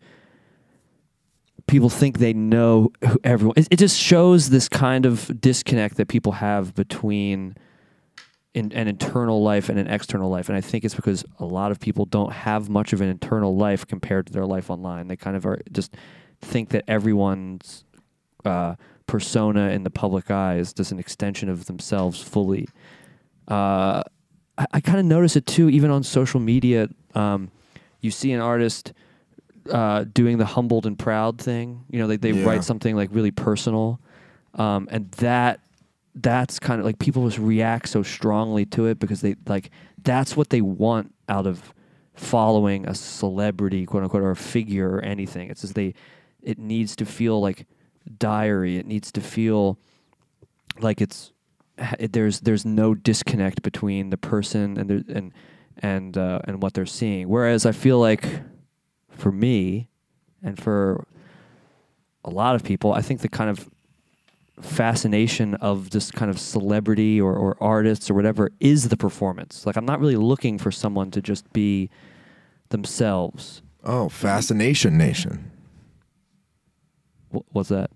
people 1.67 1.91
think 1.91 2.19
they 2.19 2.33
know 2.33 2.93
who 3.05 3.19
everyone 3.25 3.55
it, 3.57 3.67
it 3.73 3.77
just 3.79 3.99
shows 3.99 4.51
this 4.51 4.69
kind 4.69 5.05
of 5.05 5.41
disconnect 5.41 5.97
that 5.97 6.07
people 6.07 6.33
have 6.33 6.75
between 6.77 7.57
in, 8.57 8.72
an 8.72 8.88
internal 8.88 9.42
life 9.42 9.68
and 9.68 9.78
an 9.78 9.86
external 9.86 10.28
life 10.30 10.48
and 10.48 10.57
i 10.57 10.61
think 10.61 10.84
it's 10.84 10.94
because 10.94 11.24
a 11.38 11.44
lot 11.44 11.70
of 11.70 11.78
people 11.78 12.04
don't 12.07 12.32
have 12.32 12.68
much 12.68 12.92
of 12.92 13.00
an 13.00 13.09
internal 13.09 13.54
life 13.57 13.86
compared 13.86 14.26
to 14.26 14.32
their 14.32 14.46
life 14.46 14.70
online 14.70 15.09
they 15.09 15.16
kind 15.16 15.36
of 15.36 15.44
are 15.46 15.59
just 15.72 15.94
think 16.40 16.70
that 16.70 16.82
everyone's 16.88 17.84
uh, 18.44 18.74
persona 19.07 19.70
in 19.70 19.82
the 19.84 19.90
public 19.90 20.30
eye 20.30 20.57
is 20.57 20.72
just 20.72 20.90
an 20.92 20.98
extension 20.98 21.48
of 21.48 21.66
themselves 21.66 22.20
fully 22.20 22.66
uh, 23.48 24.02
I, 24.59 24.66
I 24.72 24.80
kind 24.80 24.98
of 24.98 25.04
notice 25.04 25.36
it 25.36 25.46
too, 25.46 25.68
even 25.68 25.90
on 25.90 26.02
social 26.02 26.40
media. 26.40 26.88
Um, 27.14 27.50
you 28.00 28.11
see 28.11 28.32
an 28.32 28.40
artist 28.40 28.92
uh, 29.70 30.04
doing 30.12 30.38
the 30.38 30.46
humbled 30.46 30.86
and 30.86 30.98
proud 30.98 31.38
thing. 31.40 31.84
You 31.90 31.98
know, 32.00 32.07
they, 32.07 32.16
they 32.16 32.32
Yeah. 32.32 32.44
write 32.46 32.64
something 32.64 32.96
like 32.96 33.11
really 33.12 33.30
personal, 33.30 34.00
um, 34.54 34.88
and 34.90 35.11
that 35.12 35.61
that's 36.17 36.59
kind 36.59 36.81
of 36.81 36.87
like 36.87 36.99
people 36.99 37.27
just 37.27 37.39
react 37.39 37.89
so 37.89 38.03
strongly 38.03 38.64
to 38.64 38.87
it 38.87 38.99
because 38.99 39.21
they 39.21 39.37
like 39.47 39.71
that's 40.03 40.37
what 40.37 40.51
they 40.51 40.62
want 40.62 41.14
out 41.29 41.47
of 41.47 41.75
following 42.14 42.87
a 42.87 42.95
celebrity, 42.95 43.85
quote 43.85 44.03
unquote, 44.03 44.23
or 44.23 44.31
a 44.31 44.37
figure 44.37 44.97
or 44.97 45.01
anything. 45.01 45.51
It's 45.51 45.61
just 45.61 45.75
they 45.75 45.95
it 46.43 46.59
needs 46.59 46.97
to 46.97 47.05
feel 47.05 47.41
like 47.41 47.67
diary. 48.19 48.79
It 48.79 48.87
needs 48.87 49.12
to 49.12 49.21
feel 49.21 49.79
like 50.81 51.03
it's 51.03 51.33
it, 51.99 52.14
there's 52.14 52.41
there's 52.41 52.64
no 52.64 52.95
disconnect 52.95 53.62
between 53.62 54.09
the 54.09 54.17
person 54.17 54.79
and 54.79 54.89
the, 54.89 55.05
and 55.14 55.33
and 55.79 56.17
uh, 56.17 56.41
and 56.45 56.62
what 56.62 56.73
they're 56.73 56.87
seeing. 56.87 57.29
Whereas 57.29 57.67
I 57.67 57.73
feel 57.73 57.99
like 57.99 58.27
for 59.11 59.31
me 59.31 59.89
and 60.43 60.59
for 60.59 61.07
a 62.25 62.31
lot 62.31 62.55
of 62.55 62.64
people, 62.64 62.95
I 62.95 63.03
think 63.03 63.21
the 63.21 63.29
kind 63.29 63.51
of 63.51 63.69
fascination 64.61 65.54
of 65.57 65.90
this 65.90 66.11
kind 66.11 66.30
of 66.30 66.38
celebrity 66.38 67.20
or, 67.20 67.34
or 67.34 67.57
artists 67.61 68.11
or 68.11 68.14
whatever 68.14 68.50
is 68.61 68.88
the 68.88 68.96
performance. 68.96 69.66
Like 69.66 69.76
I'm 69.76 69.84
not 69.84 70.00
really 70.00 70.16
looking 70.16 70.59
for 70.59 70.70
someone 70.70 71.11
to 71.12 71.20
just 71.22 71.52
be 71.52 71.90
themselves. 72.70 73.62
Oh, 73.84 74.09
Fascination 74.09 74.96
Nation. 74.98 75.50
Wh- 77.32 77.54
What's 77.54 77.68
that? 77.68 77.90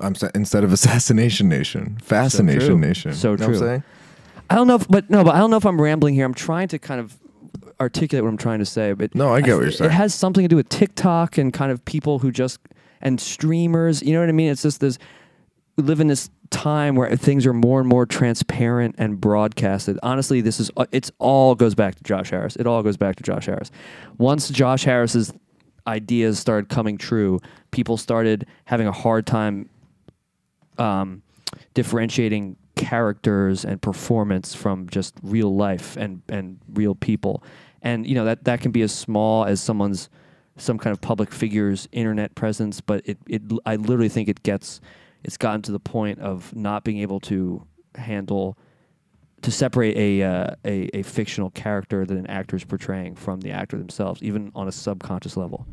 I'm 0.00 0.14
sa- 0.14 0.30
instead 0.34 0.64
of 0.64 0.72
Assassination 0.72 1.48
Nation, 1.48 1.98
Fascination 2.02 2.66
true. 2.66 2.78
Nation. 2.78 3.12
So 3.14 3.30
You 3.32 3.36
know 3.36 3.46
what 3.46 3.54
I'm 3.54 3.58
true. 3.58 3.66
saying? 3.68 3.82
I 4.50 4.54
don't 4.56 4.66
know, 4.66 4.74
if, 4.74 4.88
but 4.88 5.08
no, 5.08 5.24
but 5.24 5.34
I 5.34 5.38
don't 5.38 5.50
know 5.50 5.56
if 5.56 5.64
I'm 5.64 5.80
rambling 5.80 6.14
here. 6.14 6.26
I'm 6.26 6.34
trying 6.34 6.68
to 6.68 6.78
kind 6.78 7.00
of 7.00 7.16
articulate 7.80 8.24
what 8.24 8.30
I'm 8.30 8.36
trying 8.36 8.58
to 8.58 8.66
say. 8.66 8.92
But 8.92 9.14
No, 9.14 9.32
I 9.32 9.40
get 9.40 9.54
what 9.54 9.62
you're 9.62 9.70
saying. 9.72 9.90
It 9.90 9.94
has 9.94 10.14
something 10.14 10.42
to 10.44 10.48
do 10.48 10.56
with 10.56 10.68
TikTok 10.68 11.38
and 11.38 11.52
kind 11.52 11.72
of 11.72 11.84
people 11.84 12.18
who 12.18 12.30
just 12.30 12.58
and 13.00 13.20
streamers. 13.20 14.02
You 14.02 14.12
know 14.12 14.20
what 14.20 14.28
I 14.28 14.32
mean? 14.32 14.50
It's 14.50 14.62
just 14.62 14.80
this. 14.80 14.98
We 15.76 15.82
live 15.82 16.00
in 16.00 16.06
this 16.06 16.30
time 16.50 16.94
where 16.94 17.14
things 17.16 17.46
are 17.46 17.52
more 17.52 17.80
and 17.80 17.88
more 17.88 18.06
transparent 18.06 18.94
and 18.96 19.20
broadcasted. 19.20 19.98
Honestly, 20.02 20.40
this 20.40 20.60
is 20.60 20.70
it's 20.92 21.10
all 21.18 21.54
goes 21.54 21.74
back 21.74 21.96
to 21.96 22.02
Josh 22.04 22.30
Harris. 22.30 22.56
It 22.56 22.66
all 22.66 22.82
goes 22.82 22.96
back 22.96 23.16
to 23.16 23.22
Josh 23.24 23.46
Harris. 23.46 23.70
Once 24.18 24.48
Josh 24.50 24.84
Harris's 24.84 25.32
ideas 25.86 26.38
started 26.38 26.68
coming 26.68 26.96
true, 26.96 27.40
people 27.72 27.96
started 27.96 28.46
having 28.66 28.86
a 28.86 28.92
hard 28.92 29.26
time 29.26 29.68
um, 30.78 31.22
differentiating 31.74 32.56
characters 32.76 33.64
and 33.64 33.80
performance 33.80 34.54
from 34.54 34.88
just 34.88 35.14
real 35.22 35.54
life 35.54 35.96
and 35.96 36.22
and 36.28 36.58
real 36.72 36.94
people. 36.94 37.42
And 37.82 38.06
you 38.06 38.14
know 38.14 38.24
that 38.24 38.44
that 38.44 38.60
can 38.60 38.70
be 38.70 38.82
as 38.82 38.92
small 38.92 39.44
as 39.44 39.60
someone's 39.60 40.08
some 40.56 40.78
kind 40.78 40.92
of 40.92 41.00
public 41.00 41.32
figure's 41.32 41.88
internet 41.90 42.34
presence, 42.34 42.80
but 42.80 43.02
it 43.04 43.18
it 43.28 43.42
I 43.66 43.76
literally 43.76 44.08
think 44.08 44.28
it 44.28 44.42
gets 44.42 44.80
it's 45.24 45.36
gotten 45.38 45.62
to 45.62 45.72
the 45.72 45.80
point 45.80 46.20
of 46.20 46.54
not 46.54 46.84
being 46.84 46.98
able 46.98 47.18
to 47.20 47.66
handle 47.94 48.58
to 49.42 49.50
separate 49.50 49.96
a, 49.96 50.22
uh, 50.22 50.54
a 50.64 50.88
a 50.94 51.02
fictional 51.02 51.50
character 51.50 52.06
that 52.06 52.16
an 52.16 52.26
actor 52.28 52.56
is 52.56 52.64
portraying 52.64 53.14
from 53.14 53.40
the 53.40 53.50
actor 53.50 53.76
themselves, 53.76 54.22
even 54.22 54.52
on 54.54 54.68
a 54.68 54.72
subconscious 54.72 55.36
level. 55.36 55.66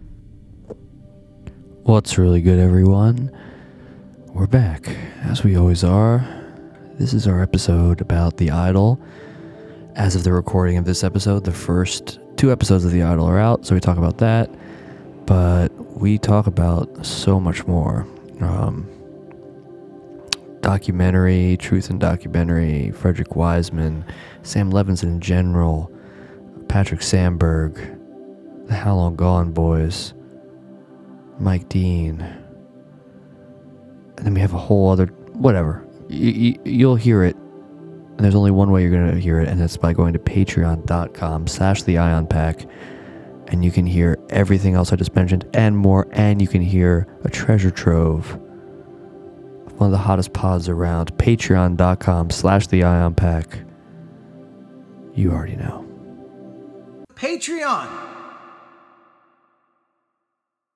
What's 1.83 2.17
really 2.17 2.41
good, 2.41 2.59
everyone? 2.59 3.35
We're 4.27 4.47
back, 4.47 4.87
as 5.23 5.43
we 5.43 5.57
always 5.57 5.83
are. 5.83 6.25
This 6.93 7.13
is 7.13 7.27
our 7.27 7.41
episode 7.41 8.01
about 8.01 8.37
The 8.37 8.51
Idol. 8.51 9.01
As 9.95 10.15
of 10.15 10.23
the 10.23 10.31
recording 10.31 10.77
of 10.77 10.85
this 10.85 11.03
episode, 11.03 11.43
the 11.43 11.51
first 11.51 12.19
two 12.37 12.51
episodes 12.51 12.85
of 12.85 12.91
The 12.91 13.03
Idol 13.03 13.25
are 13.25 13.39
out, 13.39 13.65
so 13.65 13.73
we 13.73 13.81
talk 13.81 13.97
about 13.97 14.19
that. 14.19 14.49
But 15.25 15.69
we 15.97 16.17
talk 16.17 16.47
about 16.47 17.05
so 17.05 17.39
much 17.39 17.65
more. 17.67 18.05
Um, 18.41 18.87
documentary, 20.61 21.57
truth 21.57 21.89
and 21.89 21.99
documentary, 21.99 22.91
Frederick 22.91 23.35
Wiseman, 23.35 24.05
Sam 24.43 24.71
Levinson 24.71 25.03
in 25.03 25.19
general, 25.19 25.91
Patrick 26.67 27.01
Sandberg, 27.01 27.75
the 28.67 28.75
How 28.75 28.95
Long 28.95 29.15
Gone 29.15 29.51
Boys, 29.51 30.13
Mike 31.39 31.67
Dean. 31.69 32.21
And 34.17 34.25
then 34.25 34.33
we 34.33 34.39
have 34.39 34.53
a 34.53 34.59
whole 34.59 34.89
other, 34.89 35.07
whatever. 35.33 35.85
Y- 36.09 36.55
y- 36.55 36.59
you'll 36.63 36.95
hear 36.95 37.23
it. 37.23 37.35
And 37.35 38.19
there's 38.19 38.35
only 38.35 38.51
one 38.51 38.71
way 38.71 38.83
you're 38.83 38.91
going 38.91 39.11
to 39.11 39.19
hear 39.19 39.39
it, 39.39 39.47
and 39.47 39.59
that's 39.59 39.77
by 39.77 39.93
going 39.93 40.13
to 40.13 40.19
patreon.com 40.19 41.47
slash 41.47 41.83
the 41.83 41.97
ion 41.97 42.27
pack. 42.27 42.67
And 43.47 43.65
you 43.65 43.71
can 43.71 43.85
hear 43.87 44.17
everything 44.29 44.75
else 44.75 44.93
I 44.93 44.95
just 44.95 45.15
mentioned 45.15 45.45
and 45.53 45.75
more. 45.75 46.07
And 46.11 46.41
you 46.41 46.47
can 46.47 46.61
hear 46.61 47.07
a 47.23 47.29
treasure 47.29 47.71
trove 47.71 48.39
one 49.73 49.87
of 49.87 49.91
the 49.91 49.97
hottest 49.97 50.33
pods 50.33 50.69
around. 50.69 51.15
Patreon.com 51.17 52.29
slash 52.29 52.67
the 52.67 52.83
ion 52.83 53.15
pack. 53.15 53.59
You 55.13 55.31
already 55.31 55.55
know. 55.55 55.85
Patreon. 57.15 58.10